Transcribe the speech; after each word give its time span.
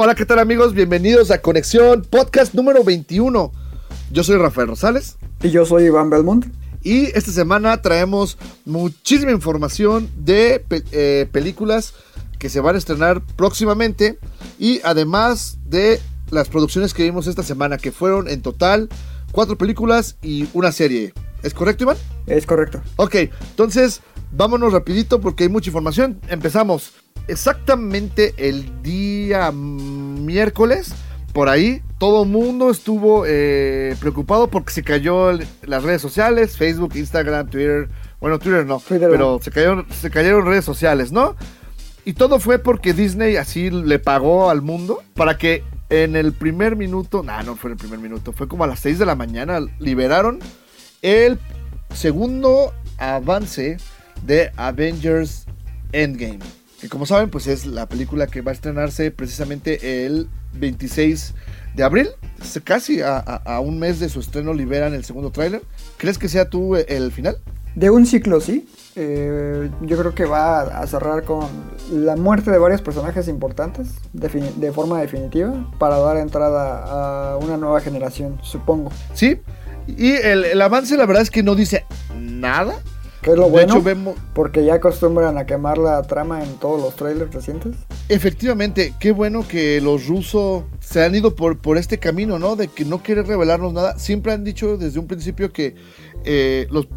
Hola, 0.00 0.14
¿qué 0.14 0.24
tal 0.24 0.38
amigos? 0.38 0.74
Bienvenidos 0.74 1.32
a 1.32 1.40
Conexión 1.42 2.02
Podcast 2.02 2.54
número 2.54 2.84
21. 2.84 3.50
Yo 4.12 4.22
soy 4.22 4.36
Rafael 4.36 4.68
Rosales 4.68 5.16
Y 5.42 5.50
yo 5.50 5.66
soy 5.66 5.86
Iván 5.86 6.08
Belmont. 6.08 6.46
y 6.84 7.06
esta 7.16 7.32
semana 7.32 7.82
traemos 7.82 8.38
muchísima 8.64 9.32
información 9.32 10.08
de 10.16 10.64
pe- 10.68 10.84
eh, 10.92 11.26
películas 11.32 11.94
que 12.38 12.48
se 12.48 12.60
van 12.60 12.76
a 12.76 12.78
estrenar 12.78 13.22
próximamente 13.34 14.18
y 14.60 14.80
además 14.84 15.58
de 15.66 16.00
las 16.30 16.48
producciones 16.48 16.94
que 16.94 17.02
vimos 17.02 17.26
esta 17.26 17.42
semana, 17.42 17.76
que 17.78 17.90
fueron 17.90 18.28
en 18.28 18.40
total 18.42 18.88
cuatro 19.32 19.58
películas 19.58 20.16
y 20.22 20.46
una 20.52 20.70
serie. 20.70 21.12
¿Es 21.42 21.54
correcto, 21.54 21.82
Iván? 21.84 21.96
Es 22.28 22.46
correcto. 22.46 22.80
Ok, 22.96 23.16
entonces 23.50 24.00
vámonos 24.30 24.72
rapidito 24.72 25.20
porque 25.20 25.44
hay 25.44 25.48
mucha 25.48 25.70
información. 25.70 26.20
Empezamos 26.28 26.92
exactamente 27.28 28.34
el 28.36 28.82
día 28.82 29.50
miércoles. 29.52 30.92
Por 31.32 31.48
ahí 31.48 31.82
todo 31.98 32.24
el 32.24 32.28
mundo 32.30 32.70
estuvo 32.70 33.24
eh, 33.26 33.94
preocupado 34.00 34.48
porque 34.48 34.72
se 34.72 34.82
cayó 34.82 35.30
el- 35.30 35.46
las 35.62 35.82
redes 35.84 36.02
sociales, 36.02 36.56
Facebook, 36.56 36.92
Instagram, 36.96 37.48
Twitter. 37.48 37.88
Bueno, 38.20 38.38
Twitter 38.38 38.66
no, 38.66 38.80
Twitter 38.80 39.08
pero 39.10 39.32
no. 39.36 39.42
se 39.42 39.50
cayeron, 39.50 39.86
se 39.92 40.10
cayeron 40.10 40.46
redes 40.46 40.64
sociales, 40.64 41.12
¿no? 41.12 41.36
Y 42.04 42.14
todo 42.14 42.40
fue 42.40 42.58
porque 42.58 42.92
Disney 42.94 43.36
así 43.36 43.70
le 43.70 43.98
pagó 43.98 44.50
al 44.50 44.62
mundo 44.62 45.02
para 45.14 45.36
que 45.38 45.62
en 45.90 46.16
el 46.16 46.32
primer 46.32 46.74
minuto, 46.76 47.22
nah, 47.22 47.42
no 47.42 47.54
fue 47.56 47.68
en 47.70 47.72
el 47.72 47.78
primer 47.78 47.98
minuto, 47.98 48.32
fue 48.32 48.48
como 48.48 48.64
a 48.64 48.66
las 48.66 48.80
6 48.80 48.98
de 48.98 49.06
la 49.06 49.14
mañana, 49.14 49.60
liberaron 49.78 50.38
el 51.02 51.38
segundo 51.94 52.72
avance 52.98 53.76
de 54.26 54.50
Avengers 54.56 55.46
Endgame. 55.92 56.40
Que 56.80 56.88
como 56.88 57.06
saben, 57.06 57.28
pues 57.30 57.46
es 57.48 57.66
la 57.66 57.86
película 57.88 58.26
que 58.28 58.40
va 58.40 58.52
a 58.52 58.54
estrenarse 58.54 59.10
precisamente 59.10 60.06
el 60.06 60.28
26 60.54 61.34
de 61.74 61.82
abril. 61.84 62.08
Casi 62.64 63.00
a, 63.02 63.16
a- 63.18 63.42
a 63.56 63.60
un 63.60 63.78
mes 63.78 63.98
de 63.98 64.08
su 64.08 64.20
estreno 64.20 64.54
liberan 64.54 64.94
el 64.94 65.04
segundo 65.04 65.30
tráiler. 65.30 65.62
¿Crees 65.96 66.18
que 66.18 66.28
sea 66.28 66.48
tú 66.48 66.76
el 66.76 67.10
final? 67.10 67.38
De 67.74 67.90
un 67.90 68.06
ciclo, 68.06 68.40
sí. 68.40 68.68
Eh, 68.96 69.70
yo 69.82 69.96
creo 69.98 70.14
que 70.14 70.24
va 70.24 70.62
a 70.62 70.86
cerrar 70.86 71.24
con 71.24 71.46
la 71.92 72.16
muerte 72.16 72.50
de 72.50 72.58
varios 72.58 72.80
personajes 72.82 73.28
importantes 73.28 73.88
de 74.12 74.72
forma 74.72 75.00
definitiva 75.00 75.70
para 75.78 75.98
dar 75.98 76.16
entrada 76.16 77.32
a 77.32 77.36
una 77.36 77.56
nueva 77.56 77.80
generación, 77.80 78.38
supongo. 78.42 78.90
Sí. 79.14 79.40
Y 79.86 80.12
el, 80.12 80.44
el 80.44 80.60
avance 80.62 80.96
la 80.96 81.06
verdad 81.06 81.22
es 81.22 81.30
que 81.30 81.42
no 81.42 81.54
dice 81.54 81.84
nada. 82.18 82.74
Que 83.22 83.30
es 83.30 83.36
lo 83.36 83.46
de 83.46 83.50
bueno, 83.50 83.74
hecho 83.74 83.82
vemos, 83.82 84.16
porque 84.32 84.64
ya 84.64 84.74
acostumbran 84.74 85.38
a 85.38 85.46
quemar 85.46 85.78
la 85.78 86.02
trama 86.02 86.42
en 86.44 86.54
todos 86.58 86.80
los 86.80 86.94
trailers 86.94 87.34
recientes. 87.34 87.76
Efectivamente, 88.08 88.94
qué 89.00 89.10
bueno 89.12 89.46
que 89.46 89.80
los 89.80 90.06
rusos 90.06 90.64
se 90.80 91.04
han 91.04 91.14
ido 91.14 91.34
por, 91.34 91.58
por 91.58 91.78
este 91.78 91.98
camino, 91.98 92.38
¿no? 92.38 92.54
De 92.54 92.68
que 92.68 92.84
no 92.84 93.02
quieren 93.02 93.26
revelarnos 93.26 93.72
nada. 93.72 93.98
Siempre 93.98 94.32
han 94.32 94.44
dicho 94.44 94.76
desde 94.76 94.98
un 94.98 95.06
principio 95.06 95.52
que 95.52 95.74
eh, 96.24 96.66
los 96.70 96.88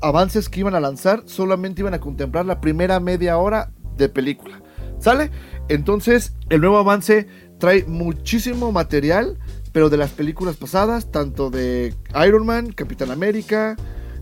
avances 0.00 0.48
que 0.48 0.60
iban 0.60 0.74
a 0.74 0.80
lanzar 0.80 1.22
solamente 1.26 1.82
iban 1.82 1.94
a 1.94 2.00
contemplar 2.00 2.46
la 2.46 2.60
primera 2.60 3.00
media 3.00 3.38
hora 3.38 3.70
de 3.96 4.08
película. 4.08 4.62
¿Sale? 4.98 5.30
Entonces, 5.68 6.34
el 6.50 6.60
nuevo 6.60 6.78
avance 6.78 7.26
trae 7.58 7.84
muchísimo 7.84 8.70
material, 8.72 9.38
pero 9.72 9.88
de 9.88 9.96
las 9.96 10.10
películas 10.10 10.56
pasadas, 10.56 11.10
tanto 11.10 11.50
de 11.50 11.94
Iron 12.26 12.44
Man, 12.44 12.72
Capitán 12.72 13.10
América, 13.10 13.76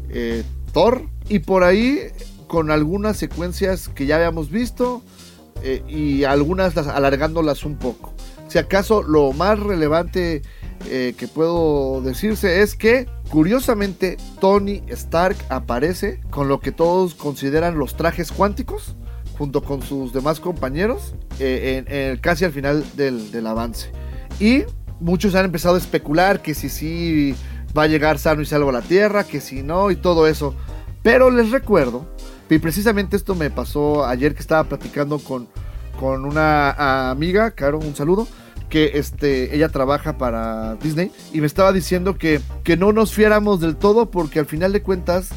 eh, 0.08 0.44
Thor, 0.72 1.08
y 1.28 1.40
por 1.40 1.64
ahí 1.64 2.00
con 2.46 2.70
algunas 2.70 3.16
secuencias 3.16 3.88
que 3.88 4.06
ya 4.06 4.16
habíamos 4.16 4.50
visto 4.50 5.02
eh, 5.62 5.82
y 5.88 6.24
algunas 6.24 6.74
las- 6.76 6.86
alargándolas 6.86 7.64
un 7.64 7.76
poco. 7.76 8.12
Si 8.48 8.58
acaso 8.58 9.02
lo 9.02 9.32
más 9.32 9.58
relevante 9.60 10.42
eh, 10.88 11.14
que 11.18 11.28
puedo 11.28 12.00
decirse 12.00 12.62
es 12.62 12.74
que 12.76 13.06
curiosamente 13.30 14.16
Tony 14.40 14.82
Stark 14.88 15.36
aparece 15.50 16.20
con 16.30 16.48
lo 16.48 16.60
que 16.60 16.72
todos 16.72 17.14
consideran 17.14 17.78
los 17.78 17.96
trajes 17.96 18.32
cuánticos 18.32 18.94
junto 19.36 19.62
con 19.62 19.82
sus 19.82 20.12
demás 20.12 20.40
compañeros 20.40 21.14
eh, 21.40 21.84
en- 21.86 22.16
casi 22.18 22.44
al 22.44 22.52
final 22.52 22.84
del, 22.96 23.30
del 23.30 23.46
avance. 23.46 23.90
Y 24.40 24.62
muchos 25.00 25.34
han 25.34 25.44
empezado 25.44 25.74
a 25.74 25.78
especular 25.78 26.40
que 26.40 26.54
si 26.54 26.68
sí 26.70 27.34
va 27.76 27.82
a 27.82 27.86
llegar 27.86 28.18
sano 28.18 28.40
y 28.40 28.46
salvo 28.46 28.70
a 28.70 28.72
la 28.72 28.82
Tierra, 28.82 29.24
que 29.24 29.40
si 29.40 29.62
no 29.62 29.90
y 29.90 29.96
todo 29.96 30.26
eso. 30.26 30.54
Pero 31.02 31.30
les 31.30 31.50
recuerdo, 31.50 32.06
y 32.50 32.58
precisamente 32.58 33.16
esto 33.16 33.34
me 33.34 33.50
pasó 33.50 34.04
ayer 34.06 34.34
que 34.34 34.40
estaba 34.40 34.64
platicando 34.64 35.18
con, 35.18 35.48
con 35.98 36.24
una 36.24 37.10
amiga, 37.10 37.50
Caro, 37.52 37.78
un 37.78 37.94
saludo, 37.94 38.26
que 38.68 38.92
este, 38.94 39.54
ella 39.54 39.68
trabaja 39.70 40.18
para 40.18 40.74
Disney 40.76 41.10
y 41.32 41.40
me 41.40 41.46
estaba 41.46 41.72
diciendo 41.72 42.18
que, 42.18 42.40
que 42.64 42.76
no 42.76 42.92
nos 42.92 43.12
fiáramos 43.14 43.60
del 43.60 43.76
todo 43.76 44.10
porque 44.10 44.40
al 44.40 44.46
final 44.46 44.72
de 44.72 44.82
cuentas 44.82 45.30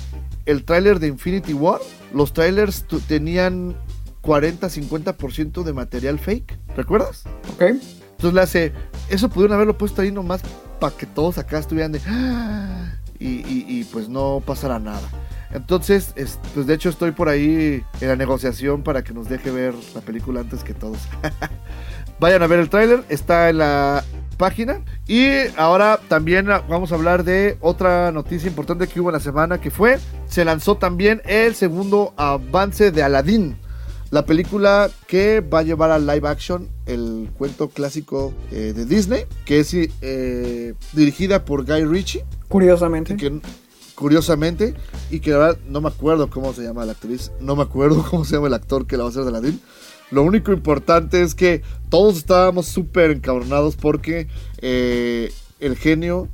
el 0.46 0.66
tráiler 0.66 1.00
de 1.00 1.08
Infinity 1.08 1.54
War, 1.54 1.80
los 2.14 2.34
trailers 2.34 2.86
tenían 3.08 3.76
40-50% 4.24 5.64
de 5.64 5.74
material 5.74 6.20
fake, 6.20 6.58
¿recuerdas? 6.76 7.24
¿Ok? 7.54 7.62
Entonces 7.62 8.34
le 8.34 8.42
hace, 8.42 8.74
eso 9.10 9.30
pudieron 9.30 9.56
haberlo 9.56 9.78
puesto 9.78 10.02
ahí 10.02 10.12
nomás 10.12 10.42
para 10.80 10.96
que 10.96 11.06
todos 11.06 11.38
acá 11.38 11.60
estuvieran 11.60 11.92
de... 11.92 12.02
"Ah", 12.08 12.96
Y, 13.20 13.28
y- 13.48 13.66
y, 13.68 13.84
pues 13.86 14.10
no 14.10 14.42
pasará 14.46 14.80
nada. 14.80 15.08
Entonces, 15.54 16.14
es- 16.16 16.40
pues 16.54 16.66
de 16.68 16.74
hecho 16.74 16.90
estoy 16.90 17.12
por 17.12 17.28
ahí 17.30 17.84
en 18.00 18.08
la 18.08 18.16
negociación 18.16 18.84
para 18.84 19.04
que 19.04 19.14
nos 19.14 19.28
deje 19.30 19.52
ver 19.52 19.74
la 19.94 20.02
película 20.02 20.42
antes 20.42 20.64
que 20.64 20.74
todos. 20.74 20.98
Vayan 22.20 22.44
a 22.44 22.48
ver 22.48 22.60
el 22.60 22.70
tráiler, 22.70 23.04
está 23.10 23.50
en 23.50 23.58
la 23.60 24.04
página. 24.38 24.82
Y 25.08 25.30
ahora 25.58 26.00
también 26.08 26.48
vamos 26.48 26.92
a 26.92 26.96
hablar 26.96 27.24
de 27.24 27.58
otra 27.62 28.12
noticia 28.12 28.48
importante 28.48 28.88
que 28.88 29.00
hubo 29.00 29.10
en 29.10 29.14
la 29.14 29.20
semana 29.20 29.60
que 29.60 29.72
fue, 29.72 29.98
se 30.28 30.46
lanzó 30.46 30.76
también 30.78 31.22
el 31.26 31.56
segundo 31.56 32.14
avance 32.18 32.92
de 32.92 33.04
Aladdin. 33.04 33.58
La 34.12 34.26
película 34.26 34.90
que 35.08 35.40
va 35.40 35.60
a 35.60 35.64
llevar 35.64 35.90
a 35.92 35.98
live 35.98 36.28
action 36.28 36.68
el 36.86 37.30
cuento 37.38 37.70
clásico 37.70 38.34
eh, 38.52 38.74
de 38.76 38.86
Disney, 38.86 39.24
que 39.46 39.62
es 39.62 39.74
eh, 39.74 40.74
dirigida 40.94 41.46
por 41.46 41.66
Guy 41.66 41.86
Ritchie, 41.86 42.26
Curiosamente. 42.50 43.16
que 43.16 43.40
curiosamente, 44.02 44.74
y 45.12 45.20
que 45.20 45.30
la 45.30 45.38
verdad 45.38 45.58
no 45.68 45.80
me 45.80 45.90
acuerdo 45.90 46.28
cómo 46.28 46.54
se 46.54 46.64
llama 46.64 46.84
la 46.86 46.94
actriz, 46.94 47.32
no 47.40 47.56
me 47.56 47.62
acuerdo 47.62 48.04
cómo 48.10 48.26
se 48.26 48.34
llama 48.34 48.48
el 48.48 48.56
actor 48.56 48.88
que 48.88 48.98
la 48.98 49.04
va 49.04 49.10
a 49.10 49.12
hacer 49.12 49.22
de 49.22 49.30
Aladdin. 49.30 49.62
Lo 50.10 50.24
único 50.24 50.52
importante 50.52 51.22
es 51.22 51.36
que 51.36 51.62
todos 51.90 52.18
estábamos 52.18 52.66
súper 52.66 53.12
encabronados 53.12 53.76
porque 53.76 54.28
eh, 54.58 55.32
el 55.60 55.78
genio 55.78 56.30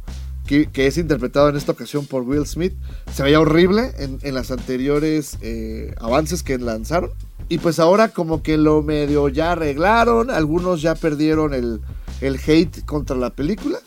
que, 0.45 0.69
es 0.73 0.97
interpretado 0.97 1.49
en 1.49 1.57
esta 1.57 1.73
ocasión 1.73 2.05
por 2.05 2.23
Will 2.23 2.47
Smith 2.47 2.73
se 3.13 3.21
veía 3.21 3.41
horrible 3.41 3.91
en, 3.97 4.17
en 4.21 4.33
las 4.33 4.49
anteriores 4.49 5.37
eh, 5.41 5.93
avances 5.99 6.43
que 6.43 6.57
lanzaron. 6.57 7.11
Y 7.49 7.57
pues 7.57 7.79
ahora 7.79 8.07
como 8.07 8.43
que 8.43 8.57
lo 8.57 8.81
medio 8.81 9.27
ya 9.27 9.51
arreglaron, 9.51 10.31
algunos 10.31 10.81
ya 10.81 10.95
perdieron 10.95 11.53
el, 11.53 11.81
el 12.21 12.39
hate 12.47 12.85
contra 12.85 13.17
la 13.17 13.31
película. 13.31 13.79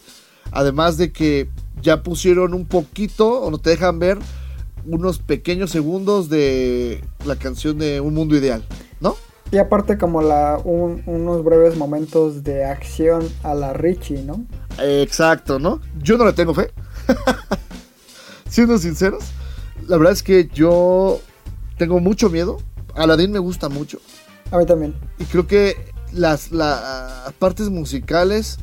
Además 0.52 0.98
de 0.98 1.12
que 1.12 1.48
ya 1.82 2.02
pusieron 2.02 2.54
un 2.54 2.66
poquito, 2.66 3.40
o 3.42 3.50
no 3.50 3.58
te 3.58 3.70
dejan 3.70 3.98
ver, 3.98 4.18
unos 4.86 5.18
pequeños 5.18 5.70
segundos 5.70 6.28
de 6.30 7.04
la 7.26 7.36
canción 7.36 7.78
de 7.78 8.00
Un 8.00 8.14
Mundo 8.14 8.36
Ideal, 8.36 8.64
¿no? 9.00 9.16
Y 9.52 9.58
aparte 9.58 9.98
como 9.98 10.22
la 10.22 10.60
un- 10.64 11.02
unos 11.06 11.42
breves 11.44 11.76
momentos 11.76 12.44
de 12.44 12.64
acción 12.64 13.28
a 13.42 13.54
la 13.54 13.72
Richie, 13.72 14.22
¿no? 14.22 14.44
Exacto, 14.78 15.58
¿no? 15.58 15.80
Yo 16.00 16.16
no 16.16 16.24
le 16.24 16.32
tengo 16.32 16.54
fe. 16.54 16.70
Siendo 18.48 18.78
sinceros, 18.78 19.24
la 19.86 19.96
verdad 19.96 20.12
es 20.12 20.22
que 20.22 20.48
yo 20.52 21.20
tengo 21.78 22.00
mucho 22.00 22.30
miedo. 22.30 22.58
Aladdin 22.94 23.30
me 23.32 23.38
gusta 23.38 23.68
mucho. 23.68 23.98
A 24.50 24.58
mí 24.58 24.66
también. 24.66 24.94
Y 25.18 25.24
creo 25.24 25.46
que 25.46 25.76
las, 26.12 26.50
las 26.50 27.32
partes 27.38 27.68
musicales 27.70 28.58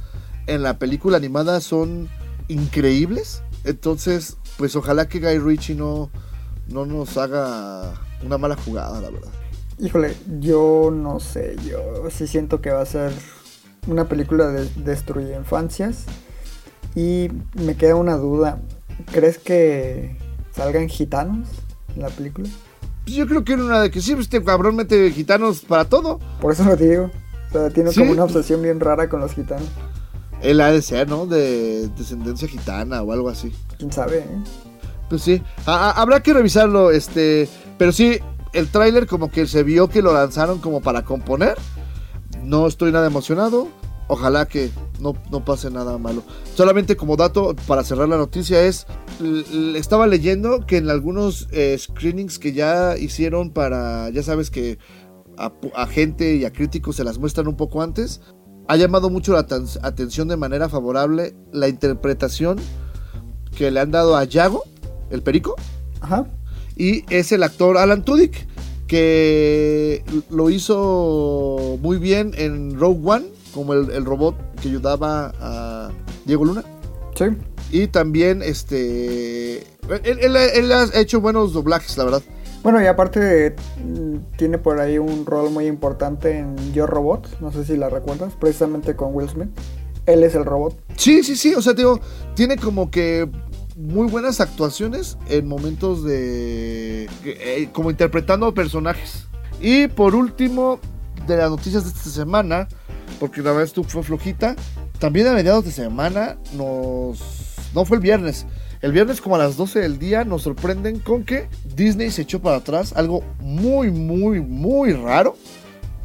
en 0.48 0.64
la 0.64 0.78
película 0.80 1.18
animada 1.18 1.62
son 1.62 2.10
increíbles. 2.48 3.42
Entonces, 3.64 4.38
pues 4.58 4.76
ojalá 4.76 5.08
que 5.08 5.20
Guy 5.20 5.40
Ritchie 5.40 5.76
no, 5.76 6.10
no 6.68 6.86
nos 6.86 7.18
haga 7.18 7.94
una 8.24 8.38
mala 8.38 8.56
jugada, 8.56 9.02
la 9.02 9.10
verdad. 9.10 9.32
Híjole, 9.80 10.16
yo 10.40 10.90
no 10.94 11.20
sé, 11.20 11.56
yo 11.70 11.80
sí 12.10 12.26
siento 12.28 12.62
que 12.62 12.72
va 12.72 12.82
a 12.82 12.86
ser 12.86 13.12
una 13.88 14.08
película 14.10 14.48
de 14.48 14.68
destruye 14.84 15.36
infancias. 15.36 16.06
Y 16.96 17.30
me 17.54 17.76
queda 17.76 17.96
una 17.96 18.16
duda. 18.18 18.60
¿Crees 19.12 19.38
que 19.38 20.18
salgan 20.56 20.90
gitanos 20.90 21.48
en 21.96 22.02
la 22.02 22.10
película? 22.10 22.50
Pues 23.04 23.16
yo 23.16 23.28
creo 23.28 23.44
que 23.44 23.54
era 23.54 23.64
una 23.64 23.82
de 23.82 23.92
que 23.92 24.02
sí, 24.02 24.14
pues, 24.16 24.26
este 24.26 24.44
cabrón 24.44 24.76
mete 24.76 25.12
gitanos 25.12 25.60
para 25.62 25.86
todo. 25.86 26.20
Por 26.42 26.54
eso 26.54 26.64
lo 26.64 26.76
digo. 26.76 27.12
O 27.50 27.52
sea, 27.52 27.70
tiene 27.70 27.92
Sí. 27.92 28.00
como 28.00 28.12
una 28.14 28.24
obsesión 28.24 28.62
bien 28.64 28.80
rara 28.80 29.08
con 29.10 29.20
los 29.22 29.34
gitanos. 29.34 29.68
Él 30.42 30.62
ha 30.62 30.72
de 30.72 30.82
ser, 30.82 31.10
¿no? 31.10 31.26
De 31.26 31.88
descendencia 31.98 32.48
gitana 32.48 33.02
o 33.02 33.12
algo 33.12 33.30
así. 33.30 33.54
¿Quién 33.78 33.92
sabe? 33.92 34.20
eh? 34.20 34.44
Pues 35.10 35.22
sí, 35.24 35.42
a- 35.66 35.90
a- 35.90 36.02
habrá 36.02 36.22
que 36.22 36.34
revisarlo, 36.34 36.92
este, 36.92 37.48
pero 37.78 37.92
sí, 37.92 38.20
el 38.54 38.68
tráiler 38.70 39.08
como 39.08 39.30
que 39.32 39.48
se 39.48 39.64
vio 39.64 39.88
que 39.90 40.02
lo 40.02 40.14
lanzaron 40.14 40.60
como 40.60 40.82
para 40.82 41.04
componer. 41.06 41.58
No 42.44 42.68
estoy 42.68 42.92
nada 42.92 43.08
emocionado. 43.08 43.68
Ojalá 44.10 44.48
que 44.48 44.70
no, 45.02 45.16
no 45.32 45.44
pase 45.44 45.70
nada 45.70 45.98
malo. 45.98 46.24
Solamente 46.56 46.96
como 46.96 47.18
dato 47.18 47.54
para 47.68 47.84
cerrar 47.84 48.08
la 48.08 48.16
noticia 48.16 48.62
es, 48.64 48.88
estaba 49.76 50.08
leyendo 50.08 50.66
que 50.66 50.78
en 50.78 50.90
algunos 50.90 51.50
eh, 51.52 51.76
screenings 51.78 52.40
que 52.40 52.54
ya 52.54 52.98
hicieron 52.98 53.52
para, 53.52 54.10
ya 54.12 54.24
sabes 54.24 54.50
que 54.50 54.78
a, 55.38 55.52
a 55.76 55.88
gente 55.88 56.36
y 56.36 56.46
a 56.46 56.54
críticos 56.54 56.96
se 56.96 57.04
las 57.04 57.18
muestran 57.18 57.48
un 57.50 57.58
poco 57.58 57.82
antes, 57.82 58.22
ha 58.68 58.76
llamado 58.76 59.10
mucho 59.10 59.34
la 59.34 59.48
aten- 59.48 59.80
atención 59.82 60.28
de 60.28 60.38
manera 60.38 60.70
favorable 60.70 61.36
la 61.54 61.68
interpretación 61.68 62.58
que 63.56 63.72
le 63.72 63.80
han 63.80 63.92
dado 63.92 64.16
a 64.16 64.24
Yago, 64.24 64.64
el 65.10 65.22
perico, 65.24 65.56
Ajá. 66.02 66.28
y 66.76 67.04
es 67.14 67.32
el 67.32 67.44
actor 67.44 67.78
Alan 67.78 68.04
Tudyk, 68.04 68.48
que 68.88 70.04
lo 70.30 70.50
hizo 70.50 71.78
muy 71.82 71.98
bien 71.98 72.32
en 72.38 72.78
Rogue 72.80 73.00
One, 73.04 73.26
como 73.54 73.74
el, 73.74 73.90
el 73.92 74.06
robot 74.06 74.36
que 74.62 74.70
ayudaba 74.70 75.34
a 75.40 75.90
Diego 76.26 76.46
Luna. 76.46 76.64
Sí. 77.16 77.26
Y 77.72 77.88
también, 77.88 78.42
este. 78.44 79.58
Él, 80.04 80.20
él- 80.22 80.36
él 80.36 80.72
ha 80.72 80.84
hecho 81.00 81.20
buenos 81.20 81.54
doblajes, 81.54 81.98
la 81.98 82.04
verdad. 82.06 82.22
Bueno, 82.68 82.84
y 82.84 82.86
aparte 82.86 83.56
mm, 83.82 84.36
tiene 84.36 84.58
por 84.58 84.82
ahí 84.82 84.98
un 84.98 85.26
rol 85.26 85.52
muy 85.52 85.68
importante 85.68 86.38
en 86.38 86.74
Yo 86.74 86.86
Robot. 86.86 87.40
No 87.40 87.50
sé 87.54 87.64
si 87.64 87.78
la 87.78 87.88
recuerdas. 87.88 88.34
Precisamente 88.38 88.94
con 88.94 89.16
Will 89.16 89.30
Smith. 89.30 89.48
Él 90.06 90.22
es 90.22 90.36
el 90.36 90.44
robot. 90.44 90.78
Sí, 90.98 91.24
sí, 91.24 91.38
sí. 91.38 91.56
O 91.56 91.62
sea, 91.62 91.72
digo, 91.72 92.02
tiene 92.36 92.58
como 92.58 92.92
que 92.92 93.30
muy 93.78 94.10
buenas 94.10 94.42
actuaciones 94.42 95.18
en 95.30 95.48
momentos 95.48 96.04
de. 96.04 97.10
eh, 97.24 97.70
como 97.72 97.90
interpretando 97.90 98.54
personajes. 98.54 99.28
Y 99.62 99.88
por 99.88 100.14
último, 100.14 100.82
de 101.26 101.38
las 101.38 101.50
noticias 101.50 101.86
de 101.86 101.92
esta 101.92 102.10
semana, 102.10 102.68
porque 103.18 103.42
la 103.42 103.52
verdad 103.52 103.64
esto 103.64 103.86
fue 103.86 104.04
flojita. 104.04 104.58
También 105.00 105.28
a 105.28 105.32
mediados 105.32 105.64
de 105.64 105.72
semana 105.72 106.38
nos. 106.58 107.22
No 107.74 107.86
fue 107.86 107.96
el 107.96 108.04
viernes. 108.04 108.46
El 108.82 108.92
viernes, 108.92 109.22
como 109.22 109.36
a 109.36 109.40
las 109.40 109.58
12 109.58 109.80
del 109.80 109.98
día, 109.98 110.24
nos 110.24 110.44
sorprenden 110.44 111.00
con 111.00 111.24
que 111.24 111.48
Disney 111.76 112.12
se 112.12 112.22
echó 112.24 112.42
para 112.42 112.58
atrás. 112.58 112.94
Algo 112.96 113.24
muy, 113.40 113.90
muy, 113.90 114.40
muy 114.40 114.94
raro. 114.94 115.36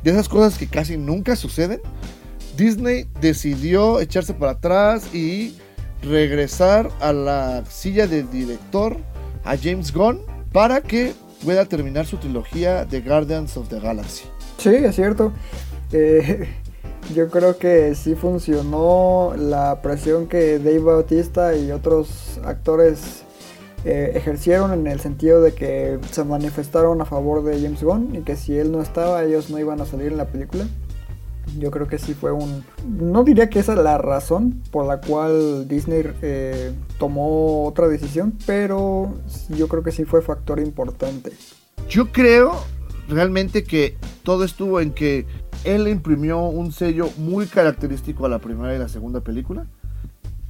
De 0.02 0.10
esas 0.10 0.28
cosas 0.28 0.58
que 0.58 0.66
casi 0.66 0.96
nunca 0.96 1.36
suceden. 1.36 1.80
Disney 2.56 3.06
decidió 3.20 4.00
echarse 4.00 4.34
para 4.34 4.52
atrás 4.52 5.14
y 5.14 5.54
regresar 6.02 6.90
a 7.00 7.12
la 7.12 7.64
silla 7.66 8.06
del 8.06 8.30
director, 8.30 8.96
a 9.44 9.56
James 9.56 9.92
Gunn, 9.92 10.20
para 10.52 10.80
que 10.80 11.14
pueda 11.44 11.64
terminar 11.66 12.06
su 12.06 12.16
trilogía 12.16 12.84
de 12.84 13.00
Guardians 13.00 13.56
of 13.56 13.68
the 13.68 13.80
Galaxy. 13.80 14.24
Sí, 14.58 14.70
es 14.70 14.96
cierto. 14.96 15.32
Eh, 15.92 16.48
yo 17.14 17.28
creo 17.28 17.58
que 17.58 17.94
sí 17.94 18.14
funcionó 18.14 19.34
la 19.36 19.82
presión 19.82 20.26
que 20.26 20.58
Dave 20.58 20.78
Bautista 20.78 21.54
y 21.56 21.70
otros 21.72 22.38
actores 22.44 23.24
eh, 23.84 24.12
ejercieron 24.14 24.72
en 24.72 24.86
el 24.86 25.00
sentido 25.00 25.42
de 25.42 25.52
que 25.54 25.98
se 26.10 26.24
manifestaron 26.24 27.00
a 27.00 27.04
favor 27.04 27.42
de 27.42 27.60
James 27.60 27.82
Gunn 27.82 28.14
y 28.14 28.20
que 28.20 28.36
si 28.36 28.56
él 28.56 28.70
no 28.70 28.80
estaba 28.80 29.24
ellos 29.24 29.50
no 29.50 29.58
iban 29.58 29.80
a 29.80 29.86
salir 29.86 30.12
en 30.12 30.18
la 30.18 30.26
película. 30.26 30.66
Yo 31.58 31.72
creo 31.72 31.88
que 31.88 31.98
sí 31.98 32.14
fue 32.14 32.30
un... 32.30 32.64
No 32.86 33.24
diría 33.24 33.50
que 33.50 33.58
esa 33.58 33.72
es 33.72 33.78
la 33.80 33.98
razón 33.98 34.62
por 34.70 34.86
la 34.86 35.00
cual 35.00 35.66
Disney 35.66 36.04
eh, 36.22 36.72
tomó 36.98 37.64
otra 37.66 37.88
decisión, 37.88 38.38
pero 38.46 39.12
yo 39.48 39.66
creo 39.66 39.82
que 39.82 39.90
sí 39.90 40.04
fue 40.04 40.22
factor 40.22 40.60
importante. 40.60 41.32
Yo 41.88 42.12
creo 42.12 42.54
realmente 43.08 43.64
que 43.64 43.96
todo 44.22 44.44
estuvo 44.44 44.80
en 44.80 44.92
que 44.92 45.26
él 45.64 45.88
imprimió 45.88 46.40
un 46.40 46.72
sello 46.72 47.08
muy 47.18 47.46
característico 47.46 48.26
a 48.26 48.28
la 48.28 48.38
primera 48.38 48.74
y 48.74 48.78
la 48.78 48.88
segunda 48.88 49.20
película. 49.20 49.66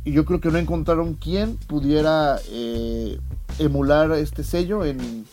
Y 0.05 0.12
yo 0.12 0.25
creo 0.25 0.41
que 0.41 0.50
no 0.50 0.59
encontraron 0.59 1.14
quién 1.14 1.56
pudiera 1.56 2.38
eh, 2.50 3.19
emular 3.59 4.11
este 4.12 4.43
sello 4.43 4.85
en, 4.85 5.25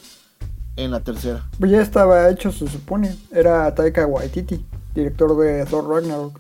en 0.76 0.92
la 0.92 1.00
tercera. 1.00 1.48
Pues 1.60 1.72
ya 1.72 1.82
estaba 1.82 2.30
hecho, 2.30 2.52
se 2.52 2.68
supone. 2.68 3.16
Era 3.32 3.74
Taika 3.74 4.06
Waititi, 4.06 4.64
director 4.94 5.38
de 5.38 5.66
Thor 5.66 5.88
Ragnarok. 5.88 6.40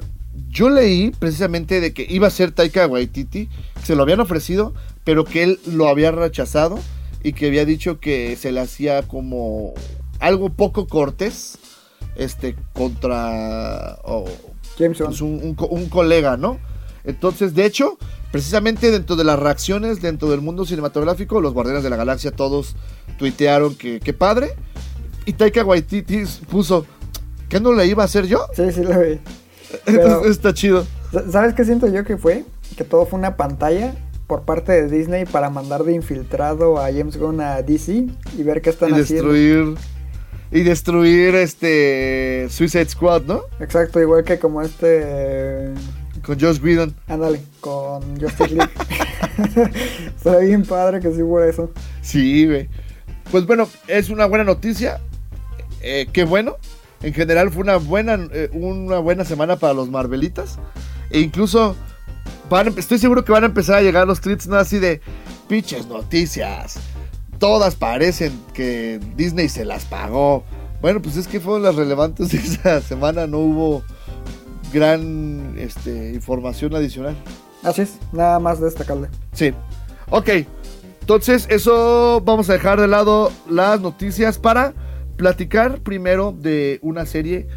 Yo 0.49 0.69
leí 0.69 1.11
precisamente 1.11 1.81
de 1.81 1.93
que 1.93 2.05
iba 2.09 2.27
a 2.27 2.31
ser 2.31 2.51
Taika 2.51 2.87
Waititi, 2.87 3.47
que 3.47 3.85
se 3.85 3.95
lo 3.95 4.03
habían 4.03 4.19
ofrecido, 4.19 4.73
pero 5.03 5.25
que 5.25 5.43
él 5.43 5.59
lo 5.65 5.87
había 5.87 6.11
rechazado 6.11 6.79
y 7.23 7.33
que 7.33 7.47
había 7.47 7.65
dicho 7.65 7.99
que 7.99 8.35
se 8.35 8.51
le 8.51 8.61
hacía 8.61 9.03
como 9.03 9.73
algo 10.19 10.49
poco 10.49 10.87
cortés 10.87 11.58
este 12.19 12.55
contra 12.73 13.97
o, 14.03 14.25
James 14.77 14.97
Gunn. 14.99 15.07
pues, 15.07 15.21
un, 15.21 15.55
un 15.59 15.67
un 15.69 15.89
colega, 15.89 16.37
¿no? 16.37 16.59
Entonces, 17.05 17.55
de 17.55 17.65
hecho, 17.65 17.97
precisamente 18.31 18.91
dentro 18.91 19.15
de 19.15 19.23
las 19.23 19.39
reacciones 19.39 20.01
dentro 20.01 20.29
del 20.29 20.41
mundo 20.41 20.65
cinematográfico, 20.65 21.41
los 21.41 21.53
Guardianes 21.53 21.83
de 21.83 21.89
la 21.89 21.95
Galaxia 21.95 22.31
todos 22.31 22.75
tuitearon 23.17 23.75
que 23.75 23.99
qué 23.99 24.13
padre. 24.13 24.53
Y 25.25 25.33
Taika 25.33 25.63
Waititi 25.63 26.23
puso, 26.49 26.85
¿qué 27.49 27.59
no 27.59 27.73
le 27.73 27.85
iba 27.85 28.03
a 28.03 28.05
hacer 28.05 28.25
yo? 28.27 28.45
Sí, 28.55 28.71
sí, 28.71 28.83
lo 28.83 28.99
vi. 28.99 29.19
Pero- 29.85 30.01
Entonces, 30.03 30.31
está 30.31 30.53
chido. 30.53 30.85
Sa- 31.11 31.29
¿Sabes 31.31 31.53
qué 31.55 31.63
siento 31.65 31.87
yo 31.87 32.03
que 32.03 32.17
fue? 32.17 32.43
Que 32.77 32.83
todo 32.83 33.05
fue 33.05 33.17
una 33.19 33.35
pantalla 33.37 33.95
por 34.27 34.43
parte 34.43 34.71
de 34.71 34.87
Disney 34.95 35.25
para 35.25 35.49
mandar 35.49 35.83
de 35.83 35.93
infiltrado 35.93 36.77
a 36.79 36.85
James 36.91 37.17
Gunn 37.17 37.41
a 37.41 37.61
DC 37.63 38.07
y 38.37 38.43
ver 38.43 38.61
qué 38.61 38.69
están 38.69 38.89
y 38.91 38.99
haciendo. 39.01 39.31
destruir 39.31 39.75
y 40.51 40.61
destruir 40.61 41.35
este 41.35 42.47
Suicide 42.49 42.89
Squad, 42.89 43.23
¿no? 43.23 43.41
Exacto, 43.59 43.99
igual 43.99 44.23
que 44.23 44.39
como 44.39 44.61
este... 44.61 45.73
Con 46.23 46.39
Josh 46.39 46.59
Whedon. 46.61 46.95
Ándale, 47.07 47.41
con 47.61 48.19
Justice 48.19 48.53
League. 48.55 48.71
Está 50.17 50.37
bien 50.39 50.63
padre 50.63 50.99
que 50.99 51.11
sí 51.13 51.21
eso. 51.47 51.71
Sí, 52.01 52.45
güey. 52.45 52.67
Pues 53.31 53.45
bueno, 53.45 53.69
es 53.87 54.09
una 54.09 54.25
buena 54.25 54.43
noticia. 54.43 54.99
Eh, 55.81 56.07
qué 56.11 56.25
bueno. 56.25 56.57
En 57.01 57.13
general 57.13 57.51
fue 57.51 57.61
una 57.61 57.77
buena, 57.77 58.19
eh, 58.33 58.49
una 58.51 58.99
buena 58.99 59.23
semana 59.23 59.55
para 59.55 59.73
los 59.73 59.89
Marvelitas. 59.89 60.59
E 61.09 61.19
incluso 61.21 61.75
van 62.49 62.77
estoy 62.77 62.99
seguro 62.99 63.23
que 63.23 63.31
van 63.31 63.43
a 63.43 63.47
empezar 63.47 63.75
a 63.75 63.81
llegar 63.81 64.05
los 64.05 64.19
tweets, 64.19 64.47
¿no? 64.47 64.57
Así 64.57 64.79
de 64.79 64.99
pinches 65.47 65.87
noticias. 65.87 66.79
Todas 67.39 67.75
parecen 67.75 68.33
que 68.53 68.99
Disney 69.15 69.49
se 69.49 69.65
las 69.65 69.85
pagó. 69.85 70.43
Bueno, 70.81 71.01
pues 71.01 71.17
es 71.17 71.27
que 71.27 71.39
fueron 71.39 71.63
las 71.63 71.75
relevantes 71.75 72.31
de 72.31 72.37
esa 72.37 72.81
semana. 72.81 73.27
No 73.27 73.39
hubo 73.39 73.83
gran 74.71 75.55
este, 75.57 76.13
información 76.13 76.75
adicional. 76.75 77.15
Así 77.63 77.81
es, 77.81 77.97
nada 78.11 78.39
más 78.39 78.61
destacable. 78.61 79.09
Sí. 79.33 79.53
Ok. 80.09 80.29
Entonces, 81.01 81.47
eso 81.49 82.21
vamos 82.23 82.49
a 82.49 82.53
dejar 82.53 82.79
de 82.79 82.87
lado 82.87 83.31
las 83.49 83.81
noticias 83.81 84.37
para 84.37 84.73
platicar 85.17 85.81
primero 85.81 86.31
de 86.31 86.79
una 86.81 87.05
serie 87.05 87.47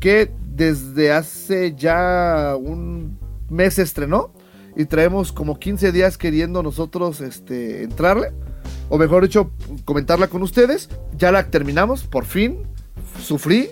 que 0.00 0.30
desde 0.54 1.12
hace 1.12 1.74
ya 1.76 2.56
un 2.58 3.18
mes 3.48 3.78
estrenó 3.78 4.32
y 4.76 4.84
traemos 4.84 5.32
como 5.32 5.58
15 5.58 5.92
días 5.92 6.18
queriendo 6.18 6.62
nosotros 6.62 7.20
este, 7.20 7.82
entrarle, 7.82 8.32
o 8.88 8.98
mejor 8.98 9.22
dicho, 9.22 9.50
comentarla 9.84 10.28
con 10.28 10.42
ustedes. 10.42 10.88
Ya 11.16 11.32
la 11.32 11.50
terminamos, 11.50 12.04
por 12.04 12.24
fin, 12.24 12.58
sufrí, 13.20 13.70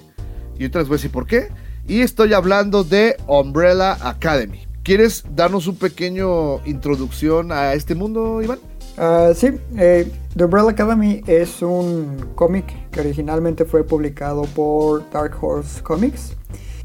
y 0.59 0.63
ahorita 0.63 0.81
les 0.81 0.89
voy 0.89 0.95
a 0.95 0.99
decir 0.99 1.11
por 1.11 1.27
qué. 1.27 1.49
Y 1.89 2.01
estoy 2.01 2.33
hablando 2.33 2.85
de 2.85 3.17
Umbrella 3.27 3.97
Academy. 4.01 4.67
¿Quieres 4.83 5.25
darnos 5.35 5.67
un 5.67 5.77
pequeño 5.77 6.65
introducción 6.65 7.53
a 7.53 7.75
este 7.75 7.95
mundo, 7.95 8.43
Iván? 8.43 8.59
Ah, 8.99 9.33
sí, 9.35 9.51
eh, 9.77 10.11
The 10.37 10.45
Umbrella 10.45 10.71
Academy 10.71 11.23
es 11.27 11.61
un 11.61 12.31
cómic 12.35 12.91
que 12.91 13.01
originalmente 13.01 13.65
fue 13.65 13.85
publicado 13.85 14.43
por 14.43 15.09
Dark 15.11 15.37
Horse 15.41 15.83
Comics. 15.83 16.35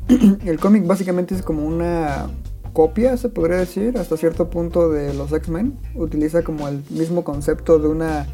El 0.46 0.60
cómic 0.60 0.86
básicamente 0.86 1.36
es 1.36 1.42
como 1.42 1.66
una 1.66 2.28
copia, 2.74 3.18
se 3.18 3.30
podría 3.30 3.58
decir, 3.58 3.98
hasta 3.98 4.18
cierto 4.18 4.50
punto 4.50 4.90
de 4.90 5.14
los 5.14 5.32
X-Men. 5.32 5.78
Utiliza 5.96 6.44
como 6.44 6.68
el 6.68 6.84
mismo 6.90 7.24
concepto 7.24 7.80
de 7.80 7.88
una 7.88 8.28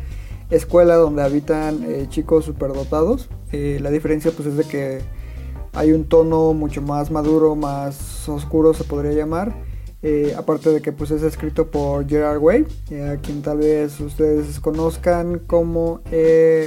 escuela 0.49 0.95
donde 0.95 1.23
habitan 1.23 1.83
eh, 1.83 2.07
chicos 2.09 2.45
superdotados. 2.45 3.29
Eh, 3.51 3.79
la 3.81 3.91
diferencia 3.91 4.31
pues 4.31 4.47
es 4.47 4.57
de 4.57 4.63
que 4.63 5.01
hay 5.73 5.91
un 5.91 6.05
tono 6.05 6.53
mucho 6.53 6.81
más 6.81 7.11
maduro, 7.11 7.55
más 7.55 8.27
oscuro 8.29 8.73
se 8.73 8.83
podría 8.83 9.11
llamar. 9.13 9.53
Eh, 10.03 10.35
aparte 10.37 10.69
de 10.69 10.81
que 10.81 10.91
pues 10.91 11.09
es 11.11 11.23
escrito 11.23 11.71
por 11.71 12.07
Gerard 12.07 12.37
Way, 12.37 12.65
a 13.11 13.17
quien 13.17 13.41
tal 13.41 13.57
vez 13.57 13.99
ustedes 13.99 14.59
conozcan 14.59 15.39
como 15.39 16.01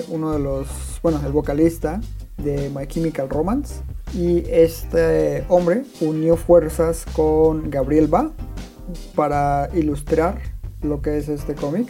uno 0.08 0.32
de 0.32 0.38
los, 0.40 0.68
bueno, 1.02 1.20
el 1.24 1.32
vocalista 1.32 2.00
de 2.36 2.70
My 2.70 2.86
Chemical 2.86 3.28
Romance. 3.28 3.82
Y 4.14 4.44
este 4.50 5.44
hombre 5.48 5.84
unió 6.00 6.36
fuerzas 6.36 7.04
con 7.12 7.70
Gabriel 7.70 8.08
Ba 8.08 8.30
para 9.14 9.68
ilustrar 9.74 10.38
lo 10.82 11.00
que 11.00 11.18
es 11.18 11.28
este 11.28 11.54
cómic. 11.54 11.88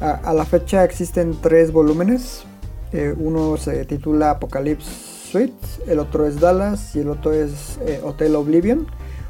A, 0.00 0.32
la 0.32 0.44
fecha 0.44 0.84
existen 0.84 1.36
tres 1.40 1.72
volúmenes. 1.72 2.44
Eh, 2.92 3.14
uno 3.16 3.56
se 3.56 3.84
titula 3.84 4.30
Apocalypse 4.30 4.90
Suite, 5.30 5.54
el 5.86 5.98
otro 5.98 6.26
es 6.26 6.40
Dallas 6.40 6.96
y 6.96 7.00
el 7.00 7.08
otro 7.08 7.32
es 7.32 7.78
eh, 7.86 8.00
Hotel 8.02 8.34
Oblivion. 8.34 8.86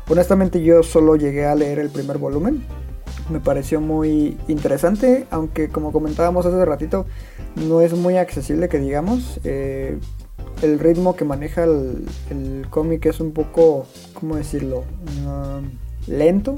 Honestamente 0.08 0.62
yo 0.62 0.82
solo 0.82 1.16
llegué 1.16 1.46
a 1.46 1.54
leer 1.54 1.78
el 1.78 1.90
primer 1.90 2.18
volumen. 2.18 2.64
Me 3.28 3.38
pareció 3.38 3.80
muy 3.80 4.36
interesante, 4.48 5.26
aunque 5.30 5.68
como 5.68 5.92
comentábamos 5.92 6.46
hace 6.46 6.64
ratito, 6.64 7.06
no 7.54 7.80
es 7.80 7.92
muy 7.92 8.16
accesible 8.16 8.68
que 8.68 8.78
digamos. 8.78 9.40
Eh, 9.44 9.98
el 10.62 10.78
ritmo 10.78 11.16
que 11.16 11.24
maneja 11.24 11.64
el, 11.64 12.66
cómic 12.70 13.06
es 13.06 13.20
un 13.20 13.32
poco, 13.32 13.86
¿cómo 14.14 14.36
decirlo? 14.36 14.84
Uh, 15.26 15.62
lento. 16.10 16.54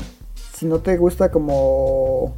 Si 0.55 0.67
no 0.67 0.81
te 0.81 0.97
gusta 0.97 1.31
como 1.31 2.35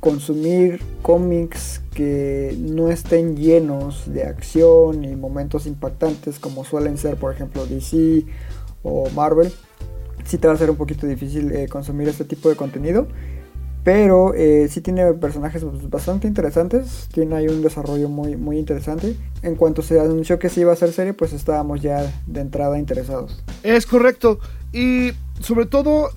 consumir 0.00 0.80
cómics 1.02 1.82
que 1.94 2.56
no 2.58 2.88
estén 2.88 3.36
llenos 3.36 4.12
de 4.12 4.24
acción 4.24 5.04
y 5.04 5.16
momentos 5.16 5.66
impactantes 5.66 6.38
como 6.38 6.64
suelen 6.64 6.98
ser 6.98 7.16
por 7.16 7.34
ejemplo 7.34 7.66
DC 7.66 8.24
o 8.84 9.10
Marvel, 9.10 9.52
sí 10.24 10.38
te 10.38 10.46
va 10.46 10.54
a 10.54 10.56
ser 10.56 10.70
un 10.70 10.76
poquito 10.76 11.06
difícil 11.06 11.50
eh, 11.52 11.68
consumir 11.68 12.08
este 12.08 12.24
tipo 12.24 12.48
de 12.48 12.56
contenido. 12.56 13.08
Pero 13.88 14.34
eh, 14.34 14.68
sí 14.70 14.82
tiene 14.82 15.14
personajes 15.14 15.64
bastante 15.88 16.28
interesantes, 16.28 17.08
tiene 17.10 17.36
ahí 17.36 17.48
un 17.48 17.62
desarrollo 17.62 18.10
muy, 18.10 18.36
muy 18.36 18.58
interesante. 18.58 19.16
En 19.40 19.54
cuanto 19.54 19.80
se 19.80 19.98
anunció 19.98 20.38
que 20.38 20.50
se 20.50 20.60
iba 20.60 20.72
a 20.72 20.74
hacer 20.74 20.92
serie, 20.92 21.14
pues 21.14 21.32
estábamos 21.32 21.80
ya 21.80 22.02
de 22.26 22.40
entrada 22.42 22.78
interesados. 22.78 23.42
Es 23.62 23.86
correcto. 23.86 24.40
Y 24.74 25.12
sobre 25.40 25.64
todo, 25.64 26.10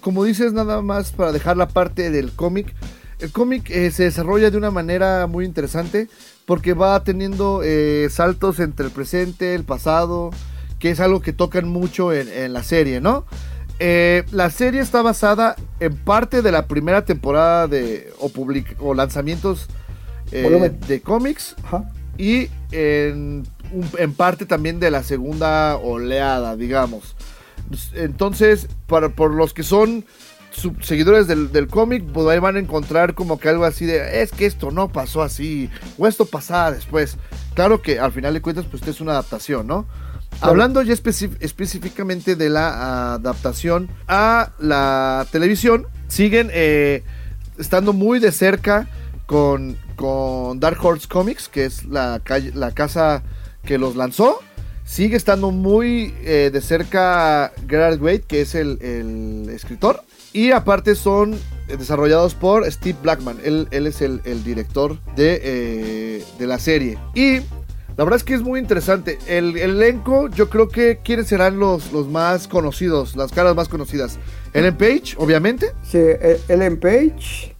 como 0.00 0.24
dices, 0.24 0.52
nada 0.52 0.82
más 0.82 1.12
para 1.12 1.30
dejar 1.30 1.56
la 1.56 1.68
parte 1.68 2.10
del 2.10 2.32
cómic. 2.32 2.74
El 3.20 3.30
cómic 3.30 3.70
eh, 3.70 3.92
se 3.92 4.02
desarrolla 4.02 4.50
de 4.50 4.56
una 4.56 4.72
manera 4.72 5.28
muy 5.28 5.44
interesante 5.44 6.08
porque 6.44 6.74
va 6.74 7.04
teniendo 7.04 7.60
eh, 7.62 8.08
saltos 8.10 8.58
entre 8.58 8.86
el 8.86 8.90
presente, 8.90 9.54
el 9.54 9.62
pasado, 9.62 10.30
que 10.80 10.90
es 10.90 10.98
algo 10.98 11.20
que 11.20 11.32
tocan 11.32 11.68
mucho 11.68 12.12
en 12.12 12.52
la 12.52 12.64
serie, 12.64 13.00
¿no? 13.00 13.26
Eh, 13.84 14.22
la 14.30 14.48
serie 14.50 14.80
está 14.80 15.02
basada 15.02 15.56
en 15.80 15.96
parte 15.96 16.40
de 16.40 16.52
la 16.52 16.66
primera 16.68 17.04
temporada 17.04 17.66
de 17.66 18.12
o, 18.20 18.28
public, 18.28 18.76
o 18.78 18.94
lanzamientos 18.94 19.66
eh, 20.30 20.70
de 20.86 21.00
cómics 21.00 21.56
Ajá. 21.64 21.90
y 22.16 22.48
en, 22.70 23.42
un- 23.72 23.88
en 23.98 24.14
parte 24.14 24.46
también 24.46 24.78
de 24.78 24.92
la 24.92 25.02
segunda 25.02 25.76
oleada, 25.78 26.54
digamos. 26.54 27.16
Entonces, 27.94 28.68
para, 28.86 29.08
por 29.08 29.32
los 29.34 29.52
que 29.52 29.64
son 29.64 30.04
sub- 30.52 30.80
seguidores 30.84 31.26
del, 31.26 31.50
del 31.50 31.66
cómic, 31.66 32.04
pues 32.12 32.26
ahí 32.28 32.38
van 32.38 32.54
a 32.54 32.60
encontrar 32.60 33.14
como 33.14 33.40
que 33.40 33.48
algo 33.48 33.64
así 33.64 33.84
de, 33.84 34.22
es 34.22 34.30
que 34.30 34.46
esto 34.46 34.70
no 34.70 34.92
pasó 34.92 35.22
así, 35.22 35.70
o 35.98 36.06
esto 36.06 36.24
pasaba 36.24 36.70
después. 36.70 37.16
Claro 37.54 37.82
que 37.82 37.98
al 37.98 38.12
final 38.12 38.32
de 38.34 38.42
cuentas, 38.42 38.66
pues 38.70 38.86
es 38.86 39.00
una 39.00 39.12
adaptación, 39.12 39.66
¿no? 39.66 39.86
Hablando 40.42 40.82
ya 40.82 40.92
específicamente 40.92 42.36
de 42.36 42.50
la 42.50 43.14
adaptación 43.14 43.88
a 44.08 44.52
la 44.58 45.26
televisión, 45.30 45.86
siguen 46.08 46.50
eh, 46.52 47.04
estando 47.58 47.92
muy 47.92 48.18
de 48.18 48.32
cerca 48.32 48.88
con, 49.26 49.76
con 49.96 50.60
Dark 50.60 50.84
Horse 50.84 51.06
Comics, 51.08 51.48
que 51.48 51.64
es 51.64 51.84
la, 51.84 52.20
la 52.54 52.72
casa 52.72 53.22
que 53.64 53.78
los 53.78 53.96
lanzó. 53.96 54.40
Sigue 54.84 55.16
estando 55.16 55.52
muy 55.52 56.12
eh, 56.22 56.50
de 56.52 56.60
cerca 56.60 57.52
Gerard 57.68 58.02
Way, 58.02 58.22
que 58.22 58.40
es 58.40 58.54
el, 58.56 58.78
el 58.82 59.48
escritor. 59.50 60.02
Y 60.32 60.50
aparte 60.50 60.96
son 60.96 61.38
desarrollados 61.68 62.34
por 62.34 62.70
Steve 62.70 62.98
Blackman. 63.00 63.38
Él, 63.44 63.68
él 63.70 63.86
es 63.86 64.02
el, 64.02 64.20
el 64.24 64.42
director 64.42 64.98
de, 65.14 65.40
eh, 65.42 66.24
de 66.38 66.46
la 66.46 66.58
serie. 66.58 66.98
Y 67.14 67.40
la 67.96 68.04
verdad 68.04 68.16
es 68.16 68.24
que 68.24 68.34
es 68.34 68.42
muy 68.42 68.58
interesante. 68.60 69.18
El, 69.26 69.56
el 69.58 69.70
elenco, 69.82 70.28
yo 70.28 70.48
creo 70.48 70.68
que 70.68 71.00
quiénes 71.04 71.26
serán 71.28 71.58
los, 71.58 71.92
los 71.92 72.08
más 72.08 72.48
conocidos, 72.48 73.16
las 73.16 73.32
caras 73.32 73.54
más 73.54 73.68
conocidas. 73.68 74.18
Ellen 74.54 74.76
Page, 74.76 75.14
obviamente, 75.18 75.66
Sí, 75.82 75.98
Ellen 76.48 76.78
Page. 76.80 77.54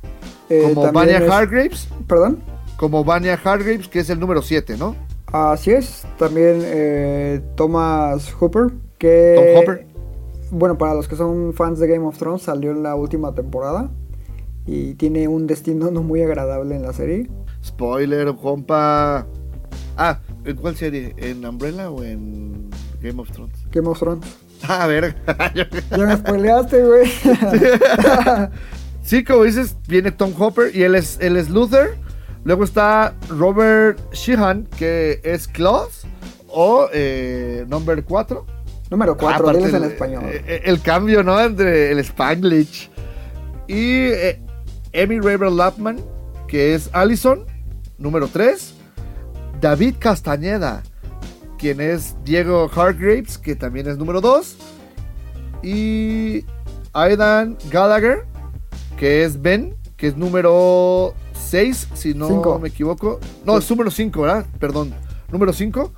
eh, 0.51 0.73
como 0.75 0.93
Vanya 0.93 1.19
es- 1.19 1.31
Hargraves, 1.31 1.89
Perdón. 2.07 2.39
como 2.77 3.05
Vanya 3.05 3.35
Hargraves, 3.43 3.89
que 3.89 4.01
es 4.01 4.11
el 4.11 4.19
número 4.21 4.43
7, 4.43 4.77
¿no? 4.79 4.97
Así 5.27 5.71
es. 5.71 6.05
También 6.19 6.61
eh, 6.63 7.41
Thomas 7.57 8.31
Hooper. 8.33 8.71
Que, 8.99 9.35
Tom 9.55 9.63
Hopper. 9.63 9.87
Bueno, 10.51 10.77
para 10.77 10.93
los 10.95 11.09
que 11.09 11.17
son 11.17 11.55
fans 11.55 11.79
de 11.79 11.89
Game 11.89 12.05
of 12.07 12.19
Thrones, 12.19 12.43
salió 12.43 12.71
en 12.73 12.83
la 12.83 12.95
última 12.95 13.35
temporada. 13.35 13.91
Y 14.67 14.95
tiene 14.95 15.27
un 15.29 15.47
destino 15.47 15.91
no 15.93 16.03
muy 16.03 16.23
agradable 16.23 16.77
en 16.77 16.83
la 16.83 16.93
serie. 16.93 17.31
Spoiler, 17.65 18.35
compa. 18.35 19.27
Ah, 19.97 20.19
¿en 20.45 20.57
cuál 20.57 20.77
serie? 20.77 21.15
¿En 21.19 21.45
Umbrella 21.45 21.91
o 21.91 22.03
en 22.03 22.71
Game 23.01 23.21
of 23.21 23.31
Thrones? 23.31 23.57
Game 23.71 23.89
of 23.89 23.99
Thrones. 23.99 24.27
Ah, 24.67 24.85
a 24.85 24.87
ver. 24.87 25.15
Ya 25.55 26.07
me 26.07 26.17
spoileaste, 26.17 26.83
güey. 26.85 27.11
sí, 29.03 29.25
como 29.25 29.45
dices, 29.45 29.77
viene 29.89 30.11
Tom 30.13 30.33
Hopper 30.39 30.75
y 30.75 30.83
él 30.83 30.95
es, 30.95 31.19
él 31.21 31.37
es 31.37 31.51
Luther. 31.51 31.97
Luego 32.45 32.65
está 32.65 33.15
Robert 33.29 33.99
Sheehan, 34.13 34.67
que 34.77 35.21
es 35.25 35.47
Klaus. 35.49 36.03
O 36.49 36.89
eh, 36.93 37.65
number 37.69 38.03
4. 38.05 38.47
Número 38.91 39.17
4, 39.17 39.39
Aparte 39.41 39.59
diles 39.59 39.75
en 39.75 39.85
el- 39.85 39.91
español. 39.93 40.23
eh, 40.27 40.63
El, 40.65 40.81
cambio, 40.83 41.23
¿no? 41.23 41.41
Entre 41.41 41.91
el 41.93 41.99
Spanglish. 42.01 42.91
Y 43.69 44.07
eh, 44.09 44.41
Emmy 44.93 45.19
Raver 45.19 45.51
Lapman, 45.51 45.99
que 46.47 46.75
es 46.75 46.91
Allison, 46.93 47.47
número 47.97 48.29
3. 48.29 48.75
David 49.63 49.95
Castañeda, 50.01 50.83
quien 51.57 51.81
es 51.81 52.17
Diego 52.25 52.69
Hargraves, 52.75 53.39
que 53.39 53.55
también 53.55 53.89
es 53.89 53.97
número 53.97 54.21
2. 54.21 54.57
Y 55.63 56.45
Aidan 56.93 57.57
Gallagher, 57.71 58.25
que 58.99 59.23
es 59.23 59.41
Ben, 59.41 59.77
que 59.97 60.09
es 60.09 60.17
número 60.17 61.15
6, 61.49 61.89
si 61.95 62.13
no 62.13 62.27
Cinco. 62.27 62.59
me 62.59 62.71
equivoco. 62.71 63.21
No, 63.45 63.57
es 63.57 63.71
número 63.71 63.93
5, 63.93 64.21
¿verdad? 64.23 64.47
Perdón. 64.59 64.93
Número 65.31 65.53
5. 65.53 65.93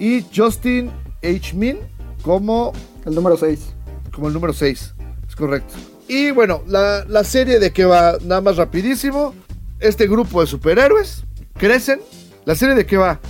Y 0.00 0.26
Justin 0.34 0.90
H. 1.22 1.54
Min 1.54 1.78
como, 2.22 2.72
El 3.06 3.14
número 3.14 3.36
6. 3.36 3.60
como 4.12 4.26
el 4.26 4.34
número 4.34 4.52
6. 4.52 4.92
Es 5.28 5.36
correcto. 5.36 5.74
Y 6.08 6.32
bueno, 6.32 6.62
la, 6.66 7.04
la 7.06 7.22
serie 7.22 7.60
de 7.60 7.72
que 7.72 7.84
va 7.84 8.16
nada 8.24 8.40
más 8.40 8.56
rapidísimo. 8.56 9.34
Este 9.78 10.08
grupo 10.08 10.40
de 10.40 10.48
superhéroes 10.48 11.24
crecen. 11.56 12.00
La 12.44 12.54
serie 12.54 12.74
de 12.74 12.86
que 12.86 12.96
va 12.96 13.20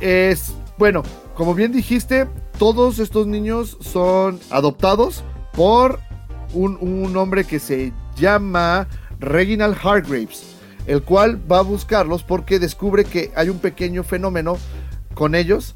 es, 0.00 0.52
bueno, 0.78 1.02
como 1.34 1.54
bien 1.54 1.72
dijiste, 1.72 2.26
todos 2.58 2.98
estos 2.98 3.26
niños 3.26 3.76
son 3.80 4.40
adoptados 4.50 5.22
por 5.52 6.00
un, 6.52 6.76
un 6.80 7.16
hombre 7.16 7.44
que 7.44 7.58
se 7.58 7.92
llama 8.16 8.88
Reginald 9.20 9.76
Hargraves, 9.82 10.42
el 10.86 11.02
cual 11.02 11.40
va 11.50 11.58
a 11.58 11.62
buscarlos 11.62 12.22
porque 12.22 12.58
descubre 12.58 13.04
que 13.04 13.32
hay 13.36 13.48
un 13.48 13.58
pequeño 13.58 14.02
fenómeno 14.04 14.56
con 15.14 15.34
ellos 15.34 15.74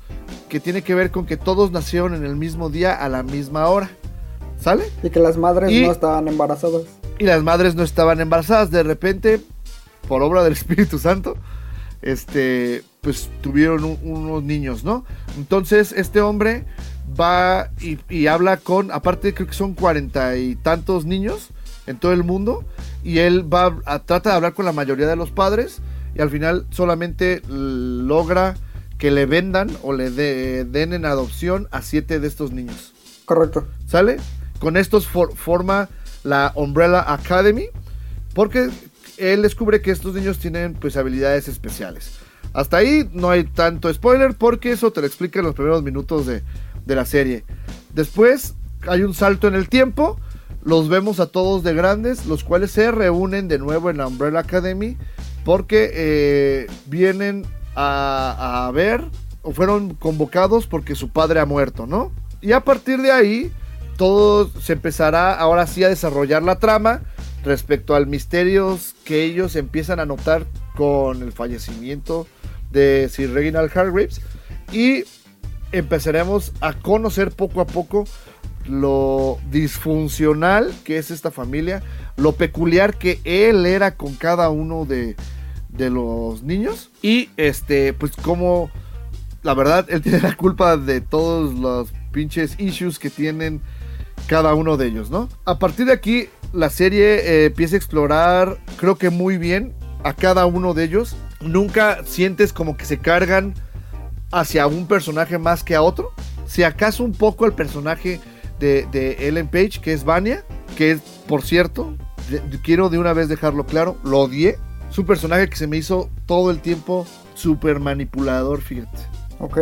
que 0.48 0.60
tiene 0.60 0.82
que 0.82 0.94
ver 0.94 1.10
con 1.10 1.26
que 1.26 1.36
todos 1.36 1.70
nacieron 1.70 2.14
en 2.14 2.24
el 2.24 2.34
mismo 2.36 2.70
día 2.70 2.94
a 2.94 3.08
la 3.08 3.22
misma 3.22 3.66
hora. 3.68 3.90
¿Sale? 4.60 4.84
Y 5.04 5.10
que 5.10 5.20
las 5.20 5.36
madres 5.36 5.70
Y- 5.70 5.84
no 5.86 5.92
estaban 5.92 6.26
embarazadas. 6.26 6.82
y 7.18 7.24
las 7.24 7.42
madres 7.44 7.76
no 7.76 7.84
estaban 7.84 8.20
embarazadas. 8.20 8.72
De 8.72 8.82
repente, 8.82 9.40
por 10.08 10.20
obra 10.22 10.42
del 10.42 10.52
Espíritu 10.54 10.98
Santo, 10.98 11.36
este, 12.02 12.82
pues 13.00 13.28
tuvieron 13.40 13.84
un- 13.84 13.98
unos 14.02 14.42
niños, 14.42 14.84
¿no? 14.84 15.04
Entonces, 15.36 15.92
este 15.92 16.20
hombre 16.20 16.64
va 17.18 17.70
y, 17.80 17.98
y 18.08 18.26
habla 18.26 18.56
con, 18.58 18.90
aparte 18.92 19.34
creo 19.34 19.46
que 19.46 19.54
son 19.54 19.74
cuarenta 19.74 20.36
y 20.36 20.56
tantos 20.56 21.04
niños 21.04 21.48
en 21.86 21.98
todo 21.98 22.12
el 22.12 22.22
mundo, 22.22 22.64
y 23.02 23.18
él 23.18 23.52
va 23.52 23.78
a, 23.86 24.00
trata 24.00 24.30
de 24.30 24.36
hablar 24.36 24.52
con 24.54 24.64
la 24.66 24.72
mayoría 24.72 25.06
de 25.06 25.16
los 25.16 25.30
padres, 25.30 25.78
y 26.14 26.20
al 26.20 26.30
final 26.30 26.66
solamente 26.70 27.42
logra 27.48 28.56
que 28.98 29.10
le 29.10 29.26
vendan 29.26 29.70
o 29.82 29.92
le 29.92 30.10
de- 30.10 30.64
den 30.64 30.92
en 30.92 31.04
adopción 31.04 31.68
a 31.70 31.82
siete 31.82 32.20
de 32.20 32.28
estos 32.28 32.52
niños. 32.52 32.92
Correcto. 33.24 33.66
¿Sale? 33.86 34.18
Con 34.58 34.76
estos 34.76 35.06
for- 35.06 35.34
forma 35.36 35.88
la 36.24 36.52
Umbrella 36.56 37.04
Academy. 37.12 37.66
Porque 38.34 38.68
él 39.18 39.42
descubre 39.42 39.80
que 39.80 39.90
estos 39.90 40.14
niños 40.14 40.38
tienen 40.38 40.74
pues 40.74 40.96
habilidades 40.96 41.48
especiales. 41.48 42.12
Hasta 42.52 42.78
ahí 42.78 43.08
no 43.12 43.30
hay 43.30 43.44
tanto 43.44 43.92
spoiler 43.92 44.34
porque 44.34 44.72
eso 44.72 44.90
te 44.90 45.00
lo 45.00 45.06
explica 45.06 45.40
en 45.40 45.46
los 45.46 45.54
primeros 45.54 45.82
minutos 45.82 46.26
de, 46.26 46.42
de 46.86 46.94
la 46.94 47.04
serie. 47.04 47.44
Después 47.92 48.54
hay 48.86 49.02
un 49.02 49.14
salto 49.14 49.48
en 49.48 49.54
el 49.54 49.68
tiempo, 49.68 50.18
los 50.62 50.88
vemos 50.88 51.20
a 51.20 51.26
todos 51.26 51.62
de 51.62 51.74
grandes, 51.74 52.26
los 52.26 52.44
cuales 52.44 52.70
se 52.70 52.90
reúnen 52.90 53.48
de 53.48 53.58
nuevo 53.58 53.90
en 53.90 53.98
la 53.98 54.06
Umbrella 54.06 54.40
Academy 54.40 54.96
porque 55.44 55.90
eh, 55.92 56.66
vienen 56.86 57.46
a, 57.74 58.66
a 58.66 58.70
ver 58.72 59.04
o 59.42 59.52
fueron 59.52 59.94
convocados 59.94 60.66
porque 60.66 60.94
su 60.94 61.10
padre 61.10 61.40
ha 61.40 61.46
muerto, 61.46 61.86
¿no? 61.86 62.12
Y 62.40 62.52
a 62.52 62.60
partir 62.60 63.00
de 63.00 63.12
ahí, 63.12 63.52
todo 63.96 64.50
se 64.60 64.74
empezará 64.74 65.34
ahora 65.34 65.66
sí 65.66 65.84
a 65.84 65.88
desarrollar 65.88 66.42
la 66.42 66.58
trama 66.58 67.02
respecto 67.44 67.94
al 67.94 68.06
misterios 68.06 68.94
que 69.04 69.24
ellos 69.24 69.56
empiezan 69.56 70.00
a 70.00 70.06
notar 70.06 70.46
con 70.74 71.22
el 71.22 71.32
fallecimiento 71.32 72.26
de 72.70 73.08
Sir 73.10 73.32
Reginald 73.32 73.70
Hargreaves 73.76 74.20
y 74.72 75.04
empezaremos 75.72 76.52
a 76.60 76.74
conocer 76.74 77.30
poco 77.30 77.60
a 77.60 77.66
poco 77.66 78.04
lo 78.66 79.38
disfuncional 79.50 80.74
que 80.84 80.98
es 80.98 81.10
esta 81.10 81.30
familia, 81.30 81.82
lo 82.16 82.32
peculiar 82.32 82.98
que 82.98 83.20
él 83.24 83.64
era 83.64 83.96
con 83.96 84.14
cada 84.14 84.50
uno 84.50 84.84
de, 84.84 85.16
de 85.68 85.90
los 85.90 86.42
niños 86.42 86.90
y 87.02 87.30
este 87.36 87.92
pues 87.92 88.12
como 88.16 88.70
la 89.42 89.54
verdad 89.54 89.86
él 89.88 90.02
tiene 90.02 90.20
la 90.20 90.36
culpa 90.36 90.76
de 90.76 91.00
todos 91.00 91.54
los 91.54 91.92
pinches 92.12 92.58
issues 92.58 92.98
que 92.98 93.10
tienen 93.10 93.62
cada 94.26 94.54
uno 94.54 94.76
de 94.76 94.86
ellos, 94.86 95.10
¿no? 95.10 95.28
A 95.44 95.58
partir 95.58 95.86
de 95.86 95.92
aquí 95.92 96.28
la 96.52 96.70
serie 96.70 97.16
eh, 97.16 97.44
empieza 97.46 97.74
a 97.74 97.78
explorar 97.78 98.58
creo 98.78 98.96
que 98.96 99.10
muy 99.10 99.38
bien 99.38 99.74
a 100.04 100.12
cada 100.14 100.46
uno 100.46 100.74
de 100.74 100.84
ellos. 100.84 101.16
Nunca 101.40 102.04
sientes 102.04 102.52
como 102.52 102.76
que 102.76 102.84
se 102.84 102.98
cargan 102.98 103.54
hacia 104.32 104.66
un 104.66 104.86
personaje 104.86 105.38
más 105.38 105.62
que 105.62 105.74
a 105.74 105.82
otro. 105.82 106.12
Si 106.46 106.62
acaso 106.62 107.04
un 107.04 107.12
poco 107.12 107.46
el 107.46 107.52
personaje 107.52 108.20
de, 108.58 108.86
de 108.90 109.28
Ellen 109.28 109.48
Page, 109.48 109.80
que 109.82 109.92
es 109.92 110.04
Vania, 110.04 110.44
que 110.76 110.92
es, 110.92 111.00
por 111.26 111.42
cierto, 111.42 111.94
de- 112.30 112.40
quiero 112.60 112.88
de 112.88 112.98
una 112.98 113.12
vez 113.12 113.28
dejarlo 113.28 113.66
claro, 113.66 113.96
lo 114.04 114.20
odié. 114.20 114.58
Es 114.90 114.98
un 114.98 115.06
personaje 115.06 115.48
que 115.48 115.56
se 115.56 115.66
me 115.66 115.76
hizo 115.76 116.08
todo 116.26 116.50
el 116.50 116.60
tiempo 116.60 117.06
súper 117.34 117.78
manipulador, 117.80 118.62
fíjate. 118.62 118.98
Ok. 119.38 119.58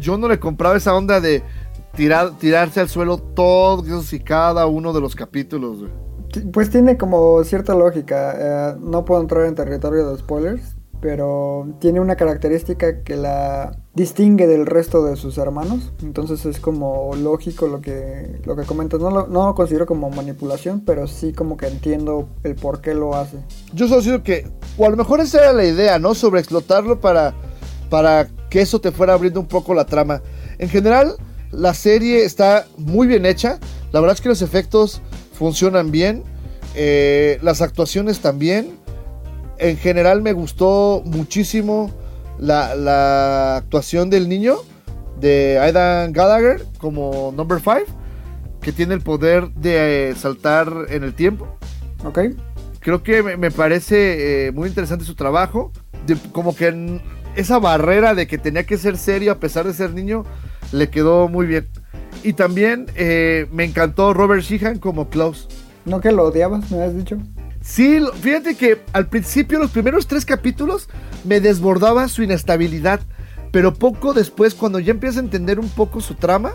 Yo 0.00 0.16
no 0.16 0.28
le 0.28 0.40
compraba 0.40 0.76
esa 0.76 0.94
onda 0.94 1.20
de 1.20 1.42
tirar, 1.96 2.38
tirarse 2.38 2.80
al 2.80 2.88
suelo 2.88 3.18
todos 3.18 4.12
y 4.12 4.20
cada 4.20 4.66
uno 4.66 4.92
de 4.92 5.00
los 5.00 5.14
capítulos, 5.14 5.80
güey. 5.80 5.92
Pues 6.52 6.70
tiene 6.70 6.96
como 6.96 7.42
cierta 7.44 7.74
lógica. 7.74 8.34
eh, 8.72 8.76
no 8.80 9.04
puedo 9.04 9.20
entrar 9.20 9.44
en 9.44 9.54
territorio 9.54 10.10
de 10.10 10.18
spoilers, 10.18 10.76
pero 11.02 11.66
tiene 11.80 12.00
una 12.00 12.16
característica 12.16 13.02
que 13.02 13.16
la 13.16 13.76
distingue 13.92 14.46
del 14.46 14.64
resto 14.64 15.04
de 15.04 15.16
sus 15.16 15.36
hermanos. 15.36 15.92
Entonces 16.02 16.46
es 16.46 16.58
como 16.58 17.10
lógico 17.16 17.66
lo 17.66 17.82
que, 17.82 18.40
lo 18.44 18.56
que 18.56 18.62
comentas. 18.62 19.00
No 19.00 19.10
lo, 19.10 19.26
no 19.26 19.46
lo 19.46 19.54
considero 19.54 19.84
como 19.84 20.08
manipulación, 20.08 20.82
pero 20.86 21.06
sí 21.06 21.32
como 21.32 21.56
que 21.56 21.66
entiendo 21.66 22.28
el 22.44 22.54
por 22.54 22.80
qué 22.80 22.94
lo 22.94 23.14
hace. 23.14 23.38
Yo 23.74 23.88
solo 23.88 24.00
siento 24.00 24.22
que, 24.22 24.48
o 24.78 24.86
a 24.86 24.90
lo 24.90 24.96
mejor 24.96 25.20
esa 25.20 25.40
era 25.40 25.52
la 25.52 25.64
idea, 25.64 25.98
¿no? 25.98 26.14
Sobre 26.14 26.40
explotarlo 26.40 27.00
para, 27.00 27.34
para 27.90 28.28
que 28.48 28.62
eso 28.62 28.80
te 28.80 28.92
fuera 28.92 29.12
abriendo 29.12 29.40
un 29.40 29.48
poco 29.48 29.74
la 29.74 29.84
trama. 29.84 30.22
En 30.58 30.68
general, 30.68 31.16
la 31.52 31.74
serie 31.74 32.24
está 32.24 32.66
muy 32.78 33.06
bien 33.06 33.26
hecha. 33.26 33.58
La 33.92 34.00
verdad 34.00 34.14
es 34.14 34.20
que 34.20 34.28
los 34.28 34.42
efectos 34.42 35.00
funcionan 35.34 35.90
bien. 35.90 36.24
eh, 36.74 37.38
las 37.42 37.60
actuaciones 37.60 38.20
también. 38.20 38.72
En 39.58 39.76
general 39.76 40.22
me 40.22 40.32
gustó 40.32 41.02
muchísimo 41.04 41.90
la, 42.38 42.74
la 42.74 43.56
actuación 43.56 44.10
del 44.10 44.28
niño 44.28 44.56
de 45.20 45.58
Aidan 45.60 46.12
Gallagher 46.12 46.64
como 46.78 47.32
number 47.36 47.60
5, 47.60 47.80
que 48.60 48.72
tiene 48.72 48.94
el 48.94 49.02
poder 49.02 49.50
de 49.50 50.10
eh, 50.10 50.14
saltar 50.16 50.72
en 50.88 51.04
el 51.04 51.14
tiempo. 51.14 51.46
¿Ok? 52.04 52.18
Creo 52.80 53.02
que 53.04 53.22
me, 53.22 53.36
me 53.36 53.50
parece 53.52 54.46
eh, 54.48 54.52
muy 54.52 54.68
interesante 54.68 55.04
su 55.04 55.14
trabajo. 55.14 55.70
De- 56.06 56.16
como 56.32 56.56
que 56.56 56.68
en 56.68 57.00
esa 57.36 57.58
barrera 57.60 58.14
de 58.14 58.26
que 58.26 58.38
tenía 58.38 58.64
que 58.64 58.78
ser 58.78 58.96
serio 58.96 59.30
a 59.32 59.38
pesar 59.38 59.66
de 59.66 59.74
ser 59.74 59.92
niño, 59.94 60.24
le 60.72 60.90
quedó 60.90 61.28
muy 61.28 61.46
bien. 61.46 61.68
Y 62.22 62.34
también 62.34 62.86
eh, 62.94 63.46
me 63.52 63.64
encantó 63.64 64.12
Robert 64.14 64.42
Sheehan 64.42 64.78
como 64.78 65.08
Klaus. 65.08 65.48
¿No 65.84 66.00
que 66.00 66.12
lo 66.12 66.24
odiabas? 66.24 66.70
¿Me 66.70 66.82
has 66.82 66.94
dicho? 66.96 67.16
Sí, 67.60 68.00
fíjate 68.20 68.56
que 68.56 68.80
al 68.92 69.06
principio, 69.08 69.58
los 69.58 69.70
primeros 69.70 70.06
tres 70.06 70.24
capítulos, 70.24 70.88
me 71.24 71.40
desbordaba 71.40 72.08
su 72.08 72.22
inestabilidad. 72.22 73.00
Pero 73.50 73.74
poco 73.74 74.14
después, 74.14 74.54
cuando 74.54 74.78
ya 74.78 74.92
empiezas 74.92 75.18
a 75.18 75.20
entender 75.20 75.60
un 75.60 75.68
poco 75.68 76.00
su 76.00 76.14
trama, 76.14 76.52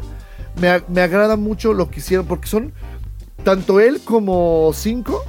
me, 0.60 0.82
me 0.88 1.02
agrada 1.02 1.36
mucho 1.36 1.74
lo 1.74 1.90
que 1.90 2.00
hicieron. 2.00 2.26
Porque 2.26 2.48
son, 2.48 2.74
tanto 3.44 3.80
él 3.80 4.02
como 4.04 4.72
Cinco, 4.74 5.24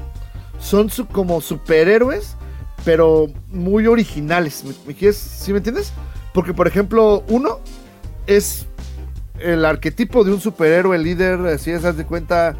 son 0.59 0.89
su- 0.91 1.07
como 1.07 1.41
superhéroes, 1.41 2.37
pero 2.85 3.27
muy 3.49 3.87
originales. 3.87 4.65
¿Me, 4.65 4.73
me 4.87 4.95
quieres, 4.95 5.17
¿Sí 5.17 5.53
me 5.53 5.59
entiendes? 5.59 5.93
Porque, 6.33 6.55
por 6.55 6.67
ejemplo, 6.69 7.23
uno 7.29 7.59
es 8.27 8.67
el 9.41 9.65
arquetipo 9.65 10.25
de 10.25 10.33
un 10.33 10.41
superhéroe 10.41 10.99
líder, 10.99 11.41
así 11.47 11.71
es, 11.71 11.85
haz 11.85 11.97
de 11.97 12.05
cuenta, 12.05 12.55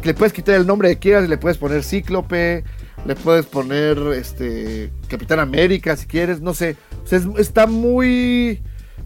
que 0.00 0.08
le 0.08 0.14
puedes 0.14 0.32
quitar 0.32 0.54
el 0.56 0.66
nombre 0.66 0.88
que 0.90 0.98
quieras, 0.98 1.28
le 1.28 1.38
puedes 1.38 1.58
poner 1.58 1.82
Cíclope, 1.84 2.64
le 3.06 3.14
puedes 3.16 3.46
poner 3.46 3.98
este 4.14 4.90
Capitán 5.08 5.38
América 5.40 5.96
si 5.96 6.06
quieres, 6.06 6.40
no 6.40 6.54
sé. 6.54 6.76
O 7.04 7.06
sea, 7.06 7.18
es- 7.18 7.26
está 7.38 7.66
muy 7.66 8.62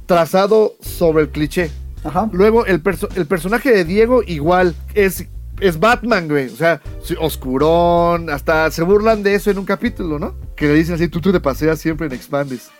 trazado 0.06 0.74
sobre 0.80 1.22
el 1.24 1.28
cliché. 1.30 1.70
Ajá. 2.02 2.28
Luego, 2.32 2.64
el, 2.66 2.82
perso- 2.82 3.08
el 3.14 3.26
personaje 3.26 3.70
de 3.70 3.84
Diego, 3.84 4.22
igual, 4.26 4.74
es, 4.94 5.26
es 5.60 5.78
Batman, 5.78 6.28
güey. 6.28 6.46
O 6.46 6.56
sea, 6.56 6.80
oscurón, 7.18 8.30
hasta 8.30 8.70
se 8.70 8.82
burlan 8.82 9.22
de 9.22 9.34
eso 9.34 9.50
en 9.50 9.58
un 9.58 9.64
capítulo, 9.64 10.18
¿no? 10.18 10.34
Que 10.56 10.66
le 10.66 10.74
dicen 10.74 10.94
así, 10.94 11.08
tú, 11.08 11.20
tú 11.20 11.32
te 11.32 11.40
paseas 11.40 11.78
siempre 11.80 12.06
en 12.06 12.12
Expandex. 12.12 12.70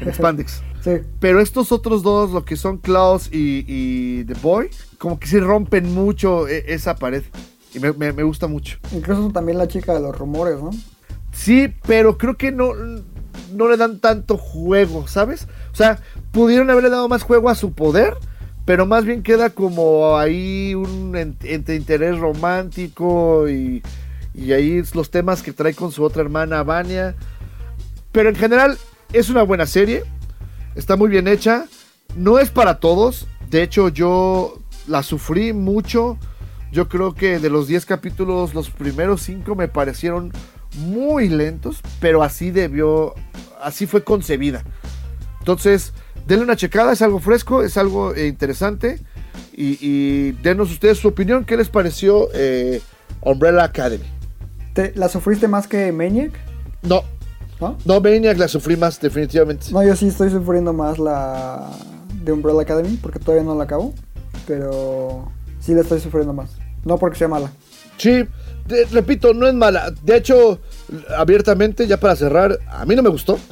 En 0.00 0.08
Expandex. 0.08 0.62
Sí. 0.80 0.92
Pero 1.18 1.40
estos 1.42 1.72
otros 1.72 2.02
dos, 2.02 2.30
lo 2.30 2.46
que 2.46 2.56
son 2.56 2.78
Klaus 2.78 3.28
y, 3.30 3.66
y 3.68 4.24
The 4.24 4.32
Boy, 4.40 4.70
como 4.96 5.20
que 5.20 5.26
sí 5.28 5.38
rompen 5.38 5.92
mucho 5.92 6.48
e- 6.48 6.72
esa 6.72 6.94
pared. 6.96 7.22
Y 7.74 7.80
me, 7.80 7.92
me- 7.92 8.14
me 8.14 8.22
gusta 8.22 8.46
mucho. 8.46 8.78
Incluso 8.90 9.28
también 9.30 9.58
la 9.58 9.68
chica 9.68 9.92
de 9.92 10.00
los 10.00 10.16
rumores, 10.16 10.58
¿no? 10.58 10.70
Sí, 11.32 11.70
pero 11.86 12.16
creo 12.16 12.38
que 12.38 12.50
no, 12.50 12.72
no 13.52 13.68
le 13.68 13.76
dan 13.76 13.98
tanto 14.00 14.38
juego, 14.38 15.06
¿sabes? 15.06 15.48
O 15.70 15.76
sea, 15.76 16.00
pudieron 16.32 16.70
haberle 16.70 16.88
dado 16.88 17.08
más 17.10 17.24
juego 17.24 17.50
a 17.50 17.54
su 17.54 17.74
poder, 17.74 18.14
pero 18.70 18.86
más 18.86 19.04
bien 19.04 19.24
queda 19.24 19.50
como 19.50 20.16
ahí 20.16 20.76
un 20.76 21.16
en- 21.16 21.36
entre 21.42 21.74
interés 21.74 22.16
romántico 22.20 23.48
y, 23.48 23.82
y 24.32 24.52
ahí 24.52 24.80
los 24.94 25.10
temas 25.10 25.42
que 25.42 25.52
trae 25.52 25.74
con 25.74 25.90
su 25.90 26.04
otra 26.04 26.22
hermana, 26.22 26.62
Vania. 26.62 27.16
Pero 28.12 28.28
en 28.28 28.36
general 28.36 28.78
es 29.12 29.28
una 29.28 29.42
buena 29.42 29.66
serie, 29.66 30.04
está 30.76 30.94
muy 30.94 31.08
bien 31.08 31.26
hecha, 31.26 31.64
no 32.14 32.38
es 32.38 32.50
para 32.50 32.78
todos, 32.78 33.26
de 33.50 33.64
hecho 33.64 33.88
yo 33.88 34.60
la 34.86 35.02
sufrí 35.02 35.52
mucho. 35.52 36.16
Yo 36.70 36.88
creo 36.88 37.12
que 37.12 37.40
de 37.40 37.50
los 37.50 37.66
10 37.66 37.84
capítulos, 37.86 38.54
los 38.54 38.70
primeros 38.70 39.22
5 39.22 39.56
me 39.56 39.66
parecieron 39.66 40.30
muy 40.76 41.28
lentos, 41.28 41.80
pero 41.98 42.22
así 42.22 42.52
debió, 42.52 43.14
así 43.60 43.88
fue 43.88 44.04
concebida. 44.04 44.62
Entonces, 45.40 45.92
denle 46.30 46.44
una 46.44 46.56
checada, 46.56 46.92
es 46.92 47.02
algo 47.02 47.18
fresco, 47.20 47.62
es 47.62 47.76
algo 47.76 48.14
eh, 48.14 48.26
interesante. 48.28 49.00
Y, 49.52 49.76
y 49.80 50.32
denos 50.42 50.70
ustedes 50.70 50.98
su 50.98 51.08
opinión, 51.08 51.44
¿qué 51.44 51.56
les 51.56 51.68
pareció 51.68 52.28
eh, 52.32 52.80
Umbrella 53.20 53.64
Academy? 53.64 54.04
¿Te- 54.72 54.92
¿La 54.94 55.08
sufriste 55.08 55.48
más 55.48 55.66
que 55.68 55.92
Maniac? 55.92 56.32
No, 56.82 57.02
¿No? 57.60 57.76
no, 57.84 58.00
Maniac 58.00 58.38
la 58.38 58.48
sufrí 58.48 58.76
más, 58.76 59.00
definitivamente. 59.00 59.66
No, 59.72 59.82
yo 59.82 59.94
sí 59.96 60.06
estoy 60.06 60.30
sufriendo 60.30 60.72
más 60.72 60.98
la 60.98 61.68
de 62.22 62.32
Umbrella 62.32 62.62
Academy 62.62 62.96
porque 63.02 63.18
todavía 63.18 63.42
no 63.44 63.54
la 63.56 63.64
acabo. 63.64 63.92
Pero 64.46 65.30
sí 65.60 65.74
la 65.74 65.80
estoy 65.82 66.00
sufriendo 66.00 66.32
más. 66.32 66.50
No 66.84 66.96
porque 66.96 67.18
sea 67.18 67.28
mala. 67.28 67.50
Sí, 67.98 68.24
de- 68.66 68.84
repito, 68.92 69.34
no 69.34 69.46
es 69.46 69.54
mala. 69.54 69.92
De 70.02 70.16
hecho, 70.16 70.60
abiertamente, 71.18 71.86
ya 71.86 71.98
para 71.98 72.16
cerrar, 72.16 72.58
a 72.70 72.86
mí 72.86 72.94
no 72.96 73.02
me 73.02 73.10
gustó. 73.10 73.38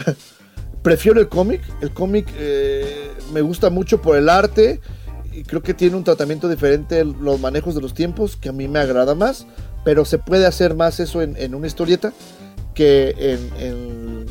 Prefiero 0.88 1.20
el 1.20 1.28
cómic. 1.28 1.60
El 1.80 1.90
cómic 1.92 2.26
eh, 2.36 3.10
me 3.32 3.40
gusta 3.42 3.68
mucho 3.70 4.00
por 4.00 4.16
el 4.16 4.28
arte. 4.28 4.80
Y 5.32 5.42
creo 5.44 5.62
que 5.62 5.74
tiene 5.74 5.96
un 5.96 6.02
tratamiento 6.04 6.48
diferente 6.48 6.98
en 7.00 7.22
los 7.22 7.38
manejos 7.40 7.74
de 7.74 7.80
los 7.80 7.94
tiempos, 7.94 8.36
que 8.36 8.48
a 8.48 8.52
mí 8.52 8.66
me 8.68 8.78
agrada 8.78 9.14
más. 9.14 9.46
Pero 9.84 10.04
se 10.04 10.18
puede 10.18 10.46
hacer 10.46 10.74
más 10.74 10.98
eso 11.00 11.22
en, 11.22 11.36
en 11.36 11.54
una 11.54 11.66
historieta 11.66 12.12
que 12.74 13.14
en, 13.18 13.62
en- 13.62 14.26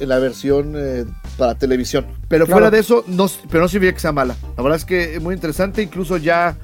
en 0.00 0.08
la 0.08 0.18
versión 0.18 0.72
eh, 0.76 1.04
para 1.36 1.54
televisión. 1.56 2.06
Pero 2.28 2.46
Claro. 2.46 2.56
fuera 2.58 2.70
de 2.70 2.78
eso, 2.78 3.04
no, 3.06 3.26
pero 3.50 3.62
no 3.64 3.68
significa 3.68 3.92
que 3.94 4.00
sea 4.00 4.12
mala. 4.12 4.34
La 4.56 4.62
verdad 4.62 4.76
es 4.78 4.84
que 4.86 5.16
es 5.16 5.20
muy 5.22 5.34
interesante. 5.34 5.82
Incluso 5.82 6.16
ya, 6.16 6.56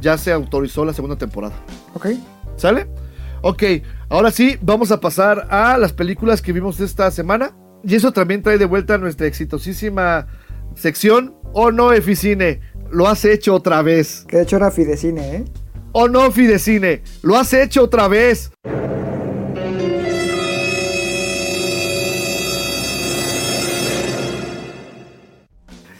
ya 0.00 0.16
se 0.18 0.30
autorizó 0.32 0.84
la 0.84 0.92
segunda 0.92 1.16
temporada. 1.16 1.54
¿Ok? 1.94 2.06
¿Sale? 2.56 2.86
Ok, 3.42 3.62
ahora 4.08 4.30
sí, 4.30 4.56
vamos 4.62 4.90
a 4.90 5.00
pasar 5.00 5.48
a 5.50 5.76
las 5.76 5.92
películas 5.92 6.40
que 6.40 6.52
vimos 6.52 6.78
esta 6.80 7.10
semana. 7.10 7.52
Y 7.86 7.94
eso 7.94 8.12
también 8.12 8.42
trae 8.42 8.58
de 8.58 8.64
vuelta 8.64 8.98
nuestra 8.98 9.26
exitosísima 9.26 10.26
sección 10.74 11.34
O 11.52 11.70
no 11.70 11.92
Eficine. 11.92 12.60
lo 12.90 13.06
has 13.06 13.24
hecho 13.24 13.54
otra 13.54 13.82
vez. 13.82 14.24
Que 14.28 14.38
de 14.38 14.42
hecho 14.44 14.56
era 14.56 14.70
Fidecine, 14.70 15.36
¿eh? 15.36 15.44
Oh 15.92 16.08
no, 16.08 16.30
Fidecine, 16.32 17.02
lo 17.22 17.36
has 17.36 17.52
hecho 17.54 17.84
otra 17.84 18.08
vez. 18.08 18.50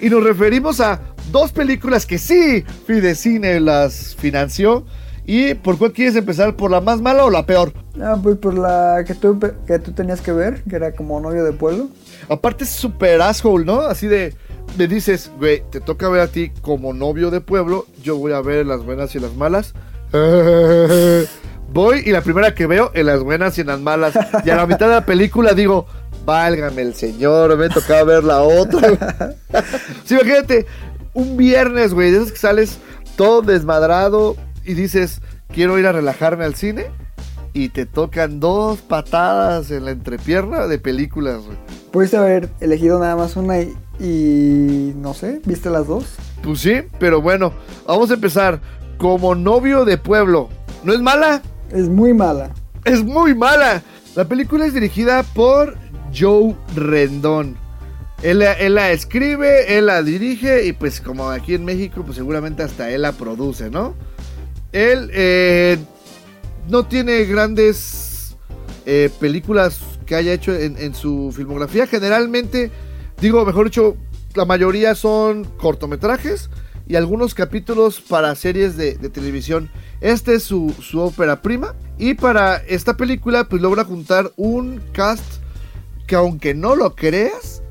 Y 0.01 0.11
nos 0.11 0.23
referimos 0.23 0.81
a 0.81 1.01
dos 1.31 1.53
películas 1.53 2.05
que 2.07 2.19
sí, 2.19 2.65
Fidecine 2.87 3.61
las 3.61 4.15
financió. 4.17 4.85
¿Y 5.27 5.55
por 5.55 5.79
cuál 5.79 5.93
quieres 5.93 6.17
empezar? 6.17 6.55
¿Por 6.55 6.71
la 6.71 6.81
más 6.81 7.01
mala 7.01 7.25
o 7.25 7.31
la 7.31 7.47
peor? 7.47 7.73
Ah, 8.01 8.19
pues 8.23 8.37
por 8.37 8.55
la 8.55 9.05
que 9.07 9.15
tú, 9.15 9.39
que 9.67 9.79
tú 9.79 9.93
tenías 9.93 10.21
que 10.21 10.33
ver, 10.33 10.63
que 10.65 10.77
era 10.77 10.93
como 10.93 11.19
novio 11.21 11.45
de 11.45 11.53
pueblo. 11.53 11.89
Aparte 12.29 12.65
es 12.65 12.71
super 12.71 13.23
asshole, 13.23 13.65
¿no? 13.65 13.81
Así 13.81 14.07
de, 14.07 14.35
me 14.77 14.87
dices, 14.87 15.31
güey, 15.39 15.63
te 15.71 15.81
toca 15.81 16.09
ver 16.09 16.21
a 16.21 16.29
ti 16.29 16.51
como 16.61 16.93
novio 16.93 17.31
de 17.31 17.41
pueblo, 17.41 17.87
yo 18.03 18.19
voy 18.19 18.33
a 18.33 18.41
ver 18.43 18.67
las 18.67 18.85
buenas 18.85 19.15
y 19.15 19.21
las 19.21 19.35
malas. 19.35 19.73
voy 21.73 22.03
y 22.05 22.11
la 22.11 22.21
primera 22.21 22.55
que 22.55 22.67
veo 22.67 22.91
en 22.95 23.07
las 23.07 23.21
buenas 23.21 23.57
y 23.57 23.63
en 23.63 23.69
las 23.69 23.81
malas. 23.81 24.15
Y 24.45 24.51
a 24.51 24.57
la 24.57 24.67
mitad 24.67 24.89
de 24.89 24.95
la 24.95 25.07
película 25.07 25.55
digo, 25.55 25.87
válgame 26.27 26.83
el 26.83 26.95
señor, 26.95 27.57
me 27.57 27.71
tocaba 27.71 28.05
ver 28.05 28.25
la 28.25 28.43
otra. 28.43 29.35
sí, 30.05 30.15
imagínate, 30.15 30.67
un 31.15 31.39
viernes, 31.39 31.95
güey, 31.95 32.11
de 32.11 32.19
esos 32.19 32.33
que 32.33 32.39
sales 32.39 32.79
todo 33.17 33.41
desmadrado 33.41 34.37
y 34.65 34.75
dices, 34.75 35.21
quiero 35.49 35.79
ir 35.79 35.87
a 35.87 35.93
relajarme 35.93 36.45
al 36.45 36.55
cine. 36.55 36.87
Y 37.57 37.69
te 37.69 37.87
tocan 37.87 38.41
dos 38.41 38.81
patadas 38.81 39.71
en 39.71 39.85
la 39.85 39.93
entrepierna 39.93 40.67
de 40.67 40.79
películas, 40.81 41.45
güey. 41.45 41.57
Pudiste 41.93 42.17
haber 42.17 42.49
elegido 42.61 42.99
nada 42.99 43.15
más 43.15 43.37
una 43.37 43.61
y, 43.61 43.73
y 44.01 44.93
no 44.97 45.15
sé, 45.15 45.41
¿viste 45.45 45.71
las 45.71 45.87
dos? 45.87 46.05
Pues 46.43 46.59
sí, 46.61 46.83
pero 46.99 47.23
bueno, 47.23 47.53
vamos 47.87 48.11
a 48.11 48.15
empezar. 48.15 48.61
Como 48.99 49.35
novio 49.37 49.85
de 49.85 49.99
pueblo. 49.99 50.49
¿No 50.83 50.93
es 50.93 51.01
mala? 51.01 51.43
Es 51.71 51.89
muy 51.89 52.13
mala. 52.13 52.51
Es 52.85 53.05
muy 53.05 53.35
mala. 53.37 53.83
La 54.17 54.25
película 54.25 54.67
es 54.67 54.75
dirigida 54.75 55.23
por 55.23 55.77
Joe 56.17 56.55
Rendón. 56.75 57.57
Él, 58.23 58.41
la- 58.41 58.53
él 58.55 58.75
la 58.75 58.91
escribe, 58.91 59.77
él 59.79 59.87
la 59.87 60.03
dirige 60.03 60.65
y 60.67 60.73
pues 60.73 61.01
como 61.01 61.31
aquí 61.31 61.55
en 61.55 61.65
México, 61.65 62.03
pues 62.05 62.17
seguramente 62.17 62.63
hasta 62.65 62.91
él 62.91 63.03
la 63.03 63.13
produce, 63.13 63.71
¿no? 63.71 63.95
Él 64.75 65.09
eh, 65.15 65.79
no 66.69 66.85
tiene 66.85 67.25
grandes 67.27 68.37
eh, 68.87 69.09
películas 69.21 69.81
que 70.05 70.17
haya 70.17 70.33
hecho 70.33 70.53
en, 70.53 70.95
su 70.97 71.33
filmografía. 71.35 71.87
Generalmente, 71.87 72.73
digo, 73.21 73.47
mejor 73.47 73.67
dicho, 73.67 73.97
la 74.35 74.45
mayoría 74.45 74.97
son 74.97 75.45
cortometrajes 75.45 76.51
y 76.89 76.97
algunos 76.97 77.35
capítulos 77.35 78.01
para 78.01 78.35
series 78.35 78.77
de, 78.77 78.97
de 78.97 79.09
televisión. 79.11 79.71
Esta 80.01 80.33
es 80.33 80.43
su, 80.43 80.75
su 80.83 81.01
ópera 81.01 81.41
prima. 81.41 81.77
Y 81.97 82.15
para 82.15 82.57
esta 82.57 82.97
película, 82.97 83.49
pues 83.49 83.63
logra 83.63 83.85
juntar 83.85 84.33
un 84.37 84.83
cast 84.93 85.25
que 86.09 86.17
aunque 86.17 86.53
no 86.53 86.75
lo 86.75 86.97
creas, 86.97 87.63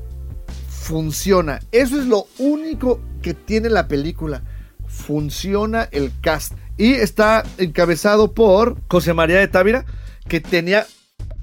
funciona. 0.68 1.60
Eso 1.70 2.00
es 2.00 2.06
lo 2.06 2.28
único 2.38 2.98
que 3.20 3.34
tiene 3.34 3.68
la 3.68 3.88
película. 3.88 4.42
Funciona 4.86 5.86
el 5.92 6.10
cast. 6.22 6.54
Y 6.76 6.92
está 6.94 7.44
encabezado 7.58 8.32
por 8.32 8.76
José 8.88 9.14
María 9.14 9.38
de 9.38 9.48
Távira, 9.48 9.84
que 10.28 10.40
tenía 10.40 10.86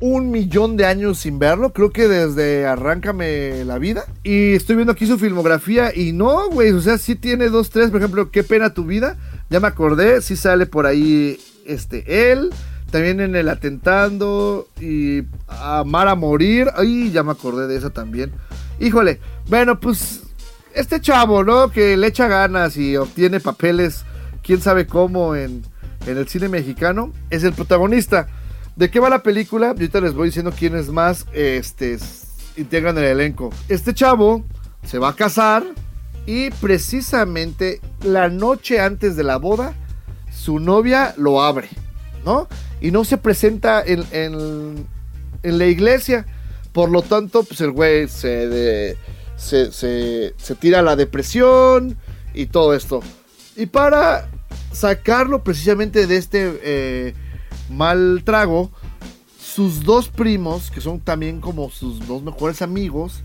un 0.02 0.32
millón 0.32 0.78
de 0.78 0.86
años 0.86 1.20
sin 1.20 1.40
verlo. 1.40 1.72
Creo 1.72 1.92
que 1.92 2.08
desde 2.08 2.66
Arráncame 2.66 3.64
la 3.64 3.78
vida. 3.78 4.06
Y 4.24 4.54
estoy 4.54 4.76
viendo 4.76 4.92
aquí 4.92 5.06
su 5.06 5.18
filmografía. 5.18 5.96
Y 5.96 6.12
no, 6.12 6.50
güey. 6.50 6.72
O 6.72 6.82
sea, 6.82 6.98
sí 6.98 7.16
tiene 7.16 7.50
dos, 7.50 7.70
tres. 7.70 7.92
Por 7.92 8.02
ejemplo, 8.02 8.32
Qué 8.32 8.44
pena 8.44 8.74
tu 8.74 8.84
vida. 8.84 9.18
Ya 9.50 9.60
me 9.60 9.68
acordé. 9.68 10.22
Sí 10.22 10.36
sale 10.36 10.66
por 10.66 10.88
ahí 10.88 11.40
este 11.66 12.32
él. 12.32 12.50
También 12.90 13.22
en 13.22 13.36
el 13.36 13.48
Atentando. 13.48 14.68
Y 14.82 15.24
Amar 15.48 16.08
a 16.08 16.16
Morir. 16.16 16.70
Ay, 16.76 17.12
ya 17.12 17.22
me 17.22 17.32
acordé 17.32 17.68
de 17.68 17.78
esa 17.78 17.92
también. 17.92 18.32
Híjole. 18.80 19.20
Bueno, 19.48 19.80
pues. 19.80 20.24
Este 20.74 21.00
chavo, 21.00 21.44
¿no? 21.44 21.70
Que 21.70 21.96
le 21.96 22.08
echa 22.08 22.28
ganas 22.28 22.76
y 22.76 22.98
obtiene 22.98 23.40
papeles. 23.40 24.04
Quién 24.44 24.62
sabe 24.62 24.88
cómo 24.88 25.36
en, 25.36 25.64
en 26.08 26.18
el 26.18 26.28
cine 26.28 26.50
mexicano. 26.50 27.12
Es 27.30 27.44
el 27.44 27.54
protagonista. 27.54 28.28
¿De 28.76 28.90
qué 28.90 29.00
va 29.00 29.10
la 29.10 29.22
película? 29.24 29.70
Ahorita 29.70 30.00
les 30.02 30.14
voy 30.14 30.28
diciendo 30.30 30.52
quiénes 30.58 30.90
más 30.90 31.26
este, 31.34 31.98
integran 32.58 32.98
el 32.98 33.04
elenco. 33.06 33.52
Este 33.70 33.94
chavo 33.94 34.44
se 34.86 34.98
va 34.98 35.10
a 35.10 35.16
casar 35.16 35.64
y 36.26 36.50
precisamente 36.52 37.82
la 38.04 38.30
noche 38.30 38.80
antes 38.80 39.16
de 39.16 39.24
la 39.24 39.38
boda, 39.38 39.74
su 40.34 40.60
novia 40.60 41.14
lo 41.18 41.42
abre, 41.44 41.70
¿no? 42.26 42.48
Y 42.80 42.92
no 42.92 43.04
se 43.04 43.18
presenta 43.18 43.84
en, 43.86 44.04
en- 44.12 44.88
en 45.44 45.58
la 45.58 45.66
iglesia. 45.66 46.26
Por 46.72 46.90
lo 46.90 47.02
tanto, 47.02 47.44
pues 47.44 47.60
el 47.62 47.72
güey 47.72 48.08
se, 48.08 48.96
se, 49.36 49.72
se- 49.72 50.34
se 50.38 50.56
tira 50.56 50.80
a 50.80 50.84
la 50.84 50.96
depresión 50.96 51.98
y 52.34 52.46
todo 52.48 52.74
esto. 52.74 53.02
Y 53.58 53.66
para 53.66 54.30
sacarlo 54.72 55.44
precisamente 55.44 56.08
de 56.08 56.18
este 56.18 56.60
eh, 56.64 57.14
mal 57.70 58.22
trago, 58.24 58.72
sus 59.40 59.84
dos 59.84 60.10
primos, 60.10 60.72
que 60.72 60.82
son 60.82 61.00
también 61.00 61.42
como 61.42 61.70
sus 61.70 62.08
dos 62.08 62.24
mejores 62.24 62.62
amigos, 62.62 63.24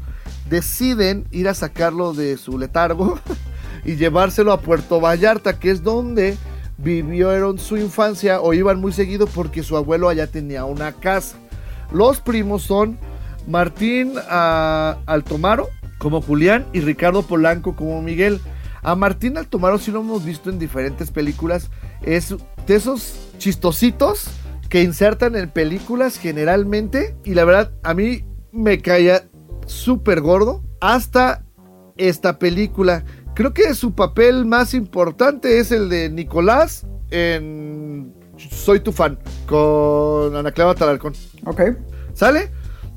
deciden 0.49 1.27
ir 1.31 1.49
a 1.49 1.55
sacarlo 1.55 2.13
de 2.13 2.37
su 2.37 2.59
letargo 2.59 3.19
y 3.85 3.97
llevárselo 3.97 4.53
a 4.53 4.61
Puerto 4.61 5.01
Vallarta, 5.01 5.59
que 5.59 5.71
es 5.71 5.83
donde 5.83 6.37
vivieron 6.79 7.59
su 7.59 7.77
infancia 7.77 8.41
o 8.41 8.53
iban 8.53 8.81
muy 8.81 8.93
seguido 8.93 9.27
porque 9.27 9.63
su 9.63 9.77
abuelo 9.77 10.09
allá 10.09 10.27
tenía 10.27 10.65
una 10.65 10.93
casa. 10.93 11.37
Los 11.93 12.21
primos 12.21 12.63
son 12.63 12.99
Martín 13.47 14.15
ah, 14.29 14.99
Altomaro 15.07 15.69
como 15.99 16.21
Julián 16.21 16.67
y 16.73 16.81
Ricardo 16.81 17.23
Polanco 17.23 17.75
como 17.75 18.03
Miguel. 18.03 18.41
A 18.87 18.95
Martín 18.95 19.37
Altomaro 19.37 19.79
sí 19.79 19.91
lo 19.91 19.99
hemos 19.99 20.25
visto 20.25 20.49
en 20.49 20.61
diferentes 20.61 21.11
películas. 21.11 21.71
Es 22.03 22.37
de 22.69 22.75
esos 22.77 23.33
chistositos 23.37 24.29
que 24.69 24.81
insertan 24.81 25.35
en 25.35 25.51
películas 25.51 26.21
generalmente. 26.21 27.17
Y 27.25 27.35
la 27.35 27.45
verdad, 27.45 27.73
a 27.83 27.95
mí 27.95 28.25
me 28.53 28.81
caía 28.81 29.29
súper 29.67 30.21
gordo 30.21 30.63
hasta 30.81 31.45
esta 31.97 32.39
película. 32.39 33.05
Creo 33.35 33.53
que 33.53 33.75
su 33.75 33.93
papel 33.97 34.45
más 34.45 34.73
importante 34.73 35.59
es 35.59 35.73
el 35.73 35.89
de 35.89 36.09
Nicolás 36.09 36.87
en 37.11 38.15
Soy 38.39 38.79
tu 38.79 38.93
fan 38.93 39.19
con 39.47 40.37
Ana 40.37 40.53
Clara 40.53 40.77
Talarcón. 40.77 41.13
Ok. 41.45 41.61
¿Sale? 42.15 42.53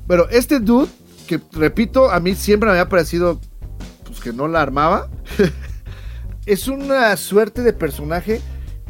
Pero 0.06 0.28
este 0.28 0.60
dude, 0.60 0.86
que 1.26 1.40
repito, 1.50 2.12
a 2.12 2.20
mí 2.20 2.36
siempre 2.36 2.68
me 2.68 2.78
había 2.78 2.88
parecido 2.88 3.40
pues, 4.04 4.20
que 4.20 4.32
no 4.32 4.46
la 4.46 4.62
armaba. 4.62 5.08
es 6.46 6.68
una 6.68 7.16
suerte 7.16 7.62
de 7.62 7.72
personaje 7.72 8.40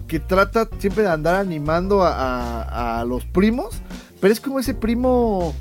que 0.06 0.18
trata 0.20 0.68
siempre 0.78 1.04
de 1.04 1.10
andar 1.10 1.36
animando 1.36 2.02
a, 2.02 2.62
a- 2.62 3.00
a 3.00 3.04
los 3.04 3.24
primos. 3.26 3.80
Pero 4.20 4.32
es 4.32 4.40
como 4.40 4.58
ese 4.60 4.74
primo 4.74 5.54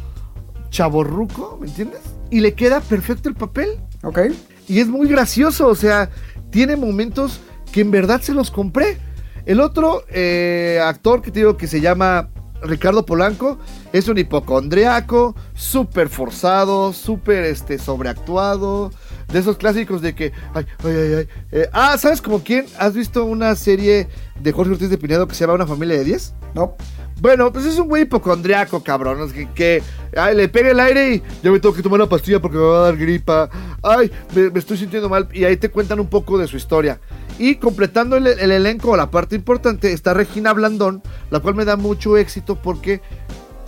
chaborruco, 0.70 1.58
¿me 1.62 1.68
entiendes? 1.68 2.02
Y 2.30 2.42
le 2.42 2.54
queda 2.54 2.80
perfecto 2.82 3.30
el 3.30 3.36
papel. 3.36 3.80
Ok. 4.04 4.20
Y 4.68 4.80
es 4.80 4.88
muy 4.88 5.08
gracioso, 5.08 5.68
o 5.68 5.76
sea, 5.76 6.10
tiene 6.52 6.76
momentos 6.76 7.40
que 7.72 7.82
en 7.82 7.92
verdad 7.92 8.22
se 8.22 8.34
los 8.34 8.52
compré. 8.52 8.98
El 9.46 9.62
otro 9.62 10.04
eh, 10.10 10.80
actor 10.84 11.22
que 11.22 11.32
te 11.32 11.40
digo 11.40 11.58
que 11.58 11.68
se 11.68 11.82
llama 11.82 12.30
Ricardo 12.62 13.06
Polanco 13.06 13.58
es 13.94 14.08
un 14.10 14.18
hipocondriaco, 14.18 15.36
súper 15.56 16.10
forzado, 16.10 16.94
súper 16.94 17.46
este, 17.46 17.80
sobreactuado. 17.80 18.92
De 19.32 19.40
esos 19.40 19.58
clásicos 19.58 20.02
de 20.02 20.16
que. 20.16 20.32
Ay, 20.54 20.66
ay, 20.84 20.92
ay, 20.92 21.14
ay. 21.14 21.28
Eh, 21.52 21.70
ah, 21.72 21.98
¿sabes 21.98 22.22
como 22.22 22.44
quién? 22.44 22.66
¿Has 22.78 22.94
visto 22.94 23.26
una 23.26 23.56
serie 23.56 24.08
de 24.40 24.52
Jorge 24.52 24.72
Ortiz 24.72 24.90
de 24.90 24.98
Pinedo 24.98 25.28
que 25.28 25.36
se 25.36 25.42
llama 25.42 25.54
Una 25.54 25.68
familia 25.68 25.98
de 25.98 26.04
10? 26.04 26.34
No. 26.56 26.76
Bueno, 27.22 27.52
pues 27.52 27.66
es 27.66 27.78
un 27.78 27.88
güey 27.88 28.04
hipocondriaco, 28.04 28.82
cabrón. 28.82 29.22
Es 29.22 29.34
que, 29.34 29.48
que, 29.52 29.84
ay, 30.16 30.36
le 30.36 30.48
pega 30.48 30.72
el 30.72 30.80
aire 30.80 31.16
y 31.16 31.24
yo 31.44 31.52
me 31.52 31.60
tengo 31.60 31.76
que 31.76 31.84
tomar 31.84 32.00
una 32.00 32.10
pastilla 32.10 32.40
porque 32.42 32.58
me 32.58 32.64
va 32.64 32.80
a 32.80 32.84
dar 32.86 32.98
gripa. 32.98 33.50
Ay, 33.84 34.12
me, 34.34 34.50
me 34.50 34.60
estoy 34.60 34.78
sintiendo 34.78 35.10
mal. 35.10 35.28
Y 35.34 35.44
ahí 35.44 35.58
te 35.58 35.70
cuentan 35.70 36.00
un 36.00 36.08
poco 36.08 36.38
de 36.38 36.48
su 36.48 36.58
historia. 36.58 37.00
Y 37.38 37.56
completando 37.56 38.16
el, 38.18 38.26
el 38.26 38.52
elenco, 38.52 38.98
la 38.98 39.12
parte 39.12 39.36
importante, 39.36 39.94
está 39.94 40.14
Regina 40.14 40.54
Blandón, 40.54 41.04
la 41.30 41.40
cual 41.40 41.56
me 41.56 41.66
da 41.66 41.76
mucho 41.76 42.18
éxito 42.18 42.56
porque 42.56 43.02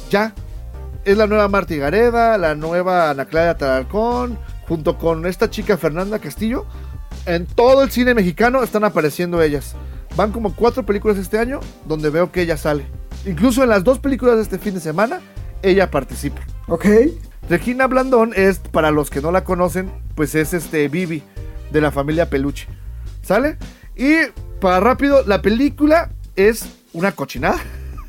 ya 0.10 0.34
es 1.06 1.18
la 1.18 1.28
nueva 1.28 1.48
Marta 1.48 1.76
Gareda, 1.76 2.38
la 2.38 2.56
nueva 2.56 3.10
Ana 3.10 3.26
Clara 3.26 3.58
Talarcón, 3.58 4.38
junto 4.72 4.98
con 4.98 5.26
esta 5.26 5.50
chica 5.50 5.76
Fernanda 5.76 6.20
Castillo. 6.20 6.66
En 7.26 7.46
todo 7.46 7.84
el 7.84 7.92
cine 7.92 8.14
mexicano 8.14 8.64
están 8.64 8.86
apareciendo 8.86 9.42
ellas. 9.42 9.76
Van 10.16 10.32
como 10.32 10.56
cuatro 10.56 10.86
películas 10.86 11.18
este 11.18 11.40
año 11.40 11.60
donde 11.86 12.10
veo 12.10 12.32
que 12.32 12.42
ella 12.42 12.56
sale. 12.56 12.86
Incluso 13.26 13.64
en 13.64 13.68
las 13.68 13.84
dos 13.84 14.00
películas 14.00 14.38
de 14.38 14.44
este 14.44 14.60
fin 14.60 14.74
de 14.74 14.80
semana, 14.80 15.20
ella 15.62 15.92
participa. 15.92 16.40
Ok. 16.70 16.86
Regina 17.50 17.86
Blandón 17.88 18.32
es, 18.34 18.60
para 18.60 18.92
los 18.92 19.10
que 19.10 19.20
no 19.20 19.34
la 19.34 19.44
conocen, 19.44 19.92
pues 20.16 20.36
es 20.36 20.54
este 20.54 20.88
Vivi 20.88 21.22
de 21.74 21.82
la 21.82 21.92
familia 21.92 22.30
Peluche. 22.30 22.70
¿Sale? 23.24 23.58
Y 23.98 24.14
para 24.62 24.80
rápido, 24.80 25.26
la 25.28 25.42
película 25.42 26.12
es 26.38 26.66
una 26.94 27.12
cochinada. 27.12 27.60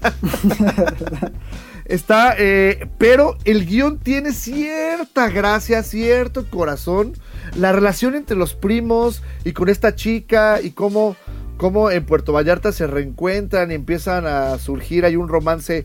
Está, 1.85 2.35
eh, 2.38 2.88
pero 2.99 3.37
el 3.45 3.66
guion 3.66 3.99
tiene 3.99 4.33
cierta 4.33 5.29
gracia, 5.29 5.83
cierto 5.83 6.49
corazón. 6.49 7.14
La 7.57 7.73
relación 7.73 8.14
entre 8.14 8.37
los 8.37 8.55
primos 8.55 9.23
y 9.45 9.53
con 9.53 9.68
esta 9.68 9.95
chica 9.95 10.61
y 10.62 10.71
cómo, 10.71 11.16
cómo 11.57 11.90
en 11.90 12.07
Puerto 12.07 12.33
Vallarta 12.33 12.73
se 12.73 12.87
reencuentran 12.87 13.71
y 13.71 13.75
empiezan 13.75 14.27
a 14.27 14.59
surgir. 14.59 15.05
Hay 15.05 15.16
un 15.16 15.29
romance 15.29 15.85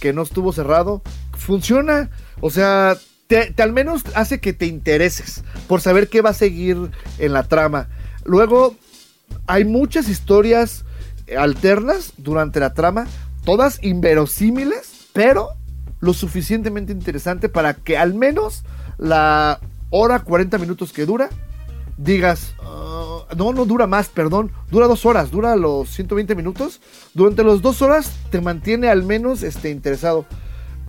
que 0.00 0.12
no 0.12 0.22
estuvo 0.22 0.52
cerrado. 0.52 1.02
Funciona. 1.36 2.10
O 2.40 2.50
sea, 2.50 2.96
te, 3.26 3.54
al 3.62 3.72
menos 3.72 4.02
hace 4.14 4.40
que 4.40 4.52
te 4.52 4.66
intereses 4.66 5.42
por 5.68 5.80
saber 5.80 6.08
qué 6.08 6.22
va 6.22 6.30
a 6.30 6.34
seguir 6.34 6.90
en 7.18 7.32
la 7.32 7.44
trama. 7.44 7.88
Luego, 8.24 8.76
hay 9.46 9.64
muchas 9.64 10.08
historias 10.08 10.84
alternas 11.36 12.12
durante 12.16 12.60
la 12.60 12.74
trama, 12.74 13.06
todas 13.44 13.82
inverosímiles, 13.82 14.91
pero 15.12 15.50
lo 16.00 16.14
suficientemente 16.14 16.92
interesante 16.92 17.48
para 17.48 17.74
que 17.74 17.96
al 17.96 18.14
menos 18.14 18.64
la 18.98 19.60
hora 19.90 20.20
40 20.20 20.58
minutos 20.58 20.92
que 20.92 21.06
dura, 21.06 21.28
digas, 21.96 22.54
"Ah, 22.62 23.24
no, 23.36 23.52
no 23.52 23.64
dura 23.64 23.86
más, 23.86 24.08
perdón, 24.08 24.52
dura 24.70 24.86
dos 24.86 25.06
horas, 25.06 25.30
dura 25.30 25.56
los 25.56 25.88
120 25.90 26.34
minutos. 26.34 26.80
Durante 27.14 27.44
las 27.44 27.62
dos 27.62 27.82
horas 27.82 28.12
te 28.30 28.40
mantiene 28.40 28.88
al 28.88 29.02
menos 29.04 29.42
este, 29.42 29.70
interesado. 29.70 30.26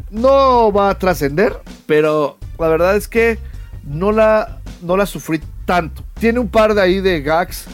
No 0.09 0.71
va 0.71 0.89
a 0.89 0.99
trascender, 0.99 1.59
pero 1.85 2.37
la 2.59 2.67
verdad 2.67 2.95
es 2.95 3.07
que 3.07 3.39
no 3.83 4.11
la, 4.11 4.61
no 4.81 4.97
la 4.97 5.05
sufrí 5.05 5.41
tanto. 5.65 6.03
Tiene 6.19 6.39
un 6.39 6.49
par 6.49 6.73
de 6.73 6.81
ahí 6.81 6.99
de 6.99 7.21
gags 7.21 7.65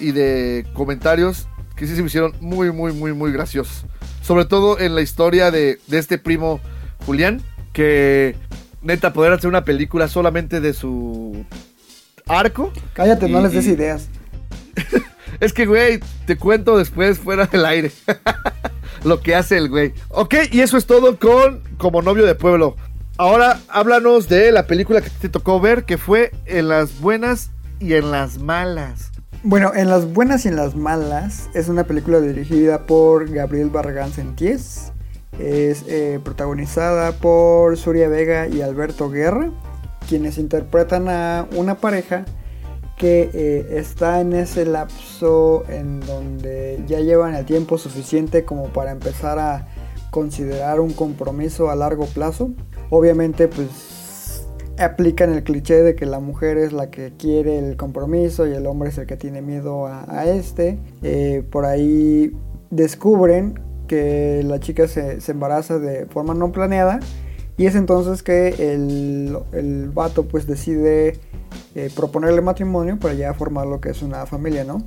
y 0.00 0.12
de 0.12 0.66
comentarios 0.74 1.48
que 1.76 1.86
sí 1.86 1.94
se 1.94 2.02
me 2.02 2.08
hicieron 2.08 2.34
muy, 2.40 2.72
muy, 2.72 2.92
muy, 2.92 3.12
muy 3.12 3.32
graciosos. 3.32 3.84
Sobre 4.28 4.44
todo 4.44 4.78
en 4.78 4.94
la 4.94 5.00
historia 5.00 5.50
de, 5.50 5.80
de 5.86 5.98
este 5.98 6.18
primo 6.18 6.60
Julián, 7.06 7.40
que 7.72 8.36
neta 8.82 9.14
poder 9.14 9.32
hacer 9.32 9.48
una 9.48 9.64
película 9.64 10.06
solamente 10.06 10.60
de 10.60 10.74
su 10.74 11.46
arco. 12.26 12.70
Cállate, 12.92 13.26
no 13.26 13.40
les 13.40 13.52
des 13.52 13.66
y- 13.66 13.70
ideas. 13.70 14.08
Es 15.40 15.54
que, 15.54 15.64
güey, 15.64 16.00
te 16.26 16.36
cuento 16.36 16.76
después 16.76 17.18
fuera 17.20 17.46
del 17.46 17.64
aire. 17.64 17.90
Lo 19.04 19.20
que 19.20 19.34
hace 19.34 19.56
el 19.56 19.70
güey. 19.70 19.94
Ok, 20.10 20.34
y 20.52 20.60
eso 20.60 20.76
es 20.76 20.84
todo 20.84 21.18
con 21.18 21.62
Como 21.78 22.02
novio 22.02 22.26
de 22.26 22.34
pueblo. 22.34 22.76
Ahora 23.16 23.60
háblanos 23.68 24.28
de 24.28 24.52
la 24.52 24.66
película 24.66 25.00
que 25.00 25.08
te 25.08 25.30
tocó 25.30 25.58
ver, 25.58 25.84
que 25.84 25.96
fue 25.96 26.32
En 26.44 26.68
las 26.68 27.00
buenas 27.00 27.50
y 27.80 27.94
en 27.94 28.10
las 28.10 28.36
malas. 28.38 29.10
Bueno, 29.44 29.72
en 29.72 29.88
las 29.88 30.12
buenas 30.12 30.44
y 30.44 30.48
en 30.48 30.56
las 30.56 30.74
malas 30.74 31.48
es 31.54 31.68
una 31.68 31.84
película 31.84 32.20
dirigida 32.20 32.86
por 32.86 33.30
Gabriel 33.30 33.70
Barragán 33.70 34.10
Senties. 34.10 34.90
Es 35.38 35.84
eh, 35.86 36.18
protagonizada 36.24 37.12
por 37.12 37.76
Surya 37.76 38.08
Vega 38.08 38.48
y 38.48 38.62
Alberto 38.62 39.08
Guerra, 39.08 39.52
quienes 40.08 40.38
interpretan 40.38 41.08
a 41.08 41.46
una 41.56 41.76
pareja 41.76 42.24
que 42.96 43.30
eh, 43.32 43.78
está 43.78 44.20
en 44.20 44.32
ese 44.32 44.64
lapso 44.64 45.64
en 45.68 46.00
donde 46.00 46.82
ya 46.88 46.98
llevan 46.98 47.36
el 47.36 47.44
tiempo 47.46 47.78
suficiente 47.78 48.44
como 48.44 48.72
para 48.72 48.90
empezar 48.90 49.38
a 49.38 49.68
considerar 50.10 50.80
un 50.80 50.92
compromiso 50.92 51.70
a 51.70 51.76
largo 51.76 52.06
plazo. 52.06 52.50
Obviamente, 52.90 53.46
pues 53.46 53.97
aplican 54.78 55.32
el 55.32 55.42
cliché 55.42 55.82
de 55.82 55.94
que 55.94 56.06
la 56.06 56.20
mujer 56.20 56.58
es 56.58 56.72
la 56.72 56.90
que 56.90 57.12
quiere 57.18 57.58
el 57.58 57.76
compromiso 57.76 58.46
y 58.46 58.52
el 58.52 58.66
hombre 58.66 58.90
es 58.90 58.98
el 58.98 59.06
que 59.06 59.16
tiene 59.16 59.42
miedo 59.42 59.86
a, 59.86 60.26
este. 60.26 60.78
Eh, 61.02 61.44
por 61.50 61.64
ahí 61.64 62.32
descubren 62.70 63.60
que 63.86 64.42
la 64.44 64.60
chica 64.60 64.86
se, 64.88 65.20
se 65.20 65.32
embaraza 65.32 65.78
de 65.78 66.06
forma 66.06 66.34
no 66.34 66.52
planeada 66.52 67.00
y 67.58 67.66
es 67.66 67.74
entonces 67.74 68.22
que 68.22 68.48
el, 68.72 69.36
el 69.52 69.90
vato 69.90 70.28
pues 70.28 70.46
decide 70.46 71.18
eh, 71.74 71.90
proponerle 71.94 72.40
matrimonio 72.40 72.98
para 72.98 73.14
ya 73.14 73.34
formar 73.34 73.66
lo 73.66 73.80
que 73.80 73.90
es 73.90 74.00
una 74.00 74.26
familia, 74.26 74.62
¿no? 74.62 74.78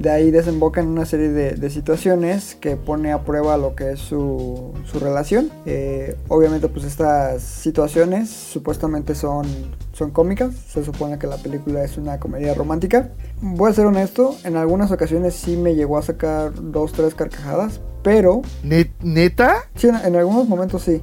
De 0.00 0.08
ahí 0.08 0.30
desemboca 0.30 0.80
en 0.80 0.88
una 0.88 1.04
serie 1.04 1.28
de, 1.28 1.52
de 1.56 1.68
situaciones 1.68 2.54
que 2.58 2.76
pone 2.76 3.12
a 3.12 3.22
prueba 3.22 3.58
lo 3.58 3.74
que 3.74 3.90
es 3.92 4.00
su, 4.00 4.72
su 4.90 4.98
relación. 4.98 5.50
Eh, 5.66 6.16
obviamente 6.28 6.68
pues 6.68 6.86
estas 6.86 7.42
situaciones 7.42 8.30
supuestamente 8.30 9.14
son, 9.14 9.46
son 9.92 10.10
cómicas. 10.10 10.54
Se 10.72 10.82
supone 10.82 11.18
que 11.18 11.26
la 11.26 11.36
película 11.36 11.84
es 11.84 11.98
una 11.98 12.18
comedia 12.18 12.54
romántica. 12.54 13.10
Voy 13.42 13.70
a 13.70 13.74
ser 13.74 13.84
honesto, 13.84 14.34
en 14.44 14.56
algunas 14.56 14.90
ocasiones 14.90 15.34
sí 15.34 15.58
me 15.58 15.74
llegó 15.74 15.98
a 15.98 16.02
sacar 16.02 16.52
dos, 16.54 16.92
tres 16.92 17.14
carcajadas. 17.14 17.82
Pero 18.02 18.40
Ne- 18.64 18.90
¿Neta? 19.02 19.64
Sí, 19.74 19.88
en, 19.88 19.96
en 19.96 20.16
algunos 20.16 20.48
momentos 20.48 20.80
sí. 20.80 21.02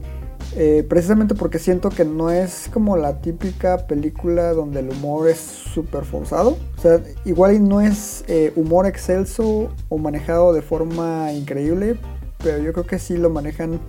Eh, 0.59 0.83
precisamente 0.89 1.35
porque 1.35 1.59
siento 1.59 1.89
que 1.89 2.03
no 2.03 2.31
es 2.31 2.67
como 2.73 2.97
la 2.97 3.21
típica 3.21 3.85
película 3.85 4.53
donde 4.53 4.79
el 4.79 4.89
humor 4.89 5.29
es 5.29 5.37
súper 5.37 6.03
forzado. 6.03 6.57
O 6.75 6.81
sea, 6.81 6.99
igual 7.25 7.67
no 7.69 7.79
es 7.79 8.25
eh, 8.27 8.53
humor 8.55 8.87
excelso 8.87 9.69
o 9.87 9.97
manejado 9.99 10.53
de 10.53 10.63
forma 10.63 11.31
increíble, 11.31 11.99
pero 12.39 12.57
yo 12.57 12.73
creo 12.73 12.87
que 12.87 12.97
sí 12.97 13.17
lo 13.17 13.29
manejan 13.29 13.79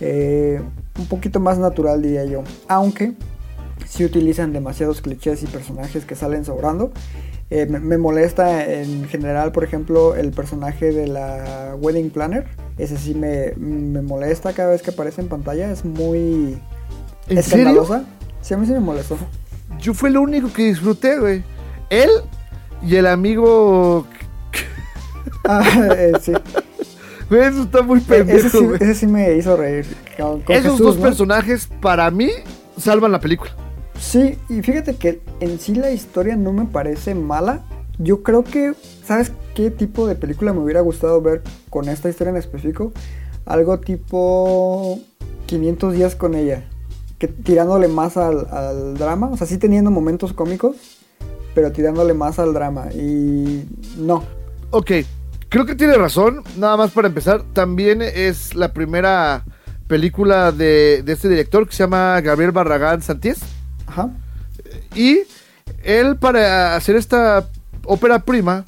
eh, 0.00 0.60
un 0.98 1.06
poquito 1.06 1.40
más 1.40 1.56
natural, 1.56 2.02
diría 2.02 2.26
yo. 2.26 2.44
Aunque 2.68 3.14
sí 3.86 4.04
utilizan 4.04 4.52
demasiados 4.52 5.00
clichés 5.00 5.42
y 5.42 5.46
personajes 5.46 6.04
que 6.04 6.14
salen 6.14 6.44
sobrando. 6.44 6.92
Eh, 7.54 7.66
me, 7.66 7.80
me 7.80 7.98
molesta 7.98 8.64
en 8.64 9.06
general, 9.10 9.52
por 9.52 9.62
ejemplo, 9.62 10.16
el 10.16 10.30
personaje 10.30 10.90
de 10.90 11.06
la 11.06 11.76
Wedding 11.78 12.08
Planner. 12.08 12.46
Ese 12.78 12.96
sí 12.96 13.14
me, 13.14 13.52
me 13.58 14.00
molesta 14.00 14.54
cada 14.54 14.70
vez 14.70 14.80
que 14.80 14.90
aparece 14.90 15.20
en 15.20 15.28
pantalla. 15.28 15.70
Es 15.70 15.84
muy 15.84 16.58
¿En 17.28 17.36
escandalosa. 17.36 18.04
Sí, 18.40 18.54
a 18.54 18.56
mí 18.56 18.64
sí 18.64 18.72
me 18.72 18.80
molestó. 18.80 19.18
Yo 19.78 19.92
fue 19.92 20.08
lo 20.08 20.22
único 20.22 20.50
que 20.50 20.62
disfruté, 20.62 21.18
güey. 21.18 21.44
Él 21.90 22.08
y 22.82 22.96
el 22.96 23.06
amigo. 23.06 24.06
Ah, 25.44 25.62
eh, 25.98 26.12
sí. 26.22 26.32
Güey, 27.28 27.42
eso 27.48 27.62
está 27.62 27.80
muy 27.82 27.98
ese, 27.98 28.08
pendejo, 28.08 28.48
sí, 28.48 28.66
ese 28.80 28.94
sí 28.94 29.06
me 29.06 29.34
hizo 29.36 29.56
reír. 29.56 29.86
Con, 30.18 30.42
con 30.42 30.54
Esos 30.54 30.72
Jesús, 30.72 30.86
dos 30.86 30.96
¿no? 30.96 31.02
personajes, 31.02 31.66
para 31.80 32.10
mí, 32.10 32.28
salvan 32.76 33.10
la 33.10 33.20
película. 33.20 33.52
Sí, 34.02 34.36
y 34.48 34.60
fíjate 34.62 34.96
que 34.96 35.22
en 35.38 35.60
sí 35.60 35.76
la 35.76 35.92
historia 35.92 36.34
no 36.36 36.52
me 36.52 36.66
parece 36.66 37.14
mala. 37.14 37.62
Yo 37.98 38.24
creo 38.24 38.42
que, 38.42 38.74
¿sabes 39.04 39.32
qué 39.54 39.70
tipo 39.70 40.08
de 40.08 40.16
película 40.16 40.52
me 40.52 40.58
hubiera 40.58 40.80
gustado 40.80 41.22
ver 41.22 41.42
con 41.70 41.88
esta 41.88 42.08
historia 42.10 42.32
en 42.32 42.36
específico? 42.36 42.92
Algo 43.46 43.78
tipo 43.78 44.98
500 45.46 45.94
días 45.94 46.16
con 46.16 46.34
ella, 46.34 46.64
que 47.18 47.28
tirándole 47.28 47.86
más 47.86 48.16
al, 48.16 48.94
drama, 48.98 49.28
o 49.28 49.36
sea, 49.36 49.46
sí 49.46 49.56
teniendo 49.56 49.92
momentos 49.92 50.32
cómicos, 50.32 50.76
pero 51.54 51.70
tirándole 51.70 52.12
más 52.12 52.40
al 52.40 52.54
drama. 52.54 52.92
Y 52.92 53.64
no, 53.98 54.24
Ok, 54.72 54.90
creo 55.48 55.64
que 55.64 55.76
tiene 55.76 55.94
razón. 55.94 56.42
Nada 56.56 56.76
más 56.76 56.90
para 56.90 57.06
empezar, 57.06 57.44
también 57.52 58.02
es 58.02 58.54
la 58.56 58.72
primera 58.72 59.44
película 59.86 60.50
de, 60.50 61.02
de 61.04 61.12
este 61.12 61.28
director 61.28 61.68
que 61.68 61.76
se 61.76 61.84
llama 61.84 62.20
Gabriel 62.20 62.50
Barragán 62.50 63.00
Santiés. 63.00 63.40
Ajá, 63.86 64.10
Y 64.94 65.20
él 65.82 66.16
para 66.16 66.76
hacer 66.76 66.96
esta 66.96 67.48
ópera 67.84 68.20
prima 68.20 68.64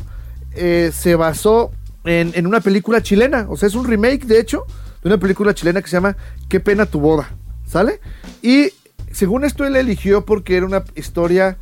eh, 0.54 0.90
se 0.92 1.14
basó 1.14 1.72
en, 2.04 2.32
en 2.34 2.46
una 2.46 2.60
película 2.60 3.02
chilena. 3.02 3.46
O 3.48 3.56
sea, 3.56 3.68
es 3.68 3.74
un 3.74 3.86
remake, 3.86 4.24
de 4.24 4.40
hecho, 4.40 4.64
de 5.02 5.08
una 5.08 5.18
película 5.18 5.54
chilena 5.54 5.82
que 5.82 5.88
se 5.88 5.96
llama 5.96 6.16
Qué 6.48 6.60
pena 6.60 6.86
tu 6.86 7.00
boda. 7.00 7.30
¿Sale? 7.66 8.00
Y 8.42 8.70
según 9.10 9.44
esto 9.44 9.64
él 9.64 9.76
eligió 9.76 10.24
porque 10.24 10.56
era 10.56 10.66
una 10.66 10.84
historia 10.94 11.56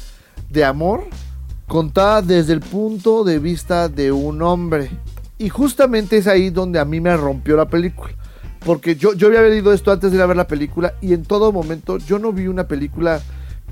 de 0.50 0.64
amor 0.64 1.04
contada 1.66 2.22
desde 2.22 2.52
el 2.52 2.60
punto 2.60 3.24
de 3.24 3.38
vista 3.38 3.88
de 3.88 4.12
un 4.12 4.42
hombre. 4.42 4.90
Y 5.38 5.48
justamente 5.48 6.18
es 6.18 6.26
ahí 6.26 6.50
donde 6.50 6.78
a 6.78 6.84
mí 6.84 7.00
me 7.00 7.16
rompió 7.16 7.56
la 7.56 7.66
película. 7.66 8.12
Porque 8.64 8.94
yo, 8.94 9.14
yo 9.14 9.28
había 9.28 9.42
leído 9.42 9.72
esto 9.72 9.90
antes 9.90 10.10
de 10.10 10.18
ir 10.18 10.22
a 10.22 10.26
ver 10.26 10.36
la 10.36 10.46
película 10.46 10.94
y 11.00 11.14
en 11.14 11.24
todo 11.24 11.50
momento 11.50 11.98
yo 11.98 12.18
no 12.18 12.32
vi 12.32 12.46
una 12.46 12.68
película 12.68 13.20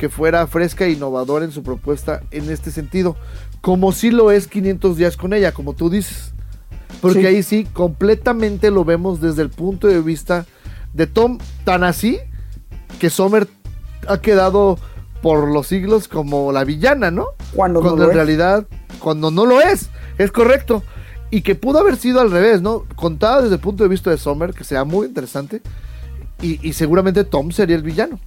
que 0.00 0.08
fuera 0.08 0.46
fresca 0.46 0.86
e 0.86 0.92
innovadora 0.92 1.44
en 1.44 1.52
su 1.52 1.62
propuesta 1.62 2.22
en 2.30 2.50
este 2.50 2.70
sentido. 2.70 3.16
Como 3.60 3.92
si 3.92 4.10
lo 4.10 4.30
es 4.30 4.48
500 4.48 4.96
días 4.96 5.18
con 5.18 5.34
ella, 5.34 5.52
como 5.52 5.74
tú 5.74 5.90
dices. 5.90 6.32
Porque 7.02 7.20
Sí. 7.20 7.26
ahí 7.26 7.42
sí, 7.42 7.64
completamente 7.70 8.70
lo 8.70 8.86
vemos 8.86 9.20
desde 9.20 9.42
el 9.42 9.50
punto 9.50 9.88
de 9.88 10.00
vista 10.00 10.46
de 10.94 11.06
Tom, 11.06 11.36
tan 11.64 11.84
así 11.84 12.18
que 12.98 13.10
Sommer 13.10 13.46
ha 14.08 14.22
quedado 14.22 14.78
por 15.20 15.46
los 15.52 15.66
siglos 15.66 16.08
como 16.08 16.50
la 16.50 16.64
villana, 16.64 17.10
¿no? 17.10 17.26
cuando, 17.54 17.80
no 17.82 17.86
cuando 17.88 18.04
en 18.04 18.10
es. 18.10 18.16
realidad, 18.16 18.66
cuando 19.00 19.30
no 19.30 19.44
lo 19.44 19.60
es, 19.60 19.90
es 20.16 20.32
correcto. 20.32 20.82
Y 21.30 21.42
que 21.42 21.54
pudo 21.56 21.78
haber 21.78 21.96
sido 21.96 22.22
al 22.22 22.30
revés, 22.30 22.62
¿no? 22.62 22.84
Contada 22.96 23.42
desde 23.42 23.56
el 23.56 23.60
punto 23.60 23.82
de 23.84 23.90
vista 23.90 24.08
de 24.08 24.16
Sommer, 24.16 24.54
que 24.54 24.64
sea 24.64 24.84
muy 24.84 25.06
interesante. 25.08 25.60
Y, 26.40 26.58
y 26.66 26.72
seguramente 26.72 27.22
Tom 27.24 27.52
sería 27.52 27.76
el 27.76 27.82
villano. 27.82 28.18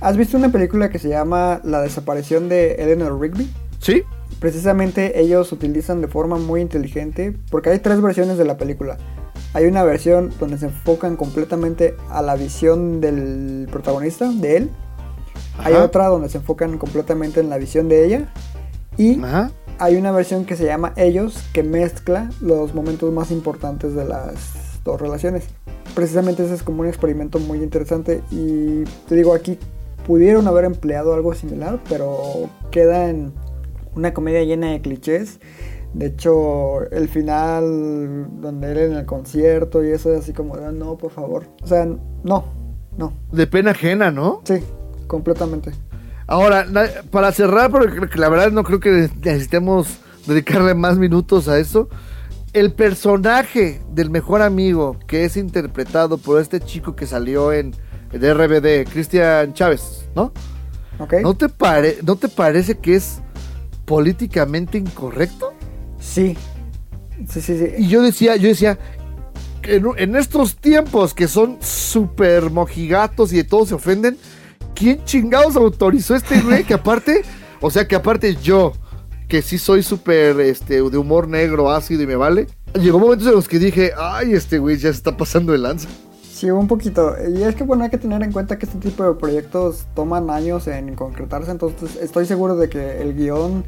¿Has 0.00 0.16
visto 0.16 0.36
una 0.36 0.50
película 0.50 0.90
que 0.90 0.98
se 0.98 1.08
llama 1.08 1.60
La 1.64 1.80
desaparición 1.80 2.48
de 2.48 2.74
Eleanor 2.74 3.20
Rigby? 3.20 3.50
¿Sí? 3.80 4.04
precisamente 4.40 5.20
ellos 5.20 5.50
utilizan 5.52 6.00
de 6.00 6.08
forma 6.08 6.36
muy 6.36 6.60
inteligente, 6.60 7.36
porque 7.50 7.70
hay 7.70 7.78
tres 7.78 8.00
versiones 8.00 8.38
de 8.38 8.44
la 8.44 8.56
película. 8.56 8.98
Hay 9.54 9.64
una 9.64 9.82
versión 9.84 10.32
donde 10.38 10.58
se 10.58 10.66
enfocan 10.66 11.16
completamente 11.16 11.96
a 12.10 12.22
la 12.22 12.36
visión 12.36 13.00
del 13.00 13.68
protagonista, 13.70 14.30
de 14.30 14.56
él. 14.56 14.70
Hay 15.58 15.74
otra 15.74 16.08
donde 16.08 16.28
se 16.28 16.38
enfocan 16.38 16.76
completamente 16.76 17.40
en 17.40 17.48
la 17.48 17.56
visión 17.56 17.88
de 17.88 18.04
ella. 18.04 18.32
Y 18.98 19.22
Ajá. 19.22 19.50
hay 19.78 19.96
una 19.96 20.12
versión 20.12 20.44
que 20.44 20.56
se 20.56 20.64
llama 20.64 20.92
Ellos, 20.96 21.42
que 21.52 21.62
mezcla 21.62 22.30
los 22.40 22.74
momentos 22.74 23.12
más 23.12 23.30
importantes 23.30 23.94
de 23.94 24.04
las 24.04 24.34
dos 24.84 25.00
relaciones. 25.00 25.44
Precisamente 25.94 26.44
ese 26.44 26.54
es 26.54 26.62
como 26.62 26.82
un 26.82 26.88
experimento 26.88 27.38
muy 27.38 27.62
interesante 27.62 28.22
y 28.30 28.84
te 29.08 29.14
digo 29.14 29.32
aquí 29.32 29.58
pudieron 30.06 30.46
haber 30.46 30.64
empleado 30.64 31.14
algo 31.14 31.34
similar, 31.34 31.80
pero 31.88 32.48
queda 32.70 33.08
en 33.10 33.32
una 33.94 34.14
comedia 34.14 34.44
llena 34.44 34.70
de 34.70 34.80
clichés. 34.80 35.40
De 35.94 36.06
hecho, 36.06 36.82
el 36.90 37.08
final 37.08 38.40
donde 38.40 38.72
él 38.72 38.78
en 38.78 38.92
el 38.92 39.06
concierto 39.06 39.82
y 39.84 39.90
eso 39.90 40.12
es 40.12 40.20
así 40.20 40.32
como, 40.32 40.54
"Ah, 40.54 40.70
no, 40.72 40.96
por 40.98 41.10
favor. 41.10 41.44
O 41.62 41.66
sea, 41.66 41.86
no, 41.86 42.44
no, 42.96 43.12
De 43.32 43.46
pena 43.46 43.70
ajena, 43.72 44.10
¿no? 44.10 44.42
sí, 44.44 44.58
completamente. 45.06 45.72
Ahora, 46.28 46.66
para 47.10 47.32
cerrar, 47.32 47.70
porque 47.70 48.18
la 48.18 48.28
verdad 48.28 48.50
no 48.50 48.64
creo 48.64 48.80
que 48.80 49.08
necesitemos 49.22 49.98
dedicarle 50.26 50.74
más 50.74 50.98
minutos 50.98 51.48
a 51.48 51.58
eso. 51.58 51.88
El 52.52 52.72
personaje 52.72 53.80
del 53.92 54.10
mejor 54.10 54.42
amigo 54.42 54.96
que 55.06 55.24
es 55.24 55.36
interpretado 55.36 56.18
por 56.18 56.40
este 56.40 56.58
chico 56.60 56.96
que 56.96 57.06
salió 57.06 57.52
en 57.52 57.74
el 58.22 58.34
RBD, 58.34 58.90
Cristian 58.90 59.52
Chávez, 59.54 60.06
¿no? 60.14 60.32
¿Ok? 60.98 61.14
¿No 61.22 61.34
te, 61.36 61.48
pare- 61.48 61.98
¿No 62.02 62.16
te 62.16 62.28
parece 62.28 62.78
que 62.78 62.94
es 62.96 63.20
políticamente 63.84 64.78
incorrecto? 64.78 65.52
Sí. 66.00 66.36
Sí, 67.28 67.40
sí, 67.40 67.58
sí. 67.58 67.66
Y 67.78 67.88
yo 67.88 68.02
decía, 68.02 68.36
yo 68.36 68.48
decía, 68.48 68.78
en, 69.62 69.84
en 69.96 70.16
estos 70.16 70.56
tiempos 70.56 71.14
que 71.14 71.28
son 71.28 71.58
súper 71.60 72.50
mojigatos 72.50 73.32
y 73.32 73.36
de 73.36 73.44
todos 73.44 73.68
se 73.68 73.74
ofenden, 73.74 74.16
¿quién 74.74 75.02
chingados 75.04 75.56
autorizó 75.56 76.14
este 76.14 76.40
güey? 76.40 76.64
Que 76.64 76.74
aparte, 76.74 77.22
o 77.60 77.70
sea, 77.70 77.86
que 77.88 77.94
aparte 77.96 78.36
yo, 78.42 78.72
que 79.28 79.40
sí 79.42 79.58
soy 79.58 79.82
súper 79.82 80.40
este, 80.40 80.74
de 80.82 80.98
humor 80.98 81.26
negro, 81.28 81.70
ácido 81.70 82.02
y 82.02 82.06
me 82.06 82.16
vale, 82.16 82.46
llegó 82.80 82.98
momentos 82.98 83.26
en 83.28 83.34
los 83.34 83.48
que 83.48 83.58
dije, 83.58 83.92
ay, 83.98 84.32
este 84.34 84.58
güey 84.58 84.76
ya 84.76 84.90
se 84.92 84.98
está 84.98 85.16
pasando 85.16 85.52
de 85.52 85.58
lanza. 85.58 85.88
Sí, 86.36 86.50
un 86.50 86.68
poquito. 86.68 87.14
Y 87.34 87.42
es 87.44 87.54
que 87.54 87.64
bueno, 87.64 87.84
hay 87.84 87.88
que 87.88 87.96
tener 87.96 88.22
en 88.22 88.30
cuenta 88.30 88.58
que 88.58 88.66
este 88.66 88.76
tipo 88.78 89.02
de 89.04 89.14
proyectos 89.14 89.86
toman 89.94 90.28
años 90.28 90.66
en 90.66 90.94
concretarse, 90.94 91.50
entonces 91.50 91.96
estoy 91.96 92.26
seguro 92.26 92.56
de 92.56 92.68
que 92.68 93.00
el 93.00 93.14
guion 93.14 93.64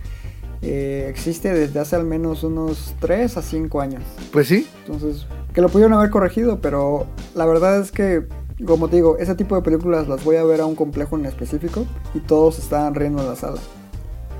eh, 0.61 1.07
existe 1.09 1.51
desde 1.55 1.81
hace 1.81 1.97
al 1.97 2.05
menos 2.05 2.45
unos 2.45 2.95
3 3.01 3.39
a 3.39 3.43
5 3.43 3.81
años. 3.81 4.03
Pues 4.35 4.49
sí, 4.49 4.69
Entonces, 4.87 5.25
que 5.55 5.63
lo 5.63 5.71
pudieron 5.71 5.95
haber 5.95 6.11
corregido, 6.11 6.59
pero 6.61 7.07
la 7.35 7.47
verdad 7.47 7.81
es 7.81 7.91
que, 7.91 8.27
como 8.67 8.89
te 8.89 8.97
digo, 8.97 9.17
ese 9.17 9.35
tipo 9.35 9.57
de 9.57 9.63
películas 9.63 10.07
las 10.07 10.23
voy 10.23 10.37
a 10.37 10.45
ver 10.45 10.61
a 10.61 10.67
un 10.67 10.75
complejo 10.75 11.17
en 11.17 11.25
específico 11.25 11.87
y 12.13 12.19
todos 12.21 12.59
estaban 12.59 12.95
riendo 12.95 13.23
en 13.23 13.29
la 13.31 13.37
sala. 13.37 13.61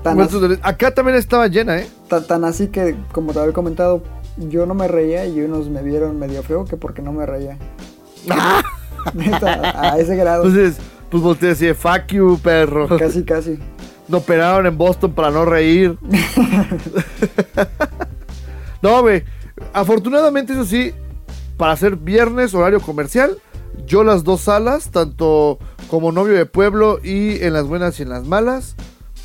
Tan, 0.03 0.13
Bueno, 0.17 0.29
as- 0.29 0.35
entonces, 0.35 0.59
acá 0.61 0.93
también 0.93 1.17
estaba 1.17 1.47
llena, 1.47 1.79
¿eh? 1.79 1.87
ta- 2.07 2.21
tan 2.21 2.43
así 2.43 2.67
que, 2.67 2.95
como 3.11 3.33
te 3.33 3.39
había 3.39 3.53
comentado, 3.53 4.03
yo 4.37 4.67
no 4.67 4.75
me 4.75 4.87
reía 4.87 5.25
y 5.25 5.41
unos 5.41 5.67
me 5.69 5.81
vieron 5.81 6.19
medio 6.19 6.43
feo 6.43 6.63
que 6.65 6.77
porque 6.77 7.01
no 7.01 7.11
me 7.11 7.25
reía. 7.25 7.57
Neta, 9.13 9.91
a 9.91 9.99
ese 9.99 10.15
grado. 10.15 10.45
Entonces, 10.45 10.77
pues 11.09 11.23
volteé 11.23 11.51
así, 11.51 11.65
de, 11.65 11.73
fuck 11.73 12.07
you, 12.07 12.39
perro. 12.41 12.87
Casi, 12.97 13.23
casi. 13.23 13.59
No 14.07 14.17
operaron 14.17 14.65
en 14.65 14.77
Boston 14.77 15.13
para 15.13 15.31
no 15.31 15.45
reír. 15.45 15.97
no, 18.81 19.01
güey. 19.01 19.23
Afortunadamente, 19.73 20.53
eso 20.53 20.65
sí, 20.65 20.93
para 21.57 21.73
hacer 21.73 21.95
viernes, 21.95 22.53
horario 22.53 22.79
comercial, 22.79 23.37
yo 23.85 24.03
las 24.03 24.23
dos 24.23 24.41
salas, 24.41 24.91
tanto 24.91 25.59
como 25.89 26.11
novio 26.11 26.35
de 26.35 26.45
pueblo 26.45 26.99
y 27.03 27.43
en 27.43 27.53
las 27.53 27.67
buenas 27.67 27.99
y 27.99 28.03
en 28.03 28.09
las 28.09 28.25
malas, 28.25 28.75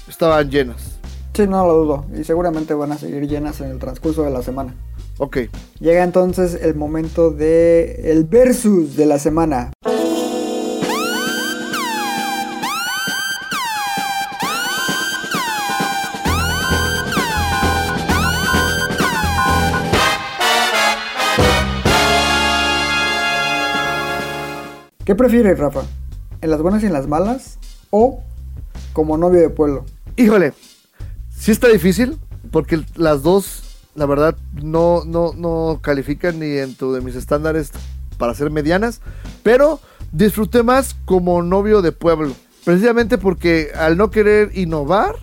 estaban 0.08 0.50
llenas. 0.50 0.98
Sí, 1.34 1.46
no 1.46 1.66
lo 1.66 1.74
dudo. 1.74 2.06
Y 2.18 2.24
seguramente 2.24 2.74
van 2.74 2.92
a 2.92 2.98
seguir 2.98 3.26
llenas 3.26 3.60
en 3.60 3.70
el 3.70 3.78
transcurso 3.78 4.22
de 4.22 4.30
la 4.30 4.42
semana. 4.42 4.74
Ok. 5.18 5.38
Llega 5.80 6.02
entonces 6.02 6.58
el 6.60 6.74
momento 6.74 7.30
de 7.30 8.10
el 8.10 8.24
versus 8.24 8.96
de 8.96 9.06
la 9.06 9.18
semana. 9.18 9.72
¿Qué 25.04 25.14
prefieres, 25.14 25.58
Rafa? 25.58 25.82
¿En 26.40 26.50
las 26.50 26.62
buenas 26.62 26.82
y 26.82 26.86
en 26.86 26.94
las 26.94 27.06
malas? 27.06 27.58
¿O 27.90 28.22
como 28.94 29.18
novio 29.18 29.40
de 29.40 29.50
pueblo? 29.50 29.84
Híjole, 30.16 30.54
sí 31.28 31.50
está 31.50 31.68
difícil, 31.68 32.16
porque 32.50 32.80
las 32.94 33.22
dos, 33.22 33.73
la 33.94 34.06
verdad, 34.06 34.36
no, 34.52 35.04
no, 35.04 35.32
no 35.34 35.80
califican 35.82 36.38
ni 36.38 36.48
dentro 36.48 36.92
de 36.92 37.00
mis 37.00 37.14
estándares 37.14 37.70
para 38.18 38.34
ser 38.34 38.50
medianas, 38.50 39.00
pero 39.42 39.80
disfruté 40.12 40.62
más 40.62 40.96
como 41.04 41.42
novio 41.42 41.82
de 41.82 41.92
pueblo, 41.92 42.34
precisamente 42.64 43.18
porque 43.18 43.70
al 43.74 43.96
no 43.96 44.10
querer 44.10 44.50
innovar, 44.54 45.16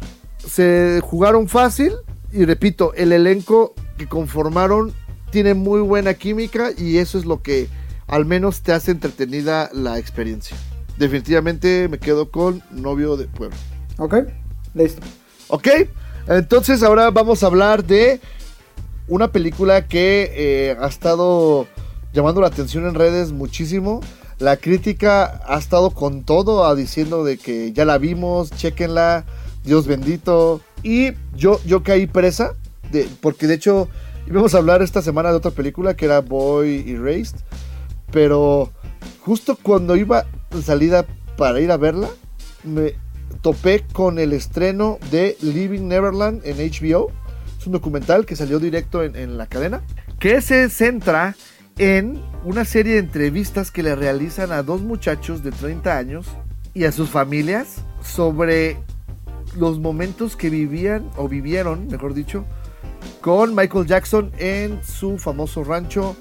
se 0.46 1.02
jugaron 1.04 1.48
fácil 1.48 1.94
y 2.32 2.46
repito, 2.46 2.94
el 2.94 3.12
elenco 3.12 3.74
que 3.98 4.08
conformaron 4.08 4.94
tiene 5.32 5.54
muy 5.54 5.82
buena 5.82 6.14
química 6.14 6.72
y 6.78 6.98
eso 6.98 7.18
es 7.18 7.26
lo 7.26 7.42
que 7.42 7.68
al 8.08 8.26
menos 8.26 8.62
te 8.62 8.74
hace 8.74 8.92
entretenida 8.92 9.70
la 9.74 9.98
experiencia. 9.98 10.58
Definitivamente 10.98 11.88
me 11.90 12.00
quedo 12.00 12.30
con 12.30 12.62
novio 12.72 13.18
de 13.18 13.28
pueblo. 13.28 13.58
¿Ok? 13.98 14.16
Listo. 14.74 15.02
Ok, 15.48 15.68
entonces 16.28 16.84
ahora 16.84 17.10
vamos 17.12 17.44
a 17.44 17.48
hablar 17.48 17.84
de 17.84 18.22
una 19.08 19.32
película 19.32 19.88
que 19.88 20.32
eh, 20.34 20.78
ha 20.80 20.88
estado 20.88 21.68
llamando 22.14 22.42
la 22.42 22.48
atención 22.48 22.88
en 22.88 22.96
redes 22.96 23.32
muchísimo. 23.32 24.02
La 24.40 24.58
crítica 24.58 25.42
ha 25.46 25.58
estado 25.58 25.92
con 25.92 26.24
todo, 26.24 26.66
a 26.66 26.76
diciendo 26.76 27.24
de 27.24 27.38
que 27.38 27.74
ya 27.74 27.86
la 27.86 27.98
vimos, 27.98 28.50
chequenla, 28.52 29.26
Dios 29.64 29.86
bendito. 29.88 30.62
Y 30.84 31.12
yo, 31.36 31.60
yo 31.66 31.84
caí 31.84 32.08
presa, 32.08 32.56
de, 32.92 33.08
porque 33.22 33.48
de 33.48 33.56
hecho 33.56 33.88
íbamos 34.28 34.56
a 34.56 34.58
hablar 34.58 34.82
esta 34.82 35.02
semana 35.02 35.30
de 35.30 35.36
otra 35.36 35.52
película 35.52 35.96
que 35.96 36.06
era 36.06 36.22
Boy 36.22 36.90
Erased. 36.90 37.38
Pero 38.12 38.72
justo 39.20 39.58
cuando 39.62 39.96
iba 39.96 40.26
de 40.50 40.62
salida 40.62 41.06
para 41.38 41.60
ir 41.60 41.72
a 41.72 41.78
verla, 41.78 42.10
me 42.64 42.96
topé 43.42 43.84
con 43.94 44.20
el 44.20 44.34
estreno 44.34 45.00
de 45.12 45.38
Living 45.42 45.88
Neverland 45.88 46.42
en 46.46 46.58
HBO. 46.58 47.12
Es 47.62 47.68
un 47.68 47.74
documental 47.74 48.26
que 48.26 48.36
salió 48.36 48.60
directo 48.60 49.04
en, 49.04 49.16
en 49.16 49.38
la 49.38 49.46
cadena. 49.46 49.84
Que 50.18 50.42
se 50.42 50.68
centra 50.68 51.36
en 51.78 52.20
una 52.44 52.66
serie 52.66 52.94
de 52.94 53.00
entrevistas 53.00 53.70
que 53.70 53.84
le 53.84 53.94
realizan 53.96 54.52
a 54.52 54.64
dos 54.64 54.82
muchachos 54.82 55.44
de 55.44 55.52
30 55.52 55.96
años 55.96 56.26
y 56.74 56.86
a 56.86 56.92
sus 56.92 57.12
familias 57.12 57.84
sobre 58.02 58.80
los 59.56 59.78
momentos 59.78 60.36
que 60.36 60.50
vivían 60.50 61.08
o 61.18 61.28
vivieron, 61.28 61.86
mejor 61.86 62.16
dicho, 62.16 62.46
con 63.22 63.54
Michael 63.54 63.86
Jackson 63.86 64.32
en 64.40 64.84
su 64.84 65.20
famoso 65.20 65.64
rancho 65.64 66.16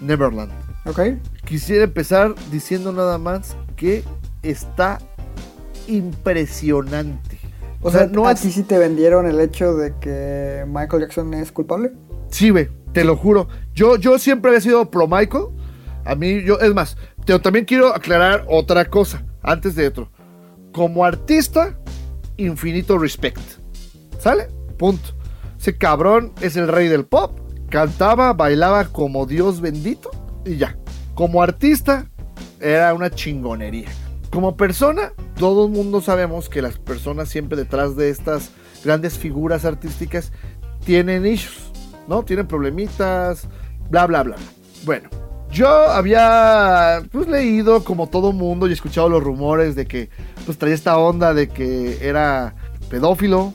Neverland. 0.00 0.50
¿Ok? 0.86 1.00
Quisiera 1.44 1.84
empezar 1.84 2.34
diciendo 2.50 2.90
nada 2.90 3.18
más 3.18 3.54
que 3.76 4.02
está 4.42 4.98
impresionante. 5.88 7.35
O 7.80 7.90
sea, 7.90 8.06
no 8.06 8.26
¿a 8.26 8.34
ti 8.34 8.50
sí 8.50 8.62
te 8.62 8.78
vendieron 8.78 9.26
el 9.26 9.40
hecho 9.40 9.74
de 9.74 9.94
que 10.00 10.64
Michael 10.66 11.02
Jackson 11.02 11.34
es 11.34 11.52
culpable? 11.52 11.92
Sí, 12.30 12.50
güey, 12.50 12.68
te 12.92 13.04
lo 13.04 13.16
juro. 13.16 13.48
Yo, 13.74 13.96
yo 13.96 14.18
siempre 14.18 14.50
había 14.50 14.60
sido 14.60 14.90
pro 14.90 15.06
Michael. 15.06 15.46
A 16.04 16.14
mí, 16.14 16.42
yo, 16.42 16.58
es 16.58 16.72
más, 16.74 16.96
te, 17.24 17.38
también 17.38 17.64
quiero 17.64 17.94
aclarar 17.94 18.44
otra 18.48 18.84
cosa 18.84 19.24
antes 19.42 19.74
de 19.74 19.88
otro. 19.88 20.10
Como 20.72 21.04
artista, 21.04 21.78
infinito 22.36 22.98
respect. 22.98 23.40
¿Sale? 24.18 24.48
Punto. 24.78 25.10
Ese 25.58 25.76
cabrón 25.76 26.32
es 26.40 26.56
el 26.56 26.68
rey 26.68 26.88
del 26.88 27.06
pop. 27.06 27.38
Cantaba, 27.70 28.32
bailaba 28.32 28.84
como 28.86 29.26
Dios 29.26 29.60
bendito 29.60 30.10
y 30.44 30.56
ya. 30.56 30.76
Como 31.14 31.42
artista, 31.42 32.10
era 32.60 32.94
una 32.94 33.10
chingonería. 33.10 33.88
Como 34.36 34.54
persona, 34.54 35.14
todo 35.38 35.64
el 35.64 35.72
mundo 35.72 36.02
sabemos 36.02 36.50
que 36.50 36.60
las 36.60 36.76
personas 36.76 37.30
siempre 37.30 37.56
detrás 37.56 37.96
de 37.96 38.10
estas 38.10 38.50
grandes 38.84 39.16
figuras 39.16 39.64
artísticas 39.64 40.30
tienen 40.84 41.24
issues, 41.24 41.72
¿no? 42.06 42.22
Tienen 42.22 42.46
problemitas, 42.46 43.48
bla, 43.88 44.06
bla, 44.06 44.24
bla. 44.24 44.36
Bueno, 44.84 45.08
yo 45.50 45.66
había 45.66 47.02
pues, 47.10 47.26
leído 47.28 47.82
como 47.82 48.10
todo 48.10 48.32
mundo 48.32 48.68
y 48.68 48.74
escuchado 48.74 49.08
los 49.08 49.22
rumores 49.22 49.74
de 49.74 49.86
que 49.86 50.10
pues 50.44 50.58
traía 50.58 50.74
esta 50.74 50.98
onda 50.98 51.32
de 51.32 51.48
que 51.48 52.06
era 52.06 52.54
pedófilo, 52.90 53.54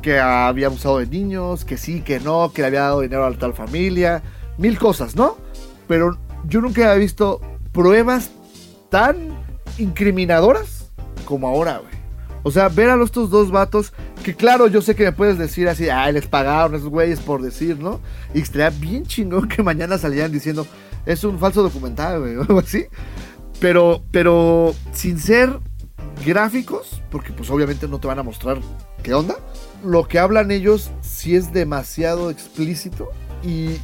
que 0.00 0.18
había 0.18 0.68
abusado 0.68 0.96
de 0.96 1.08
niños, 1.08 1.66
que 1.66 1.76
sí, 1.76 2.00
que 2.00 2.20
no, 2.20 2.52
que 2.54 2.62
le 2.62 2.68
había 2.68 2.80
dado 2.80 3.02
dinero 3.02 3.26
a 3.26 3.32
tal 3.36 3.52
familia, 3.52 4.22
mil 4.56 4.78
cosas, 4.78 5.14
¿no? 5.14 5.36
Pero 5.86 6.16
yo 6.48 6.62
nunca 6.62 6.90
había 6.90 7.00
visto 7.00 7.42
pruebas 7.70 8.30
tan 8.88 9.35
incriminadoras 9.78 10.90
como 11.24 11.48
ahora, 11.48 11.78
güey. 11.78 11.94
O 12.42 12.50
sea, 12.52 12.68
ver 12.68 12.90
a 12.90 13.02
estos 13.02 13.28
dos 13.30 13.50
vatos, 13.50 13.92
que 14.22 14.34
claro, 14.34 14.68
yo 14.68 14.80
sé 14.80 14.94
que 14.94 15.02
me 15.02 15.12
puedes 15.12 15.36
decir 15.36 15.68
así, 15.68 15.88
ay, 15.88 16.12
les 16.12 16.28
pagaron 16.28 16.76
esos 16.76 16.88
güeyes 16.88 17.18
por 17.18 17.42
decir, 17.42 17.80
¿no? 17.80 18.00
Y 18.34 18.40
estaría 18.40 18.70
bien 18.70 19.04
chingón 19.04 19.48
que 19.48 19.64
mañana 19.64 19.98
salieran 19.98 20.30
diciendo, 20.30 20.64
es 21.06 21.24
un 21.24 21.40
falso 21.40 21.62
documental, 21.62 22.20
güey, 22.20 22.36
o 22.36 22.42
algo 22.42 22.60
así. 22.60 22.86
Pero, 23.58 24.02
pero 24.12 24.74
sin 24.92 25.18
ser 25.18 25.58
gráficos, 26.24 27.02
porque 27.10 27.32
pues 27.32 27.50
obviamente 27.50 27.88
no 27.88 27.98
te 27.98 28.06
van 28.06 28.18
a 28.18 28.22
mostrar 28.22 28.58
qué 29.02 29.12
onda. 29.12 29.36
Lo 29.84 30.06
que 30.06 30.18
hablan 30.18 30.50
ellos 30.50 30.90
sí 31.00 31.34
es 31.34 31.52
demasiado 31.52 32.30
explícito 32.30 33.10
y, 33.42 33.80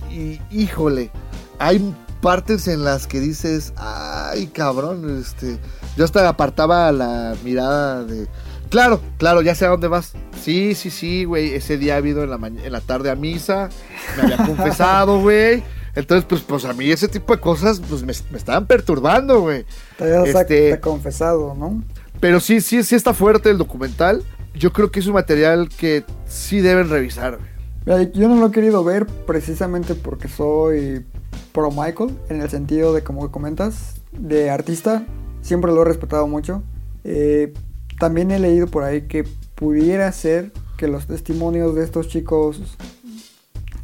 híjole, 0.50 1.10
hay 1.58 1.94
partes 2.22 2.68
en 2.68 2.84
las 2.84 3.06
que 3.06 3.20
dices, 3.20 3.74
ay 3.76 4.46
cabrón, 4.46 5.20
este, 5.20 5.58
yo 5.96 6.04
hasta 6.04 6.26
apartaba 6.26 6.90
la 6.92 7.34
mirada 7.44 8.04
de, 8.04 8.28
claro, 8.70 9.02
claro, 9.18 9.42
ya 9.42 9.54
sé 9.54 9.66
a 9.66 9.70
dónde 9.70 9.88
vas. 9.88 10.12
Sí, 10.40 10.74
sí, 10.74 10.90
sí, 10.90 11.24
güey, 11.24 11.52
ese 11.54 11.76
día 11.76 11.94
ha 11.94 11.96
habido 11.98 12.22
en 12.22 12.30
la, 12.30 12.36
en 12.46 12.72
la 12.72 12.80
tarde 12.80 13.10
a 13.10 13.16
misa, 13.16 13.68
me 14.16 14.22
había 14.22 14.36
confesado, 14.46 15.20
güey. 15.20 15.62
Entonces, 15.94 16.24
pues, 16.26 16.40
pues 16.40 16.64
a 16.64 16.72
mí 16.72 16.90
ese 16.90 17.08
tipo 17.08 17.34
de 17.34 17.40
cosas 17.40 17.82
pues 17.86 18.02
me, 18.02 18.14
me 18.30 18.38
estaban 18.38 18.66
perturbando, 18.66 19.40
güey. 19.40 19.66
Te 19.98 20.04
habías 20.04 20.34
este, 20.34 20.80
confesado, 20.80 21.54
¿no? 21.54 21.82
Pero 22.20 22.40
sí, 22.40 22.60
sí, 22.60 22.82
sí 22.82 22.94
está 22.94 23.12
fuerte 23.12 23.50
el 23.50 23.58
documental. 23.58 24.22
Yo 24.54 24.72
creo 24.72 24.90
que 24.90 25.00
es 25.00 25.06
un 25.06 25.14
material 25.14 25.68
que 25.68 26.04
sí 26.26 26.60
deben 26.60 26.88
revisar, 26.88 27.36
güey. 27.36 27.51
Yo 27.84 28.28
no 28.28 28.36
lo 28.36 28.46
he 28.46 28.50
querido 28.52 28.84
ver 28.84 29.06
precisamente 29.06 29.94
porque 29.94 30.28
soy 30.28 31.04
pro 31.52 31.70
Michael, 31.70 32.16
en 32.28 32.40
el 32.40 32.48
sentido 32.48 32.94
de, 32.94 33.02
como 33.02 33.30
comentas, 33.30 34.00
de 34.12 34.50
artista. 34.50 35.04
Siempre 35.40 35.72
lo 35.72 35.82
he 35.82 35.84
respetado 35.84 36.26
mucho. 36.26 36.62
Eh, 37.04 37.52
también 37.98 38.30
he 38.30 38.38
leído 38.38 38.68
por 38.68 38.84
ahí 38.84 39.02
que 39.02 39.24
pudiera 39.54 40.10
ser 40.12 40.52
que 40.76 40.88
los 40.88 41.06
testimonios 41.06 41.74
de 41.74 41.84
estos 41.84 42.08
chicos 42.08 42.60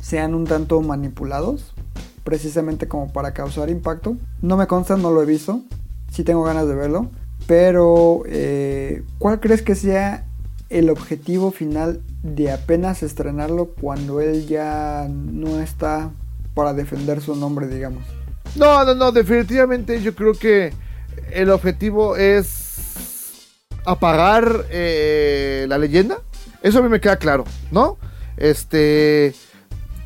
sean 0.00 0.34
un 0.34 0.44
tanto 0.44 0.80
manipulados 0.80 1.74
precisamente 2.24 2.88
como 2.88 3.12
para 3.12 3.32
causar 3.32 3.70
impacto. 3.70 4.16
No 4.42 4.56
me 4.56 4.66
consta, 4.66 4.96
no 4.96 5.10
lo 5.10 5.22
he 5.22 5.26
visto, 5.26 5.62
sí 6.10 6.24
tengo 6.24 6.44
ganas 6.44 6.68
de 6.68 6.74
verlo, 6.74 7.10
pero 7.46 8.22
eh, 8.26 9.02
¿cuál 9.18 9.40
crees 9.40 9.62
que 9.62 9.74
sea 9.74 10.27
el 10.68 10.90
objetivo 10.90 11.50
final 11.50 12.00
de 12.22 12.52
apenas 12.52 13.02
estrenarlo 13.02 13.74
cuando 13.80 14.20
él 14.20 14.46
ya 14.46 15.06
no 15.08 15.60
está 15.60 16.10
para 16.54 16.74
defender 16.74 17.20
su 17.20 17.36
nombre, 17.36 17.68
digamos? 17.68 18.04
No, 18.54 18.84
no, 18.84 18.94
no, 18.94 19.12
definitivamente 19.12 20.00
yo 20.02 20.14
creo 20.14 20.34
que 20.34 20.72
el 21.32 21.50
objetivo 21.50 22.16
es 22.16 23.48
apagar 23.84 24.66
eh, 24.70 25.66
la 25.68 25.78
leyenda. 25.78 26.18
Eso 26.62 26.80
a 26.80 26.82
mí 26.82 26.88
me 26.88 27.00
queda 27.00 27.16
claro, 27.16 27.44
¿no? 27.70 27.98
Este 28.36 29.34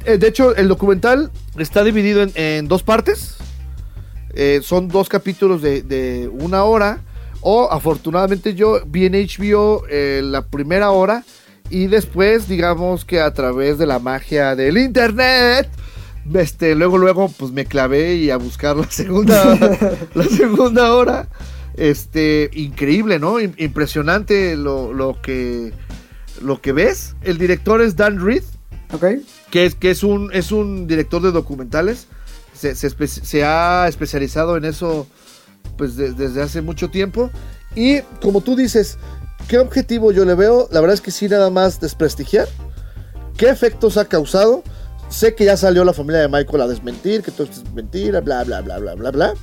eh, 0.05 0.19
de 0.19 0.29
hecho, 0.29 0.55
el 0.57 0.69
documental 0.69 1.31
está 1.59 1.85
dividido 1.85 2.27
en, 2.35 2.69
dos 2.69 2.83
partes. 2.83 3.37
Eh, 4.35 4.61
son 4.63 4.89
dos 4.89 5.09
capítulos 5.09 5.63
de, 5.63 6.31
una 6.33 6.65
hora. 6.65 7.01
O 7.43 7.71
afortunadamente 7.71 8.55
yo 8.55 8.81
vi 8.87 9.07
en 9.07 9.13
HBO 9.13 9.85
eh, 9.91 10.21
la 10.25 10.43
primera 10.43 10.91
hora. 10.91 11.25
Y 11.71 11.87
después, 11.87 12.49
digamos 12.49 13.05
que 13.05 13.21
a 13.21 13.33
través 13.33 13.79
de 13.79 13.87
la 13.87 13.99
magia 13.99 14.57
del 14.57 14.79
internet. 14.79 15.69
Este, 16.35 16.75
luego, 16.75 16.99
luego, 16.99 17.29
pues 17.29 17.51
me 17.51 17.67
clavé 17.67 18.15
y 18.17 18.31
a 18.31 18.37
buscar 18.37 18.77
la 18.77 18.91
segunda, 18.91 19.59
la 20.15 20.25
segunda 20.25 20.95
hora. 20.95 21.29
Este, 21.75 22.51
increíble, 22.53 23.19
¿no? 23.19 23.41
Impresionante 23.41 24.57
lo, 24.57 24.93
lo, 24.93 25.21
que, 25.21 25.73
lo 26.41 26.61
que 26.61 26.73
ves. 26.73 27.17
El 27.23 27.39
director 27.39 27.81
es 27.83 27.97
Dan 27.97 28.25
Reed. 28.25 28.45
Ok 28.93 29.05
que 29.53 29.67
es, 29.67 29.75
que 29.75 29.91
es, 29.91 30.03
un, 30.03 30.31
es 30.33 30.51
un 30.51 30.89
director 30.89 31.21
de 31.23 31.31
documentales. 31.31 32.09
Se, 32.55 33.45
ha 33.45 33.87
especializado 33.87 34.57
en 34.57 34.65
eso 34.65 35.07
pues 35.77 35.97
desde 35.97 36.43
hace 36.43 36.63
mucho 36.63 36.91
tiempo. 36.91 37.31
Y 37.75 38.01
como 38.21 38.41
tú 38.41 38.57
dices, 38.57 38.99
¿qué 39.49 39.59
objetivo 39.59 40.13
yo 40.13 40.25
le 40.25 40.35
veo? 40.35 40.69
La 40.71 40.81
verdad 40.81 40.95
es 40.95 41.01
que 41.01 41.11
sí, 41.11 41.29
nada 41.29 41.51
más 41.51 41.81
desprestigiar. 41.81 42.49
¿Qué 43.37 43.49
efectos 43.49 43.97
ha 43.97 44.05
causado? 44.05 44.63
Sé 45.09 45.35
que 45.35 45.45
ya 45.45 45.57
salió 45.57 45.85
la 45.85 45.93
familia 45.93 46.21
de 46.21 46.29
Michael 46.29 46.63
a 46.63 46.67
desmentir, 46.67 47.23
que 47.23 47.31
todo 47.31 47.47
es 47.51 47.63
mentira, 47.73 48.21
bla, 48.21 48.45
bla, 48.45 48.61
bla, 48.61 48.79
bla, 48.79 48.95
bla, 48.95 49.11
bla. 49.11 49.35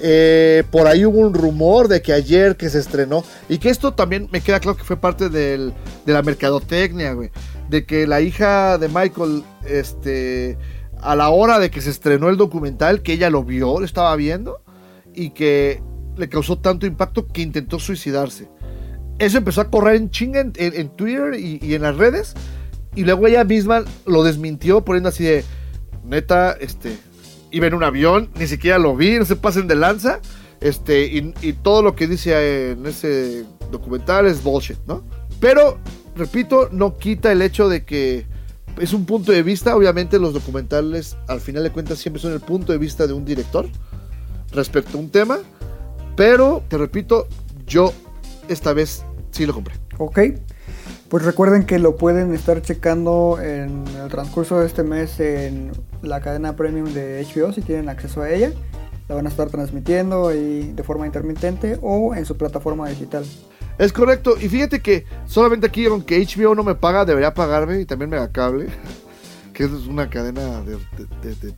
Eh, 0.00 0.64
por 0.70 0.86
ahí 0.86 1.04
hubo 1.04 1.18
un 1.18 1.34
rumor 1.34 1.88
de 1.88 2.02
que 2.02 2.12
ayer 2.12 2.56
que 2.56 2.70
se 2.70 2.78
estrenó, 2.78 3.24
y 3.48 3.58
que 3.58 3.70
esto 3.70 3.94
también 3.94 4.28
me 4.30 4.40
queda 4.40 4.60
claro 4.60 4.76
que 4.76 4.84
fue 4.84 4.96
parte 4.96 5.28
de 5.28 5.72
la 6.06 6.22
mercadotecnia, 6.22 7.12
güey 7.14 7.30
de 7.68 7.84
que 7.84 8.06
la 8.06 8.20
hija 8.20 8.78
de 8.78 8.88
Michael, 8.88 9.44
este, 9.66 10.58
a 11.00 11.14
la 11.14 11.30
hora 11.30 11.58
de 11.58 11.70
que 11.70 11.80
se 11.80 11.90
estrenó 11.90 12.28
el 12.28 12.36
documental, 12.36 13.02
que 13.02 13.12
ella 13.12 13.30
lo 13.30 13.44
vio, 13.44 13.78
lo 13.78 13.84
estaba 13.84 14.14
viendo, 14.16 14.62
y 15.18 15.30
que 15.30 15.82
le 16.16 16.28
causó 16.28 16.58
tanto 16.58 16.86
impacto 16.86 17.26
que 17.26 17.42
intentó 17.42 17.80
suicidarse. 17.80 18.48
Eso 19.18 19.38
empezó 19.38 19.60
a 19.60 19.70
correr 19.70 19.96
en 19.96 20.10
chinga 20.10 20.40
en, 20.40 20.88
Twitter 20.90 21.34
y, 21.34 21.74
en 21.74 21.82
las 21.82 21.96
redes, 21.96 22.34
y 22.94 23.04
luego 23.04 23.26
ella 23.26 23.42
misma 23.42 23.82
lo 24.06 24.22
desmintió 24.22 24.84
poniendo 24.84 25.08
así 25.08 25.24
de, 25.24 25.44
neta, 26.04 26.52
este, 26.52 26.96
iba 27.50 27.66
en 27.66 27.74
un 27.74 27.82
avión, 27.82 28.30
ni 28.38 28.46
siquiera 28.46 28.78
lo 28.78 28.94
vi, 28.94 29.18
no 29.18 29.24
se 29.24 29.34
pasen 29.34 29.66
de 29.66 29.74
lanza, 29.74 30.20
este, 30.60 31.06
y, 31.06 31.34
y 31.42 31.52
todo 31.52 31.82
lo 31.82 31.96
que 31.96 32.06
dice 32.06 32.70
en 32.72 32.86
ese 32.86 33.44
documental 33.72 34.26
es 34.26 34.42
bullshit, 34.42 34.78
¿no? 34.86 35.02
Pero 35.40 35.78
repito, 36.14 36.68
no 36.70 36.96
quita 36.96 37.32
el 37.32 37.42
hecho 37.42 37.68
de 37.68 37.84
que 37.84 38.26
es 38.80 38.92
un 38.92 39.04
punto 39.04 39.32
de 39.32 39.42
vista. 39.42 39.76
Obviamente 39.76 40.18
los 40.18 40.32
documentales, 40.32 41.16
al 41.28 41.40
final 41.40 41.62
de 41.62 41.70
cuentas, 41.70 41.98
siempre 41.98 42.20
son 42.20 42.32
el 42.32 42.40
punto 42.40 42.72
de 42.72 42.78
vista 42.78 43.06
de 43.06 43.12
un 43.12 43.24
director 43.24 43.68
respecto 44.52 44.98
a 44.98 45.00
un 45.00 45.10
tema. 45.10 45.38
Pero, 46.16 46.62
te 46.68 46.78
repito, 46.78 47.26
yo 47.66 47.92
esta 48.48 48.72
vez 48.72 49.04
sí 49.30 49.46
lo 49.46 49.54
compré. 49.54 49.74
Ok. 49.98 50.20
Pues 51.08 51.24
recuerden 51.24 51.64
que 51.64 51.78
lo 51.78 51.96
pueden 51.96 52.34
estar 52.34 52.60
checando 52.60 53.38
en 53.40 53.84
el 54.02 54.08
transcurso 54.10 54.60
de 54.60 54.66
este 54.66 54.82
mes 54.82 55.18
en 55.20 55.72
la 56.02 56.20
cadena 56.20 56.54
premium 56.54 56.92
de 56.92 57.24
HBO 57.24 57.52
si 57.52 57.62
tienen 57.62 57.88
acceso 57.88 58.22
a 58.22 58.30
ella. 58.30 58.52
La 59.08 59.14
van 59.14 59.26
a 59.26 59.30
estar 59.30 59.48
transmitiendo 59.48 60.28
ahí 60.28 60.70
de 60.74 60.82
forma 60.82 61.06
intermitente 61.06 61.78
o 61.80 62.14
en 62.14 62.26
su 62.26 62.36
plataforma 62.36 62.88
digital. 62.90 63.24
Es 63.78 63.92
correcto. 63.92 64.34
Y 64.38 64.48
fíjate 64.48 64.80
que 64.80 65.06
solamente 65.24 65.68
aquí, 65.68 65.86
aunque 65.86 66.22
HBO 66.22 66.54
no 66.54 66.62
me 66.62 66.74
paga, 66.74 67.04
debería 67.04 67.32
pagarme. 67.32 67.80
Y 67.80 67.86
también 67.86 68.10
Megacable, 68.10 68.66
que 69.54 69.64
es 69.64 69.70
una 69.70 70.10
cadena 70.10 70.60
de, 70.62 70.76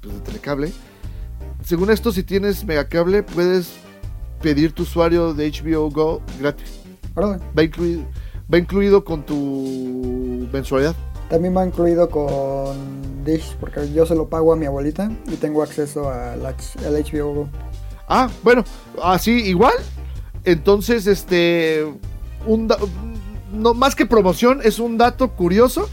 pues, 0.00 0.22
telecable. 0.22 0.70
Según 1.64 1.90
esto, 1.90 2.12
si 2.12 2.22
tienes 2.22 2.64
Megacable, 2.64 3.22
puedes 3.22 3.72
pedir 4.40 4.72
tu 4.72 4.82
usuario 4.82 5.34
de 5.34 5.50
HBO 5.50 5.90
Go 5.90 6.22
gratis. 6.40 6.80
Va 7.16 7.62
incluido, 7.62 8.04
va 8.52 8.58
incluido 8.58 9.04
con 9.04 9.24
tu 9.24 10.48
mensualidad. 10.52 10.94
También 11.28 11.56
va 11.56 11.64
incluido 11.64 12.08
con 12.08 13.24
Dish, 13.24 13.56
porque 13.60 13.92
yo 13.92 14.06
se 14.06 14.14
lo 14.14 14.28
pago 14.28 14.52
a 14.52 14.56
mi 14.56 14.66
abuelita 14.66 15.10
y 15.26 15.36
tengo 15.36 15.62
acceso 15.62 16.10
al 16.10 16.40
HBO 16.42 17.34
Go. 17.34 17.48
Ah, 18.08 18.28
bueno, 18.42 18.64
así 19.02 19.30
igual. 19.30 19.74
Entonces, 20.44 21.06
este, 21.06 21.84
un 22.46 22.68
no, 23.52 23.74
más 23.74 23.94
que 23.94 24.06
promoción, 24.06 24.60
es 24.64 24.78
un 24.78 24.96
dato 24.98 25.32
curioso, 25.32 25.88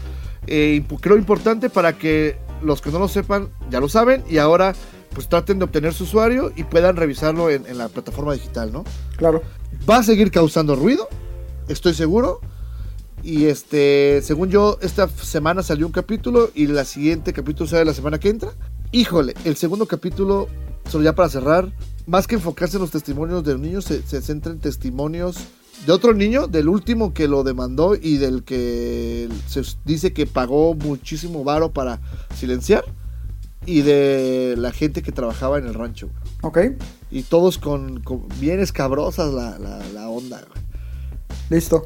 eh, 0.46 0.82
creo 1.00 1.16
importante 1.16 1.70
para 1.70 1.98
que 1.98 2.36
los 2.62 2.80
que 2.80 2.90
no 2.90 2.98
lo 2.98 3.08
sepan 3.08 3.50
ya 3.70 3.80
lo 3.80 3.88
saben 3.88 4.24
y 4.28 4.38
ahora 4.38 4.74
pues 5.18 5.28
traten 5.28 5.58
de 5.58 5.64
obtener 5.64 5.92
su 5.92 6.04
usuario 6.04 6.52
y 6.54 6.62
puedan 6.62 6.94
revisarlo 6.94 7.50
en, 7.50 7.76
la 7.76 7.88
plataforma 7.88 8.34
digital, 8.34 8.72
¿no? 8.72 8.84
Claro. 9.16 9.42
Va 9.90 9.96
a 9.96 10.02
seguir 10.04 10.30
causando 10.30 10.76
ruido, 10.76 11.08
estoy 11.66 11.92
seguro. 11.92 12.40
Y 13.24 13.46
este, 13.46 14.22
según 14.22 14.48
yo, 14.50 14.78
esta 14.80 15.08
semana 15.08 15.64
salió 15.64 15.86
un 15.86 15.92
capítulo 15.92 16.52
y 16.54 16.68
la 16.68 16.84
siguiente 16.84 17.32
capítulo 17.32 17.68
sale 17.68 17.84
la 17.84 17.94
semana 17.94 18.20
que 18.20 18.28
entra. 18.28 18.52
Híjole, 18.92 19.34
el 19.44 19.56
segundo 19.56 19.86
capítulo, 19.86 20.46
solo 20.88 21.02
ya 21.02 21.16
para 21.16 21.28
cerrar, 21.28 21.72
más 22.06 22.28
que 22.28 22.36
enfocarse 22.36 22.76
en 22.76 22.82
los 22.82 22.92
testimonios 22.92 23.42
de 23.42 23.54
los 23.54 23.60
niños, 23.60 23.86
se, 23.86 24.02
se 24.02 24.22
centra 24.22 24.52
en 24.52 24.60
testimonios 24.60 25.36
de 25.84 25.90
otro 25.90 26.14
niño, 26.14 26.46
del 26.46 26.68
último 26.68 27.12
que 27.12 27.26
lo 27.26 27.42
demandó 27.42 27.96
y 27.96 28.18
del 28.18 28.44
que 28.44 29.28
se 29.48 29.62
dice 29.84 30.12
que 30.12 30.26
pagó 30.26 30.74
muchísimo 30.74 31.42
varo 31.42 31.72
para 31.72 32.00
silenciar. 32.36 32.84
Y 33.68 33.82
de 33.82 34.54
la 34.56 34.72
gente 34.72 35.02
que 35.02 35.12
trabajaba 35.12 35.58
en 35.58 35.66
el 35.66 35.74
rancho. 35.74 36.08
Ok. 36.40 36.58
Y 37.10 37.22
todos 37.24 37.58
con, 37.58 38.02
bien 38.40 38.60
escabrosas 38.60 39.30
la, 39.34 39.58
la, 39.58 40.08
onda. 40.08 40.40
Listo. 41.50 41.84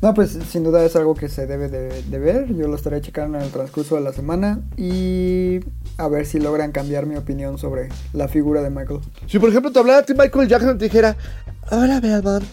No, 0.00 0.14
pues 0.14 0.38
sin 0.48 0.64
duda 0.64 0.82
es 0.84 0.96
algo 0.96 1.14
que 1.14 1.28
se 1.28 1.46
debe 1.46 1.68
de, 1.68 2.02
de 2.02 2.18
ver. 2.18 2.54
Yo 2.54 2.66
lo 2.66 2.76
estaré 2.76 3.02
checando 3.02 3.36
en 3.36 3.44
el 3.44 3.50
transcurso 3.50 3.96
de 3.96 4.00
la 4.00 4.14
semana 4.14 4.62
y 4.78 5.60
a 5.98 6.08
ver 6.08 6.24
si 6.24 6.40
logran 6.40 6.72
cambiar 6.72 7.04
mi 7.04 7.16
opinión 7.16 7.58
sobre 7.58 7.90
la 8.14 8.28
figura 8.28 8.62
de 8.62 8.70
Michael. 8.70 9.00
Si 9.26 9.38
por 9.38 9.50
ejemplo 9.50 9.70
te 9.70 9.80
hablara 9.80 9.98
a 9.98 10.02
ti 10.04 10.14
Michael 10.14 10.48
Jackson 10.48 10.76
y 10.76 10.78
te 10.78 10.84
dijera, 10.86 11.14
hola 11.70 12.00
Belmont, 12.00 12.44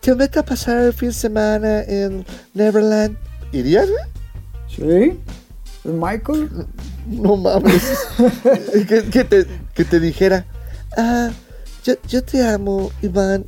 te 0.00 0.12
invito 0.12 0.40
a 0.40 0.42
pasar 0.42 0.78
el 0.78 0.94
fin 0.94 1.08
de 1.08 1.14
semana 1.14 1.82
en 1.82 2.24
Neverland, 2.54 3.18
¿irías, 3.52 3.88
güey? 3.90 5.10
¿Sí? 5.10 5.20
¿Es 5.86 5.92
Michael? 5.92 6.66
No 7.06 7.36
mames. 7.36 8.08
que, 8.88 9.04
que 9.04 9.24
te, 9.24 9.46
que 9.72 9.84
te 9.84 10.00
dijera, 10.00 10.44
ah, 10.96 11.30
yo, 11.84 11.94
yo 12.08 12.24
te 12.24 12.44
amo, 12.46 12.90
Iván. 13.02 13.46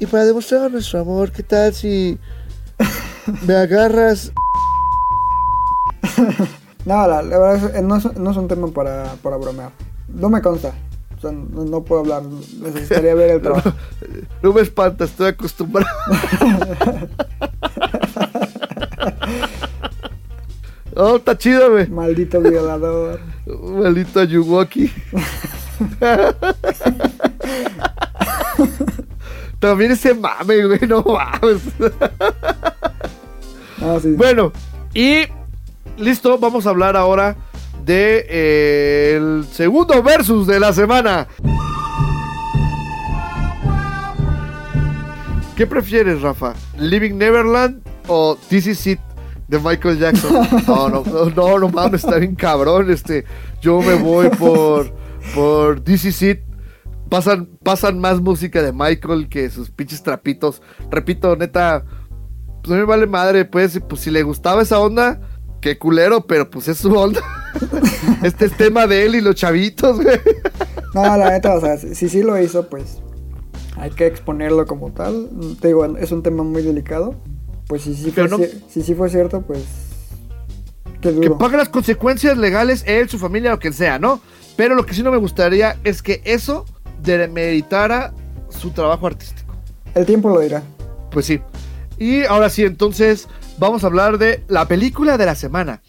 Y 0.00 0.06
para 0.06 0.24
demostrar 0.24 0.68
nuestro 0.70 1.00
amor, 1.00 1.30
¿qué 1.30 1.44
tal 1.44 1.72
si 1.72 2.18
me 3.46 3.54
agarras? 3.54 4.32
No, 6.84 7.06
la, 7.06 7.22
la 7.22 7.38
verdad 7.38 7.76
es, 7.76 7.82
no, 7.84 7.94
es, 7.94 8.16
no 8.16 8.32
es 8.32 8.36
un 8.36 8.48
tema 8.48 8.66
para, 8.66 9.14
para 9.22 9.36
bromear. 9.36 9.70
No 10.08 10.28
me 10.28 10.42
consta. 10.42 10.72
O 11.16 11.20
sea, 11.20 11.30
no, 11.30 11.64
no 11.64 11.82
puedo 11.84 12.00
hablar. 12.00 12.24
Necesitaría 12.24 13.14
ver 13.14 13.30
el 13.30 13.40
trabajo. 13.42 13.72
No 14.42 14.52
me 14.52 14.62
espantas, 14.62 15.10
estoy 15.10 15.28
acostumbrado. 15.28 15.86
Oh, 20.94 21.16
está 21.16 21.36
chido, 21.38 21.72
güey. 21.72 21.88
Maldito 21.88 22.40
violador. 22.40 23.20
Maldito 23.46 24.20
Ayuwoki. 24.20 24.92
También 29.58 29.92
ese 29.92 30.12
mame, 30.14 30.66
güey, 30.66 30.80
no 30.88 31.02
mames. 31.02 31.62
Ah, 33.80 33.98
sí. 34.02 34.14
Bueno, 34.16 34.52
y 34.92 35.22
listo, 35.96 36.36
vamos 36.38 36.66
a 36.66 36.70
hablar 36.70 36.96
ahora 36.96 37.36
de 37.84 38.26
eh, 38.28 39.14
el 39.16 39.46
segundo 39.50 40.02
versus 40.02 40.46
de 40.46 40.60
la 40.60 40.72
semana. 40.72 41.28
¿Qué 45.56 45.66
prefieres, 45.66 46.22
Rafa? 46.22 46.54
¿Living 46.78 47.14
Neverland 47.14 47.82
o 48.08 48.36
This 48.48 48.66
Is 48.66 48.86
It 48.86 49.00
de 49.52 49.58
Michael 49.58 49.98
Jackson? 49.98 50.32
No, 50.66 50.88
no, 50.88 51.04
no, 51.04 51.26
no, 51.28 51.58
no 51.58 51.68
mames, 51.68 52.02
está 52.02 52.16
bien 52.16 52.34
cabrón. 52.34 52.90
Este, 52.90 53.24
yo 53.60 53.80
me 53.82 53.94
voy 53.94 54.30
por, 54.30 54.92
por 55.34 55.80
This 55.80 56.06
Is 56.06 56.22
It. 56.22 56.40
Pasan, 57.10 57.46
pasan 57.62 57.98
más 57.98 58.22
música 58.22 58.62
de 58.62 58.72
Michael 58.72 59.28
que 59.28 59.50
sus 59.50 59.70
pinches 59.70 60.02
trapitos. 60.02 60.62
Repito, 60.90 61.36
neta, 61.36 61.84
pues 62.62 62.72
a 62.72 62.74
mí 62.74 62.80
me 62.80 62.86
vale 62.86 63.06
madre, 63.06 63.44
pues, 63.44 63.78
pues 63.86 64.00
si 64.00 64.10
le 64.10 64.22
gustaba 64.22 64.62
esa 64.62 64.80
onda, 64.80 65.20
qué 65.60 65.78
culero, 65.78 66.26
pero 66.26 66.48
pues 66.48 66.68
es 66.68 66.78
su 66.78 66.90
onda. 66.94 67.20
este 68.22 68.46
es 68.46 68.56
tema 68.56 68.86
de 68.86 69.04
él 69.04 69.16
y 69.16 69.20
los 69.20 69.34
chavitos, 69.34 70.02
güey. 70.02 70.18
No, 70.94 71.02
la 71.02 71.30
neta, 71.30 71.54
o 71.54 71.60
sea, 71.60 71.76
si 71.76 72.08
sí 72.08 72.22
lo 72.22 72.40
hizo, 72.40 72.70
pues 72.70 73.02
hay 73.76 73.90
que 73.90 74.06
exponerlo 74.06 74.66
como 74.66 74.92
tal. 74.92 75.28
Te 75.60 75.68
digo, 75.68 75.84
es 75.98 76.10
un 76.10 76.22
tema 76.22 76.42
muy 76.42 76.62
delicado. 76.62 77.16
Pues 77.72 77.84
si 77.84 77.94
sí 77.94 78.10
fue, 78.10 78.28
no- 78.28 78.38
si 78.68 78.82
sí 78.82 78.94
fue 78.94 79.08
cierto, 79.08 79.40
pues. 79.40 79.60
Qué 81.00 81.18
Que 81.18 81.30
pague 81.30 81.56
las 81.56 81.70
consecuencias 81.70 82.36
legales 82.36 82.84
él, 82.86 83.08
su 83.08 83.18
familia 83.18 83.54
o 83.54 83.58
quien 83.58 83.72
sea, 83.72 83.98
¿no? 83.98 84.20
Pero 84.56 84.74
lo 84.74 84.84
que 84.84 84.92
sí 84.92 85.02
no 85.02 85.10
me 85.10 85.16
gustaría 85.16 85.78
es 85.84 86.02
que 86.02 86.20
eso 86.26 86.66
demeritara 87.02 88.12
su 88.50 88.72
trabajo 88.72 89.06
artístico. 89.06 89.54
El 89.94 90.04
tiempo 90.04 90.28
lo 90.28 90.40
dirá. 90.40 90.62
Pues 91.10 91.24
sí. 91.24 91.40
Y 91.96 92.24
ahora 92.24 92.50
sí, 92.50 92.62
entonces 92.64 93.26
vamos 93.58 93.84
a 93.84 93.86
hablar 93.86 94.18
de 94.18 94.44
la 94.48 94.68
película 94.68 95.16
de 95.16 95.24
la 95.24 95.34
semana. 95.34 95.80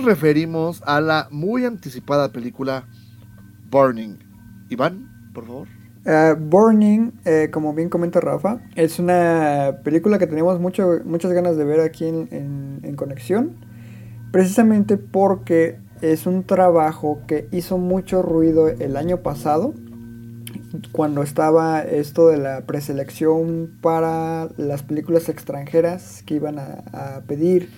Nos 0.00 0.06
referimos 0.06 0.82
a 0.86 1.00
la 1.00 1.28
muy 1.30 1.66
anticipada 1.66 2.32
película 2.32 2.84
Burning. 3.70 4.16
Iván, 4.70 5.30
por 5.34 5.46
favor. 5.46 5.68
Eh, 6.06 6.34
Burning, 6.38 7.12
eh, 7.26 7.50
como 7.52 7.74
bien 7.74 7.90
comenta 7.90 8.18
Rafa, 8.20 8.60
es 8.76 8.98
una 8.98 9.80
película 9.84 10.18
que 10.18 10.26
tenemos 10.26 10.58
mucho, 10.58 11.00
muchas 11.04 11.32
ganas 11.32 11.56
de 11.58 11.64
ver 11.64 11.80
aquí 11.80 12.06
en, 12.06 12.94
Conexión, 12.96 13.56
precisamente 14.32 14.96
porque 14.96 15.78
es 16.00 16.26
un 16.26 16.44
trabajo 16.44 17.20
que 17.26 17.46
hizo 17.50 17.76
mucho 17.76 18.22
ruido 18.22 18.68
el 18.68 18.96
año 18.96 19.18
pasado, 19.18 19.74
cuando 20.92 21.22
estaba 21.22 21.82
esto 21.82 22.28
de 22.28 22.38
la 22.38 22.62
preselección 22.62 23.70
para 23.82 24.48
las 24.56 24.82
películas 24.82 25.28
extranjeras 25.28 26.22
que 26.24 26.34
iban 26.34 26.58
a 26.58 27.20
pedir 27.26 27.68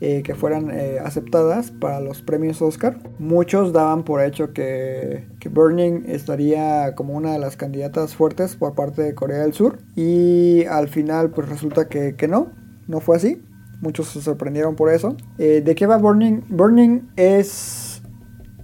eh, 0.00 0.22
que 0.22 0.34
fueran 0.34 0.70
eh, 0.70 0.98
aceptadas 1.02 1.70
para 1.70 2.00
los 2.00 2.20
premios 2.20 2.60
Oscar. 2.60 2.98
Muchos 3.18 3.72
daban 3.72 4.04
por 4.04 4.22
hecho 4.22 4.52
que, 4.52 5.26
que 5.40 5.48
Burning 5.48 6.04
estaría 6.06 6.94
como 6.94 7.14
una 7.14 7.32
de 7.32 7.38
las 7.38 7.56
candidatas 7.56 8.14
fuertes 8.14 8.56
por 8.56 8.74
parte 8.74 9.02
de 9.02 9.14
Corea 9.14 9.38
del 9.38 9.54
Sur 9.54 9.78
y 9.94 10.64
al 10.66 10.88
final 10.88 11.30
pues 11.30 11.48
resulta 11.48 11.88
que, 11.88 12.14
que 12.14 12.28
no, 12.28 12.48
no 12.86 13.00
fue 13.00 13.16
así. 13.16 13.42
Muchos 13.80 14.08
se 14.08 14.20
sorprendieron 14.20 14.74
por 14.74 14.92
eso. 14.92 15.16
Eh, 15.38 15.62
¿De 15.64 15.74
qué 15.74 15.86
va 15.86 15.96
Burning? 15.96 16.42
Burning 16.48 17.08
es 17.16 18.02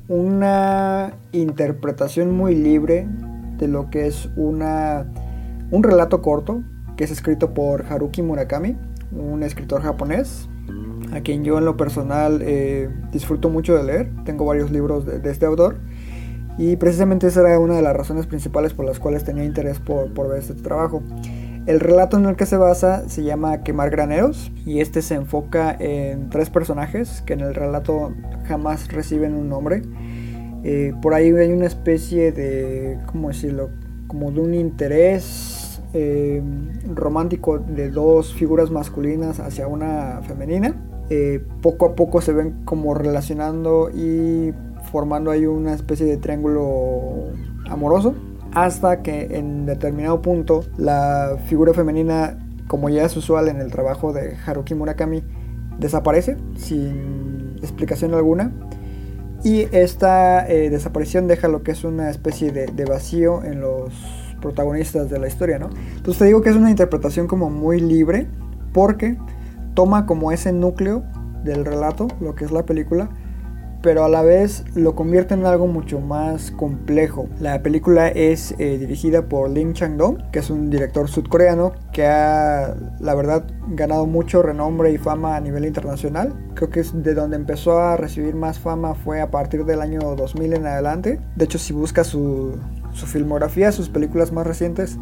una 0.09 1.15
interpretación 1.33 2.31
muy 2.33 2.55
libre 2.55 3.07
de 3.57 3.69
lo 3.69 3.89
que 3.89 4.07
es 4.07 4.29
una, 4.37 5.07
un 5.71 5.83
relato 5.83 6.21
corto 6.21 6.63
que 6.97 7.05
es 7.05 7.11
escrito 7.11 7.55
por 7.55 7.87
Haruki 7.87 8.23
Murakami, 8.23 8.77
un 9.13 9.43
escritor 9.43 9.83
japonés, 9.83 10.49
a 11.13 11.21
quien 11.21 11.45
yo 11.45 11.59
en 11.59 11.65
lo 11.65 11.77
personal 11.77 12.41
eh, 12.43 12.89
disfruto 13.13 13.51
mucho 13.51 13.77
de 13.77 13.85
leer. 13.85 14.11
Tengo 14.25 14.45
varios 14.45 14.71
libros 14.71 15.07
de, 15.07 15.21
de 15.21 15.31
este 15.31 15.47
autor. 15.47 15.77
Y 16.59 16.77
precisamente 16.77 17.27
esa 17.27 17.41
era 17.41 17.59
una 17.59 17.77
de 17.77 17.83
las 17.83 17.97
razones 17.97 18.27
principales 18.27 18.75
por 18.75 18.85
las 18.85 18.99
cuales 18.99 19.25
tenía 19.25 19.45
interés 19.45 19.79
por, 19.79 20.13
por 20.13 20.29
ver 20.29 20.39
este 20.41 20.55
trabajo. 20.55 21.03
El 21.65 21.79
relato 21.79 22.19
en 22.19 22.27
el 22.27 22.35
que 22.35 22.45
se 22.45 22.57
basa 22.57 23.09
se 23.09 23.23
llama 23.23 23.63
Quemar 23.63 23.91
Graneros 23.91 24.51
y 24.67 24.81
este 24.81 25.01
se 25.01 25.15
enfoca 25.15 25.77
en 25.79 26.29
tres 26.29 26.51
personajes 26.51 27.23
que 27.23 27.35
en 27.35 27.41
el 27.41 27.55
relato 27.55 28.13
jamás 28.47 28.93
reciben 28.93 29.35
un 29.35 29.49
nombre. 29.49 29.83
Eh, 30.65 30.93
por 31.01 31.15
ahí 31.15 31.31
hay 31.31 31.53
una 31.53 31.67
especie 31.67 32.33
de, 32.33 32.99
¿cómo 33.07 33.29
decirlo? 33.29 33.71
Como 34.09 34.33
de 34.33 34.41
un 34.41 34.55
interés 34.55 35.81
eh, 35.95 36.43
romántico 36.93 37.59
de 37.61 37.91
dos 37.91 38.35
figuras 38.35 38.71
masculinas 38.71 39.39
hacia 39.39 39.69
una 39.69 40.21
femenina. 40.27 40.75
Eh, 41.11 41.45
poco 41.61 41.87
a 41.87 41.95
poco 41.95 42.21
se 42.21 42.33
ven 42.33 42.65
como 42.65 42.95
relacionando 42.95 43.91
y 43.91 44.53
formando 44.91 45.31
ahí 45.31 45.47
una 45.47 45.75
especie 45.75 46.07
de 46.07 46.17
triángulo 46.17 47.31
amoroso. 47.69 48.15
Hasta 48.53 49.03
que 49.03 49.37
en 49.37 49.65
determinado 49.65 50.21
punto 50.21 50.65
la 50.77 51.39
figura 51.47 51.73
femenina, 51.73 52.39
como 52.69 52.89
ya 52.91 53.05
es 53.05 53.17
usual 53.17 53.49
en 53.49 53.61
el 53.61 53.71
trabajo 53.71 54.13
de 54.13 54.37
Haruki 54.45 54.75
Murakami, 54.75 55.23
desaparece 55.79 56.37
sin 56.57 57.57
explicación 57.63 58.15
alguna. 58.15 58.53
Y 59.43 59.63
esta 59.73 60.47
eh, 60.47 60.71
desaparición 60.71 61.27
deja 61.27 61.49
lo 61.49 61.63
que 61.63 61.73
es 61.73 61.83
una 61.83 62.11
especie 62.11 62.53
de, 62.53 62.67
de 62.67 62.85
vacío 62.85 63.43
en 63.43 63.61
los 63.61 63.93
protagonistas 64.41 65.09
de 65.09 65.19
la 65.19 65.29
historia, 65.29 65.59
¿no? 65.59 65.71
Entonces 65.97 66.19
te 66.19 66.25
digo 66.27 66.43
que 66.43 66.51
es 66.51 66.57
una 66.57 66.71
interpretación 66.71 67.27
como 67.27 67.49
muy 67.49 67.81
libre 67.81 68.29
porque 68.73 69.17
toma 69.75 70.07
como 70.07 70.33
ese 70.33 70.53
núcleo 70.53 71.03
del 71.45 71.65
relato, 71.65 72.09
lo 72.21 72.35
que 72.35 72.45
es 72.45 72.53
la 72.53 72.65
película, 72.65 73.11
pero 73.83 74.05
a 74.05 74.09
la 74.09 74.23
vez 74.23 74.65
lo 74.75 74.95
convierte 74.95 75.35
en 75.35 75.45
algo 75.45 75.67
mucho 75.67 76.01
más 76.01 76.53
complejo. 76.53 77.29
La 77.41 77.63
película 77.63 78.09
es 78.09 78.55
eh, 78.59 78.79
dirigida 78.79 79.23
por 79.29 79.51
Lim 79.51 79.73
Chang-dong, 79.73 80.31
que 80.31 80.39
es 80.39 80.51
un 80.51 80.71
director 80.71 81.09
sudcoreano 81.09 81.73
que 81.93 82.07
ha, 82.07 82.77
la 83.01 83.15
verdad, 83.15 83.45
ganado 83.69 84.07
mucho 84.07 84.41
renombre 84.41 84.93
y 84.93 84.99
fama 84.99 85.37
a 85.37 85.41
nivel 85.41 85.65
internacional. 85.65 86.33
Creo 86.55 86.71
que 86.71 86.81
es 86.81 87.03
de 87.03 87.15
donde 87.15 87.37
empezó 87.37 87.81
a 87.81 87.97
recibir 87.97 88.37
más 88.37 88.61
fama 88.61 88.95
fue 88.95 89.21
a 89.21 89.31
partir 89.33 89.65
del 89.65 89.81
año 89.81 90.15
2000 90.15 90.55
en 90.55 90.67
adelante. 90.67 91.21
De 91.35 91.45
hecho, 91.45 91.59
si 91.59 91.73
buscas 91.73 92.07
su, 92.07 92.57
su 92.93 93.07
filmografía, 93.07 93.73
sus 93.73 93.89
películas 93.89 94.31
más 94.31 94.47
recientes, 94.47 94.97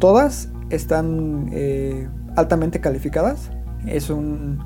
todas 0.00 0.48
están 0.70 1.50
eh, 1.52 2.08
altamente 2.36 2.80
calificadas. 2.80 3.50
Es 3.86 4.10
un 4.10 4.60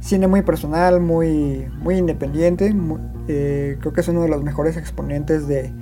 cine 0.00 0.26
muy 0.26 0.42
personal, 0.42 1.00
muy, 1.00 1.66
muy 1.80 1.96
independiente. 1.96 2.74
eh, 3.28 3.76
creo 3.80 3.92
que 3.92 4.00
es 4.00 4.08
uno 4.08 4.22
de 4.22 4.28
los 4.28 4.42
mejores 4.42 4.76
exponentes 4.76 5.46
de, 5.46 5.72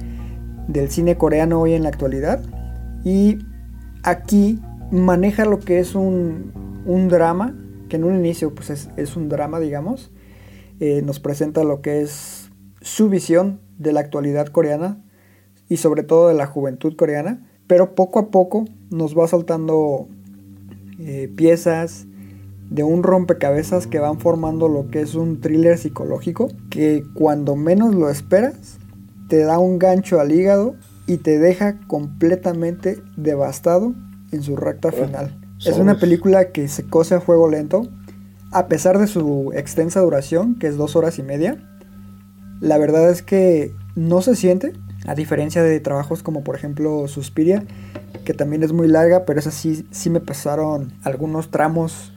del 0.68 0.90
cine 0.90 1.16
coreano 1.16 1.60
hoy 1.60 1.74
en 1.74 1.82
la 1.82 1.88
actualidad. 1.88 2.40
Y 3.04 3.38
aquí 4.02 4.60
maneja 4.90 5.44
lo 5.44 5.58
que 5.58 5.80
es 5.80 5.94
un, 5.94 6.52
un 6.84 7.08
drama, 7.08 7.54
que 7.88 7.96
en 7.96 8.04
un 8.04 8.16
inicio 8.16 8.54
pues 8.54 8.70
es, 8.70 8.90
es 8.96 9.16
un 9.16 9.28
drama, 9.28 9.58
digamos. 9.58 10.12
Eh, 10.80 11.02
nos 11.02 11.20
presenta 11.20 11.64
lo 11.64 11.80
que 11.82 12.00
es 12.02 12.50
su 12.80 13.08
visión 13.08 13.60
de 13.78 13.92
la 13.92 14.00
actualidad 14.00 14.46
coreana 14.46 15.02
y 15.68 15.76
sobre 15.76 16.02
todo 16.02 16.28
de 16.28 16.34
la 16.34 16.46
juventud 16.46 16.96
coreana, 16.96 17.46
pero 17.66 17.94
poco 17.94 18.18
a 18.18 18.30
poco 18.30 18.64
nos 18.90 19.16
va 19.16 19.28
soltando 19.28 20.08
eh, 20.98 21.30
piezas 21.36 22.06
de 22.70 22.84
un 22.84 23.02
rompecabezas 23.02 23.86
que 23.86 23.98
van 23.98 24.18
formando 24.20 24.68
lo 24.68 24.88
que 24.88 25.00
es 25.00 25.14
un 25.14 25.40
thriller 25.40 25.76
psicológico 25.76 26.48
que 26.70 27.04
cuando 27.14 27.56
menos 27.56 27.94
lo 27.94 28.08
esperas 28.08 28.78
te 29.28 29.38
da 29.40 29.58
un 29.58 29.78
gancho 29.78 30.20
al 30.20 30.32
hígado 30.32 30.76
y 31.06 31.18
te 31.18 31.38
deja 31.38 31.80
completamente 31.88 33.02
devastado 33.16 33.94
en 34.30 34.42
su 34.42 34.56
recta 34.56 34.92
final. 34.92 35.36
Es 35.64 35.76
una 35.76 35.98
película 35.98 36.52
que 36.52 36.68
se 36.68 36.84
cose 36.84 37.16
a 37.16 37.20
fuego 37.20 37.48
lento, 37.48 37.88
a 38.52 38.66
pesar 38.68 38.98
de 38.98 39.06
su 39.06 39.52
extensa 39.54 40.00
duración, 40.00 40.54
que 40.54 40.68
es 40.68 40.76
dos 40.76 40.96
horas 40.96 41.18
y 41.18 41.22
media. 41.22 41.58
La 42.60 42.78
verdad 42.78 43.10
es 43.10 43.22
que 43.22 43.74
no 43.94 44.22
se 44.22 44.36
siente, 44.36 44.72
a 45.06 45.14
diferencia 45.14 45.62
de 45.62 45.80
trabajos 45.80 46.22
como 46.22 46.44
por 46.44 46.54
ejemplo 46.54 47.06
Suspiria, 47.08 47.64
que 48.24 48.32
también 48.32 48.62
es 48.62 48.72
muy 48.72 48.88
larga, 48.88 49.24
pero 49.24 49.40
esa 49.40 49.50
sí, 49.50 49.86
sí 49.90 50.10
me 50.10 50.20
pasaron 50.20 50.92
algunos 51.02 51.50
tramos 51.50 52.12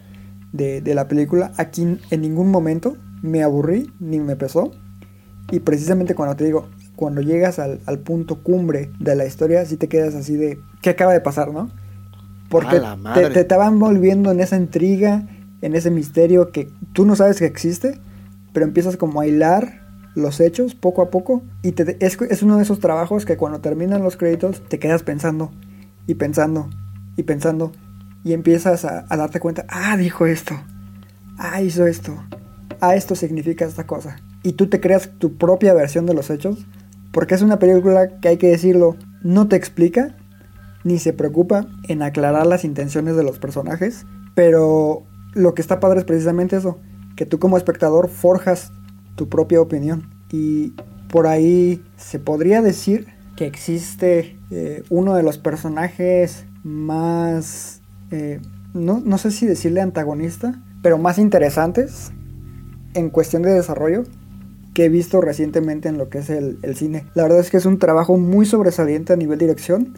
de, 0.54 0.80
de 0.80 0.96
la 0.96 1.10
película. 1.10 1.52
Aquí 1.58 1.82
en 2.10 2.22
ningún 2.22 2.50
momento 2.50 2.96
me 3.22 3.44
aburrí 3.44 3.92
ni 4.00 4.20
me 4.20 4.38
pesó. 4.38 4.72
Y 5.52 5.60
precisamente 5.60 6.16
cuando 6.16 6.36
te 6.36 6.46
digo, 6.46 6.70
cuando 6.96 7.22
llegas 7.22 7.60
al, 7.60 7.82
al 7.86 8.00
punto 8.00 8.42
cumbre 8.44 8.92
de 9.00 9.16
la 9.16 9.26
historia, 9.26 9.66
sí 9.66 9.78
te 9.78 9.90
quedas 9.90 10.16
así 10.16 10.38
de, 10.38 10.60
¿qué 10.82 10.92
acaba 10.92 11.14
de 11.14 11.22
pasar, 11.22 11.52
no? 11.52 11.70
Porque 12.50 12.80
te, 12.80 12.98
madre. 12.98 13.30
te 13.32 13.40
estaban 13.42 13.80
volviendo 13.80 14.32
en 14.32 14.40
esa 14.40 14.58
intriga, 14.58 15.28
en 15.62 15.76
ese 15.76 15.90
misterio 15.90 16.52
que 16.52 16.70
tú 16.94 17.06
no 17.06 17.16
sabes 17.16 17.40
que 17.40 17.46
existe, 17.46 18.00
pero 18.54 18.66
empiezas 18.66 18.96
como 18.96 19.22
a 19.22 19.28
hilar 19.28 19.82
los 20.16 20.40
hechos 20.40 20.76
poco 20.76 21.02
a 21.02 21.10
poco. 21.10 21.42
Y 21.64 21.72
te, 21.72 21.98
es, 22.06 22.18
es 22.30 22.44
uno 22.44 22.58
de 22.58 22.64
esos 22.64 22.80
trabajos 22.80 23.26
que 23.26 23.38
cuando 23.38 23.60
terminan 23.60 24.04
los 24.04 24.18
créditos 24.18 24.62
te 24.68 24.78
quedas 24.80 25.04
pensando 25.04 25.52
y 26.06 26.16
pensando 26.16 26.70
y 27.18 27.24
pensando. 27.24 27.72
Y 28.24 28.34
empiezas 28.34 28.86
a, 28.86 29.06
darte 29.10 29.40
cuenta, 29.40 29.66
ah, 29.70 29.98
dijo 29.98 30.26
esto, 30.26 30.56
ah, 31.38 31.62
hizo 31.62 31.86
esto, 31.86 32.16
ah, 32.80 32.96
esto 32.96 33.16
significa 33.16 33.66
esta 33.66 33.86
cosa. 33.86 34.18
Y 34.44 34.54
tú 34.54 34.68
te 34.68 34.80
creas 34.80 35.12
tu 35.18 35.38
propia 35.38 35.74
versión 35.74 36.06
de 36.06 36.14
los 36.14 36.30
hechos, 36.30 36.66
porque 37.12 37.36
es 37.36 37.42
una 37.42 37.60
película 37.60 38.20
que 38.20 38.30
hay 38.30 38.38
que 38.38 38.48
decirlo, 38.48 38.96
no 39.22 39.48
te 39.48 39.56
explica, 39.56 40.16
ni 40.84 41.00
se 41.00 41.14
preocupa 41.14 41.68
en 41.88 42.02
aclarar 42.02 42.46
las 42.46 42.66
intenciones 42.66 43.16
de 43.16 43.24
los 43.24 43.40
personajes, 43.40 44.06
pero 44.36 45.04
lo 45.34 45.54
que 45.54 45.62
está 45.62 45.80
padre 45.80 46.00
es 46.00 46.06
precisamente 46.06 46.58
eso, 46.58 46.80
que 47.16 47.26
tú 47.26 47.40
como 47.40 47.58
espectador 47.58 48.10
forjas 48.10 48.72
tu 49.16 49.30
propia 49.30 49.62
opinión. 49.62 50.10
Y 50.32 50.74
por 51.10 51.28
ahí 51.28 51.84
se 51.96 52.20
podría 52.20 52.62
decir 52.62 53.08
que 53.36 53.46
existe 53.46 54.40
eh, 54.52 54.84
uno 54.90 55.16
de 55.16 55.24
los 55.24 55.38
personajes 55.38 56.46
más, 56.64 57.82
eh, 58.14 58.40
no, 58.74 59.02
no 59.04 59.18
sé 59.18 59.32
si 59.32 59.46
decirle 59.46 59.82
antagonista, 59.82 60.62
pero 60.82 60.98
más 60.98 61.18
interesantes 61.18 62.12
en 62.94 63.10
cuestión 63.10 63.42
de 63.42 63.52
desarrollo 63.52 64.04
que 64.74 64.86
he 64.86 64.90
visto 64.90 65.22
recientemente 65.22 65.90
en 65.90 65.98
lo 65.98 66.10
que 66.10 66.20
es 66.20 66.30
el, 66.30 66.58
cine. 66.76 67.06
La 67.14 67.24
verdad 67.24 67.40
es 67.40 67.50
que 67.50 67.58
es 67.58 67.66
un 67.66 67.80
trabajo 67.80 68.18
muy 68.18 68.46
sobresaliente 68.46 69.14
a 69.14 69.16
nivel 69.16 69.38
dirección, 69.38 69.94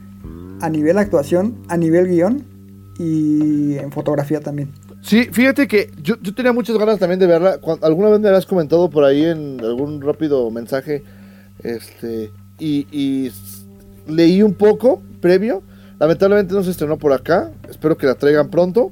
a 0.61 0.69
nivel 0.69 0.97
actuación, 0.97 1.55
a 1.69 1.77
nivel 1.77 2.07
guion 2.07 2.43
y 2.97 3.77
en 3.77 3.91
fotografía 3.91 4.41
también. 4.41 4.71
Sí, 5.01 5.29
fíjate 5.31 5.67
que 5.67 5.91
yo, 6.01 6.15
yo 6.21 6.33
tenía 6.33 6.51
muchas 6.51 6.77
ganas 6.77 6.99
también 6.99 7.19
de 7.19 7.27
verla. 7.27 7.59
Alguna 7.81 8.09
vez 8.09 8.19
me 8.19 8.27
habías 8.27 8.45
comentado 8.45 8.89
por 8.89 9.03
ahí 9.03 9.23
en 9.23 9.59
algún 9.61 10.01
rápido 10.01 10.49
mensaje. 10.51 11.03
Este. 11.63 12.31
Y, 12.59 13.31
leí 14.07 14.41
un 14.41 14.53
poco 14.53 15.01
previo. 15.21 15.63
Lamentablemente 15.99 16.53
no 16.53 16.63
se 16.63 16.71
estrenó 16.71 16.97
por 16.97 17.13
acá. 17.13 17.51
Espero 17.69 17.97
que 17.97 18.05
la 18.07 18.15
traigan 18.15 18.49
pronto. 18.49 18.91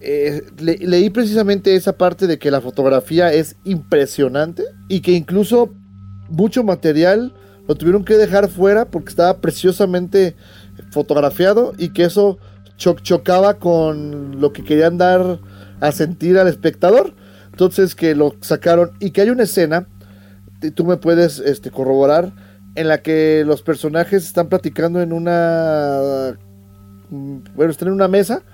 Eh, 0.00 0.42
le- 0.58 0.78
leí 0.78 1.10
precisamente 1.10 1.74
esa 1.74 1.94
parte 1.98 2.26
de 2.26 2.38
que 2.38 2.50
la 2.50 2.60
fotografía 2.60 3.32
es 3.32 3.56
impresionante. 3.64 4.64
Y 4.88 5.00
que 5.00 5.12
incluso 5.12 5.74
mucho 6.28 6.62
material 6.62 7.34
lo 7.66 7.74
tuvieron 7.74 8.04
que 8.04 8.14
dejar 8.16 8.48
fuera 8.48 8.84
porque 8.86 9.10
estaba 9.10 9.40
preciosamente 9.40 10.36
fotografiado. 10.90 11.72
Y 11.78 11.88
que 11.90 12.04
eso 12.04 12.38
cho- 12.76 12.94
chocaba 13.02 13.54
con 13.58 14.40
lo 14.40 14.52
que 14.52 14.62
querían 14.64 14.98
dar 14.98 15.40
a 15.80 15.92
sentir 15.92 16.38
al 16.38 16.48
espectador. 16.48 17.14
Entonces 17.50 17.96
que 17.96 18.14
lo 18.14 18.34
sacaron 18.40 18.92
y 19.00 19.10
que 19.10 19.22
hay 19.22 19.30
una 19.30 19.42
escena, 19.42 19.88
tú 20.76 20.84
me 20.84 20.96
puedes 20.96 21.40
este, 21.40 21.72
corroborar, 21.72 22.32
en 22.80 22.88
la 22.88 23.02
que 23.02 23.44
los 23.46 23.62
personajes 23.62 24.24
están 24.26 24.48
platicando 24.48 25.00
en 25.02 25.12
una... 25.12 26.38
mm, 27.10 27.38
Bueno, 27.54 27.70
están 27.72 27.88
en 27.88 27.94
una 27.94 28.08
mesa 28.08 28.44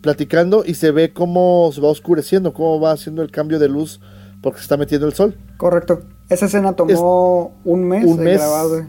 platicando 0.00 0.64
y 0.66 0.74
se 0.74 0.92
ve 0.92 1.12
cómo 1.12 1.70
se 1.72 1.80
va 1.80 1.88
oscureciendo, 1.88 2.52
cómo 2.54 2.80
va 2.80 2.92
haciendo 2.92 3.22
el 3.22 3.30
cambio 3.32 3.58
de 3.58 3.68
luz 3.68 4.00
porque 4.42 4.58
se 4.58 4.64
está 4.64 4.76
metiendo 4.76 5.06
el 5.06 5.14
sol. 5.14 5.36
Correcto. 5.56 6.02
Esa 6.28 6.46
escena 6.46 6.74
tomó 6.76 7.58
un 7.64 7.84
mes 7.88 8.04
un 8.04 8.16
de 8.16 8.24
mes. 8.24 8.38
grabado. 8.38 8.86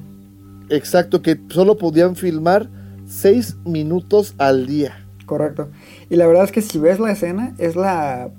Exacto, 0.70 1.22
que 1.22 1.40
solo 1.50 1.78
podían 1.78 2.16
filmar 2.16 2.70
6 3.06 3.58
minutos 3.66 4.36
al 4.38 4.68
día. 4.68 5.06
Correcto. 5.26 5.70
Y 6.10 6.16
la 6.16 6.26
verdad 6.28 6.44
es 6.46 6.52
que 6.52 6.62
si 6.62 6.80
ves 6.80 7.00
la 7.00 7.12
escena, 7.12 7.54
es 7.60 7.76
la 7.76 8.32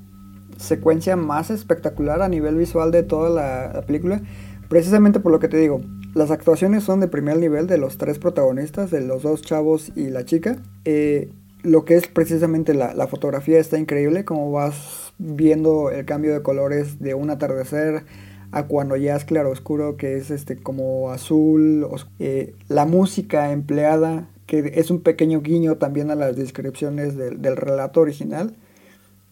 secuencia 0.57 1.17
más 1.17 1.51
espectacular 1.51 2.23
a 2.23 2.29
nivel 2.29 2.57
visual 2.57 2.91
de 2.91 3.03
toda 3.03 3.31
la, 3.31 3.73
la 3.73 3.83
película. 3.83 4.23
Precisamente 4.71 5.19
por 5.19 5.33
lo 5.33 5.41
que 5.41 5.49
te 5.49 5.57
digo, 5.57 5.81
las 6.15 6.31
actuaciones 6.31 6.85
son 6.85 7.01
de 7.01 7.09
primer 7.09 7.39
nivel 7.39 7.67
de 7.67 7.77
los 7.77 7.99
tres 7.99 8.21
protagonistas, 8.21 8.93
de 8.93 9.01
los 9.01 9.25
dos 9.25 9.43
chavos 9.43 9.91
y 9.97 10.11
la 10.11 10.25
chica. 10.25 10.59
Eh, 10.85 11.29
lo 11.65 11.85
que 11.85 11.97
es 11.97 12.07
precisamente 12.07 12.73
la, 12.73 13.09
fotografía 13.09 13.59
está 13.59 13.81
increíble, 13.81 14.25
como 14.25 14.53
vas 14.53 15.13
viendo 15.19 15.91
el 15.91 16.05
cambio 16.05 16.33
de 16.33 16.43
colores 16.43 17.01
de 17.01 17.15
un 17.15 17.31
atardecer 17.31 18.05
a 18.53 18.69
cuando 18.69 18.95
ya 18.95 19.17
es 19.17 19.25
claro 19.25 19.51
oscuro, 19.51 19.97
que 19.97 20.17
es 20.17 20.31
este 20.31 20.57
como 20.57 21.11
azul, 21.11 21.89
eh, 22.21 22.55
la 22.69 22.87
música 22.87 23.51
empleada, 23.51 24.31
que 24.47 24.75
es 24.77 24.93
un 24.93 25.01
pequeño 25.01 25.41
guiño 25.41 25.79
también 25.79 26.13
a 26.13 26.15
las 26.15 26.37
descripciones 26.37 27.17
del, 27.17 27.57
relato 27.57 28.01
original. 28.03 28.55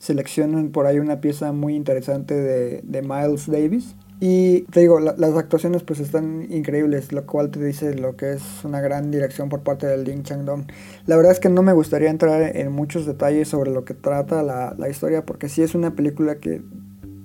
Seleccionan 0.01 0.71
por 0.71 0.87
ahí 0.87 0.99
una 0.99 1.21
pieza 1.21 1.53
muy 1.53 1.77
interesante 1.77 2.35
de 2.35 3.03
Miles 3.03 3.47
Davis. 3.47 3.95
Y 4.21 4.63
te 4.63 4.81
digo, 4.81 4.99
la- 4.99 5.15
las 5.17 5.37
actuaciones 5.37 5.85
pues 5.85 6.01
están 6.01 6.47
increíbles, 6.51 7.13
lo 7.13 7.25
cual 7.25 7.51
te 7.51 7.65
dice 7.65 7.95
lo 7.95 8.17
que 8.17 8.33
es 8.33 8.43
una 8.65 8.81
gran 8.81 9.13
dirección 9.13 9.49
por 9.49 9.61
parte 9.61 9.87
del 9.87 10.03
Lin 10.05 10.25
Chang-dong. 10.25 10.65
La 11.07 11.17
verdad 11.17 11.31
es 11.33 11.39
que 11.39 11.49
no 11.49 11.63
me 11.63 11.73
gustaría 11.73 12.11
entrar 12.11 12.57
en 12.57 12.73
muchos 12.73 13.07
detalles 13.07 13.47
sobre 13.47 13.71
lo 13.71 13.85
que 13.85 13.95
trata 13.95 14.43
la, 14.43 14.75
la 14.77 14.89
historia, 14.89 15.25
porque 15.25 15.49
sí 15.49 15.63
es 15.63 15.77
una 15.77 15.95
película 15.95 16.37
que 16.41 16.63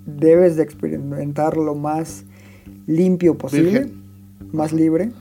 debes 0.05 0.55
de 0.55 0.63
experimentar 0.63 1.57
lo 1.57 1.73
más 1.73 2.25
limpio 2.85 3.37
posible, 3.39 3.79
Virgen. 3.85 4.03
más 4.51 4.71
libre. 4.71 5.11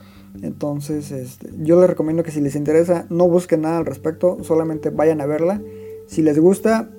Entonces, 0.43 1.11
este, 1.11 1.49
yo 1.59 1.79
les 1.79 1.89
recomiendo 1.89 2.23
que 2.23 2.31
si 2.31 2.41
les 2.41 2.55
interesa, 2.55 3.05
no 3.09 3.27
busquen 3.27 3.61
nada 3.61 3.77
al 3.77 3.85
respecto, 3.85 4.43
solamente 4.43 4.89
vayan 4.91 5.21
a 5.21 5.25
verla. 5.25 5.61
Si 6.07 6.21
les 6.21 6.37
gusta, 6.37 6.89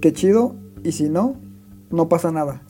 qué 0.00 0.12
chido, 0.12 0.54
y 0.84 0.92
si 0.92 1.08
no, 1.08 1.36
no 1.90 2.08
pasa 2.08 2.30
nada. 2.30 2.62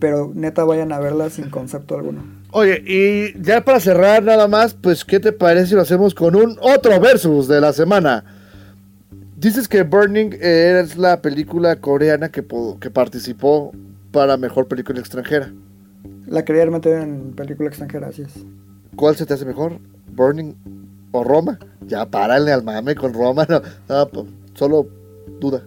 Pero 0.00 0.30
neta, 0.34 0.64
vayan 0.64 0.92
a 0.92 0.98
verla 1.00 1.30
sin 1.30 1.50
concepto 1.50 1.94
alguno. 1.96 2.22
Oye, 2.50 2.82
y 2.86 3.42
ya 3.42 3.62
para 3.64 3.80
cerrar 3.80 4.22
nada 4.22 4.48
más, 4.48 4.74
pues 4.74 5.04
¿qué 5.04 5.18
te 5.20 5.32
parece 5.32 5.68
si 5.68 5.74
lo 5.74 5.82
hacemos 5.82 6.14
con 6.14 6.34
un 6.36 6.56
otro 6.60 6.98
versus 7.00 7.48
de 7.48 7.60
la 7.60 7.72
semana? 7.72 8.24
Dices 9.36 9.68
que 9.68 9.82
Burning 9.82 10.30
es 10.40 10.96
la 10.96 11.20
película 11.22 11.76
coreana 11.76 12.28
que, 12.30 12.42
participó 12.42 13.72
para 14.12 14.36
mejor 14.36 14.66
película 14.66 14.98
extranjera. 14.98 15.52
La 16.26 16.44
quería 16.44 16.66
meter 16.66 17.02
en 17.02 17.32
película 17.34 17.68
extranjera, 17.68 18.08
así 18.08 18.22
es. 18.22 18.32
¿Cuál 18.96 19.16
se 19.16 19.26
te 19.26 19.34
hace 19.34 19.44
mejor? 19.44 19.78
¿Burning 20.14 20.54
o 21.12 21.22
Roma? 21.24 21.58
Ya 21.86 22.04
párale 22.06 22.52
al 22.52 22.64
mame 22.64 22.94
con 22.94 23.14
Roma, 23.14 23.46
no, 23.48 23.62
no, 23.88 24.08
po- 24.08 24.26
solo 24.54 24.88
duda, 25.40 25.62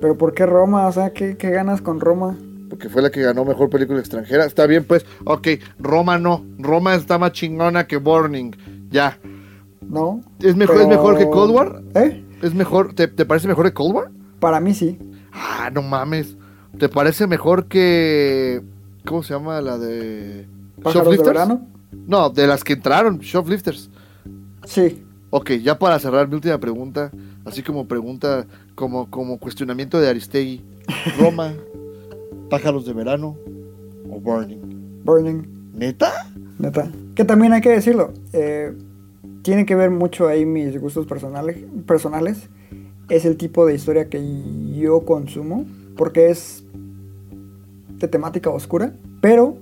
Pero 0.00 0.16
¿por 0.16 0.32
qué 0.34 0.46
Roma? 0.46 0.86
O 0.86 0.92
sea, 0.92 1.10
¿qué, 1.10 1.36
qué 1.36 1.50
ganas 1.50 1.82
con 1.82 2.00
Roma? 2.00 2.38
Porque 2.68 2.88
fue 2.88 3.02
la 3.02 3.10
que 3.10 3.22
ganó 3.22 3.44
mejor 3.44 3.70
película 3.70 4.00
extranjera. 4.00 4.44
Está 4.44 4.66
bien, 4.66 4.84
pues, 4.84 5.06
ok, 5.24 5.48
Roma 5.78 6.18
no, 6.18 6.44
Roma 6.58 6.94
está 6.94 7.18
más 7.18 7.32
chingona 7.32 7.86
que 7.86 7.96
Burning, 7.96 8.52
ya. 8.90 9.18
¿No? 9.80 10.20
¿Es 10.40 10.56
mejor, 10.56 10.80
¿es 10.80 10.88
mejor 10.88 11.16
que 11.16 11.28
Cold 11.28 11.52
War? 11.52 11.82
¿Eh? 11.94 12.24
¿Es 12.42 12.54
mejor, 12.54 12.94
te, 12.94 13.06
te 13.08 13.24
parece 13.24 13.46
mejor 13.46 13.66
que 13.66 13.72
Cold 13.72 13.94
War? 13.94 14.10
Para 14.40 14.60
mí 14.60 14.74
sí. 14.74 14.98
Ah, 15.32 15.70
no 15.72 15.82
mames. 15.82 16.36
¿Te 16.78 16.88
parece 16.88 17.26
mejor 17.26 17.66
que. 17.66 18.62
¿Cómo 19.06 19.22
se 19.22 19.34
llama 19.34 19.60
la 19.60 19.78
de. 19.78 20.46
¿Pájaros 20.82 21.08
de 21.08 21.16
Shoplifters? 21.16 21.26
verano? 21.26 21.66
No, 22.06 22.30
de 22.30 22.46
las 22.46 22.64
que 22.64 22.74
entraron, 22.74 23.18
Shoplifters. 23.18 23.90
Sí. 24.64 25.02
Ok, 25.30 25.52
ya 25.52 25.78
para 25.78 25.98
cerrar 25.98 26.28
mi 26.28 26.34
última 26.34 26.58
pregunta, 26.58 27.10
así 27.44 27.62
como 27.62 27.88
pregunta, 27.88 28.46
como, 28.74 29.10
como 29.10 29.38
cuestionamiento 29.38 30.00
de 30.00 30.08
Aristegui. 30.08 30.64
Roma, 31.18 31.54
Pájaros 32.48 32.86
de 32.86 32.92
Verano 32.92 33.36
o 34.10 34.20
Burning. 34.20 35.02
Burning. 35.04 35.42
¿Neta? 35.74 36.30
Neta. 36.58 36.90
Que 37.14 37.24
también 37.24 37.52
hay 37.52 37.60
que 37.60 37.70
decirlo. 37.70 38.12
eh, 38.32 38.74
tiene 39.42 39.64
que 39.64 39.76
ver 39.76 39.90
mucho 39.90 40.26
ahí 40.26 40.44
mis 40.44 40.80
gustos 40.80 41.06
personales, 41.06 41.58
personales. 41.86 42.48
Es 43.08 43.24
el 43.24 43.36
tipo 43.36 43.64
de 43.64 43.74
historia 43.74 44.08
que 44.08 44.20
yo 44.74 45.04
consumo. 45.04 45.64
Porque 45.96 46.30
es 46.30 46.64
de 47.98 48.08
temática 48.08 48.50
oscura. 48.50 48.92
Pero, 49.20 49.56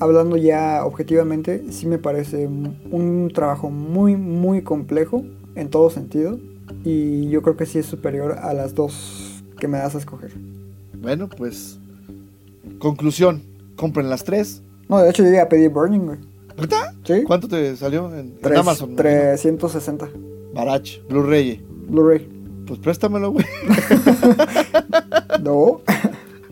hablando 0.00 0.36
ya 0.36 0.84
objetivamente, 0.84 1.64
sí 1.70 1.86
me 1.86 1.98
parece 1.98 2.46
un 2.46 2.76
un 2.90 3.30
trabajo 3.32 3.70
muy, 3.70 4.16
muy 4.16 4.62
complejo 4.62 5.24
en 5.54 5.70
todo 5.70 5.90
sentido. 5.90 6.38
Y 6.84 7.28
yo 7.28 7.42
creo 7.42 7.56
que 7.56 7.66
sí 7.66 7.78
es 7.78 7.86
superior 7.86 8.32
a 8.32 8.52
las 8.54 8.74
dos 8.74 9.42
que 9.58 9.68
me 9.68 9.78
das 9.78 9.94
a 9.94 9.98
escoger. 9.98 10.32
Bueno, 11.00 11.28
pues. 11.28 11.78
Conclusión: 12.82 13.42
compren 13.76 14.10
las 14.10 14.24
tres. 14.24 14.62
No, 14.88 14.98
de 14.98 15.08
hecho 15.10 15.22
yo 15.22 15.30
iba 15.30 15.42
a 15.42 15.48
pedir 15.48 15.70
Burning, 15.70 16.00
güey. 16.00 16.18
¿Neta? 16.58 16.94
¿Sí? 17.04 17.22
¿Cuánto 17.24 17.48
te 17.48 17.76
salió 17.76 18.12
en, 18.12 18.18
en 18.18 18.38
Tres- 18.40 18.58
Amazon? 18.58 18.90
me 18.90 18.96
360. 18.96 20.06
imagino? 20.06 20.26
Barach, 20.52 20.88
Blu-ray. 21.08 21.64
Blu-ray. 21.88 22.28
Pues 22.66 22.78
préstamelo, 22.80 23.30
güey. 23.30 23.46
No. 25.42 25.80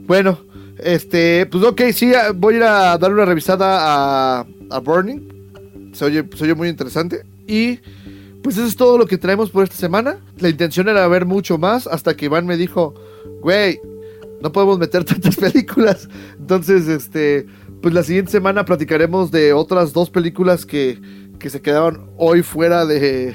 Bueno, 0.07 0.39
este, 0.79 1.47
pues 1.47 1.63
ok, 1.65 1.83
sí, 1.93 2.13
ah, 2.15 2.33
voy 2.35 2.55
a 2.55 2.57
ir 2.57 2.63
a 2.65 2.99
dar 2.99 3.13
una 3.13 3.25
revisada 3.25 3.79
a, 4.41 4.47
a 4.71 4.79
Burning. 4.81 5.93
Se 5.93 6.05
oye, 6.05 6.25
se 6.37 6.45
oye 6.45 6.55
muy 6.55 6.69
interesante. 6.69 7.25
Y 7.47 7.79
pues 8.43 8.57
eso 8.57 8.67
es 8.67 8.77
todo 8.77 8.99
lo 8.99 9.07
que 9.07 9.19
traemos 9.19 9.51
por 9.51 9.65
esta 9.65 9.77
semana. 9.77 10.19
La 10.39 10.49
intención 10.49 10.89
era 10.89 11.07
ver 11.09 11.27
mucho 11.27 11.59
más 11.59 11.87
hasta 11.87 12.17
que 12.17 12.25
Iván 12.27 12.47
me 12.47 12.57
dijo, 12.57 12.95
güey, 13.43 13.81
no 14.41 14.53
podemos 14.53 14.79
meter 14.79 15.05
tantas 15.05 15.37
películas. 15.37 16.09
Entonces, 16.39 16.89
este, 16.89 17.47
pues 17.83 17.95
la 17.95 18.03
siguiente 18.03 18.33
semana 18.33 18.65
platicaremos 18.65 19.31
de 19.31 19.53
otras 19.53 19.93
dos 19.93 20.11
películas 20.11 20.67
que, 20.67 21.01
que 21.39 21.51
se 21.51 21.61
quedaron 21.61 22.11
hoy 22.17 22.43
fuera 22.43 22.87
de, 22.87 23.35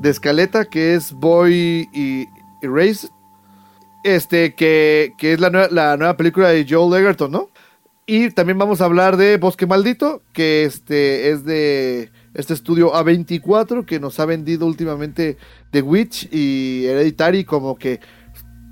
de 0.00 0.10
escaleta, 0.10 0.64
que 0.64 0.94
es 0.94 1.12
Boy 1.12 1.88
y 1.92 2.26
Erased. 2.62 3.10
Este, 4.04 4.54
que, 4.54 5.12
que 5.16 5.32
es 5.32 5.40
la 5.40 5.50
nueva, 5.50 5.68
la 5.70 5.96
nueva 5.96 6.16
película 6.16 6.48
de 6.48 6.66
Joel 6.68 7.00
Egerton, 7.00 7.30
¿no? 7.30 7.50
Y 8.04 8.30
también 8.30 8.58
vamos 8.58 8.80
a 8.80 8.86
hablar 8.86 9.16
de 9.16 9.36
Bosque 9.36 9.64
Maldito, 9.64 10.22
que 10.32 10.64
este 10.64 11.30
es 11.30 11.44
de 11.44 12.10
este 12.34 12.52
estudio 12.52 12.92
A24, 12.92 13.84
que 13.86 14.00
nos 14.00 14.18
ha 14.18 14.26
vendido 14.26 14.66
últimamente 14.66 15.36
The 15.70 15.82
Witch 15.82 16.28
y 16.32 16.84
Hereditary 16.86 17.44
como 17.44 17.76
que 17.76 18.00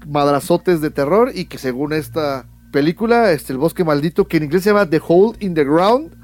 madrazotes 0.07 0.81
de 0.81 0.91
terror, 0.91 1.31
y 1.35 1.47
que 1.47 1.59
según 1.59 1.93
esta 1.93 2.47
película, 2.73 3.33
este, 3.33 3.53
el 3.53 3.59
Bosque 3.59 3.85
Maldito, 3.85 4.27
que 4.29 4.37
en 4.39 4.45
inglés 4.45 4.63
se 4.63 4.71
llama 4.71 4.89
The 4.89 5.01
Hole 5.07 5.37
in 5.41 5.55
the 5.55 5.65
Ground, 5.65 6.15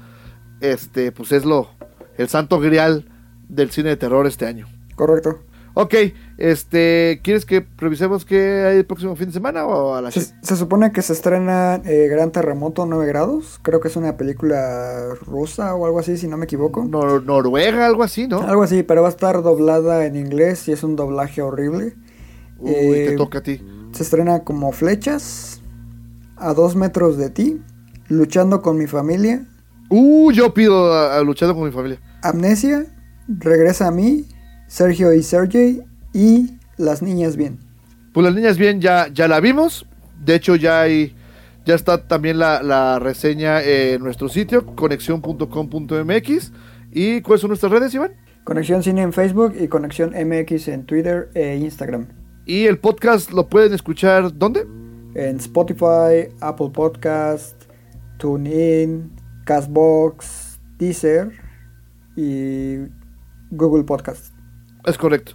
este, 0.61 1.11
pues 1.11 1.31
es 1.31 1.45
lo, 1.45 1.69
el 2.17 2.27
santo 2.29 2.59
grial 2.59 3.09
del 3.49 3.69
cine 3.71 3.89
de 3.89 3.97
terror 3.97 4.25
este 4.27 4.45
año. 4.45 4.67
Correcto. 4.95 5.39
Ok, 5.79 5.93
este, 6.39 7.19
¿quieres 7.23 7.45
que 7.45 7.67
revisemos 7.77 8.25
qué 8.25 8.63
hay 8.65 8.77
el 8.77 8.85
próximo 8.87 9.15
fin 9.15 9.27
de 9.27 9.33
semana 9.33 9.63
o 9.67 9.93
a 9.93 10.01
la 10.01 10.09
Se, 10.09 10.33
se 10.41 10.55
supone 10.55 10.91
que 10.91 11.03
se 11.03 11.13
estrena 11.13 11.75
eh, 11.85 12.07
Gran 12.09 12.31
Terremoto 12.31 12.87
9 12.87 13.05
grados. 13.05 13.59
Creo 13.61 13.79
que 13.79 13.87
es 13.87 13.95
una 13.95 14.17
película 14.17 15.09
rusa 15.27 15.75
o 15.75 15.85
algo 15.85 15.99
así, 15.99 16.17
si 16.17 16.27
no 16.27 16.35
me 16.35 16.45
equivoco. 16.45 16.83
Nor- 16.83 17.23
Noruega, 17.23 17.85
algo 17.85 18.01
así, 18.01 18.27
¿no? 18.27 18.41
Algo 18.41 18.63
así, 18.63 18.81
pero 18.81 19.03
va 19.03 19.09
a 19.09 19.11
estar 19.11 19.43
doblada 19.43 20.05
en 20.07 20.15
inglés 20.15 20.67
y 20.67 20.71
es 20.71 20.81
un 20.83 20.95
doblaje 20.95 21.43
horrible. 21.43 21.93
Uy, 22.59 22.71
Eh, 22.73 23.05
te 23.11 23.15
toca 23.17 23.39
a 23.39 23.43
ti. 23.43 23.61
Se 23.91 24.03
estrena 24.03 24.43
como 24.43 24.71
flechas, 24.71 25.61
a 26.35 26.53
dos 26.53 26.75
metros 26.75 27.17
de 27.17 27.29
ti, 27.29 27.61
luchando 28.09 28.61
con 28.61 28.77
mi 28.77 28.87
familia, 28.87 29.45
Uh, 29.89 30.33
yo 30.33 30.53
pido 30.53 30.91
a, 30.93 31.15
a 31.17 31.23
luchando 31.23 31.55
con 31.55 31.63
mi 31.63 31.71
familia. 31.71 31.97
amnesia, 32.21 32.85
regresa 33.29 33.87
a 33.87 33.91
mí, 33.91 34.25
Sergio 34.67 35.13
y 35.13 35.23
Sergey 35.23 35.81
y 36.13 36.57
las 36.75 37.01
niñas 37.01 37.37
bien. 37.37 37.57
Pues 38.13 38.25
las 38.25 38.35
niñas 38.35 38.57
bien 38.57 38.81
ya, 38.81 39.07
ya 39.13 39.29
la 39.29 39.39
vimos. 39.39 39.85
De 40.25 40.35
hecho, 40.35 40.57
ya 40.57 40.81
hay, 40.81 41.15
ya 41.65 41.73
está 41.75 42.05
también 42.05 42.37
la, 42.37 42.61
la 42.63 42.99
reseña 42.99 43.63
en 43.63 44.03
nuestro 44.03 44.27
sitio, 44.27 44.65
conexión.com.mx. 44.75 46.51
¿Y 46.91 47.21
cuáles 47.21 47.41
son 47.41 47.49
nuestras 47.49 47.71
redes, 47.71 47.93
Iván? 47.93 48.11
Conexión 48.43 48.83
Cine 48.83 49.01
en 49.03 49.13
Facebook 49.13 49.55
y 49.59 49.67
Conexión 49.69 50.11
MX 50.11 50.67
en 50.69 50.85
Twitter 50.85 51.29
e 51.33 51.55
Instagram. 51.57 52.07
Y 52.47 52.65
el 52.65 52.79
podcast 52.79 53.31
lo 53.33 53.49
pueden 53.49 53.73
escuchar, 53.73 54.35
¿dónde? 54.37 54.65
En 55.15 55.35
Spotify, 55.35 56.33
Apple 56.39 56.69
Podcast, 56.73 57.61
TuneIn, 58.19 59.11
Castbox, 59.43 60.57
Deezer 60.77 61.31
y 62.15 62.77
Google 63.51 63.83
Podcast. 63.83 64.33
Es 64.85 64.97
correcto. 64.97 65.33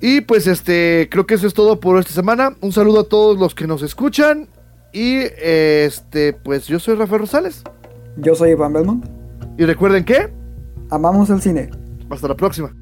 Y 0.00 0.22
pues 0.22 0.48
este, 0.48 1.08
creo 1.08 1.24
que 1.24 1.34
eso 1.34 1.46
es 1.46 1.54
todo 1.54 1.78
por 1.78 2.00
esta 2.00 2.12
semana. 2.12 2.56
Un 2.60 2.72
saludo 2.72 3.00
a 3.00 3.04
todos 3.04 3.38
los 3.38 3.54
que 3.54 3.68
nos 3.68 3.82
escuchan. 3.82 4.48
Y 4.92 5.18
este, 5.40 6.32
pues 6.32 6.66
yo 6.66 6.80
soy 6.80 6.96
Rafael 6.96 7.20
Rosales. 7.20 7.62
Yo 8.16 8.34
soy 8.34 8.50
Iván 8.50 8.72
Belmont. 8.72 9.06
Y 9.56 9.64
recuerden 9.66 10.04
que, 10.04 10.32
Amamos 10.90 11.30
el 11.30 11.40
cine. 11.40 11.70
hasta 12.10 12.26
la 12.26 12.34
próxima. 12.36 12.74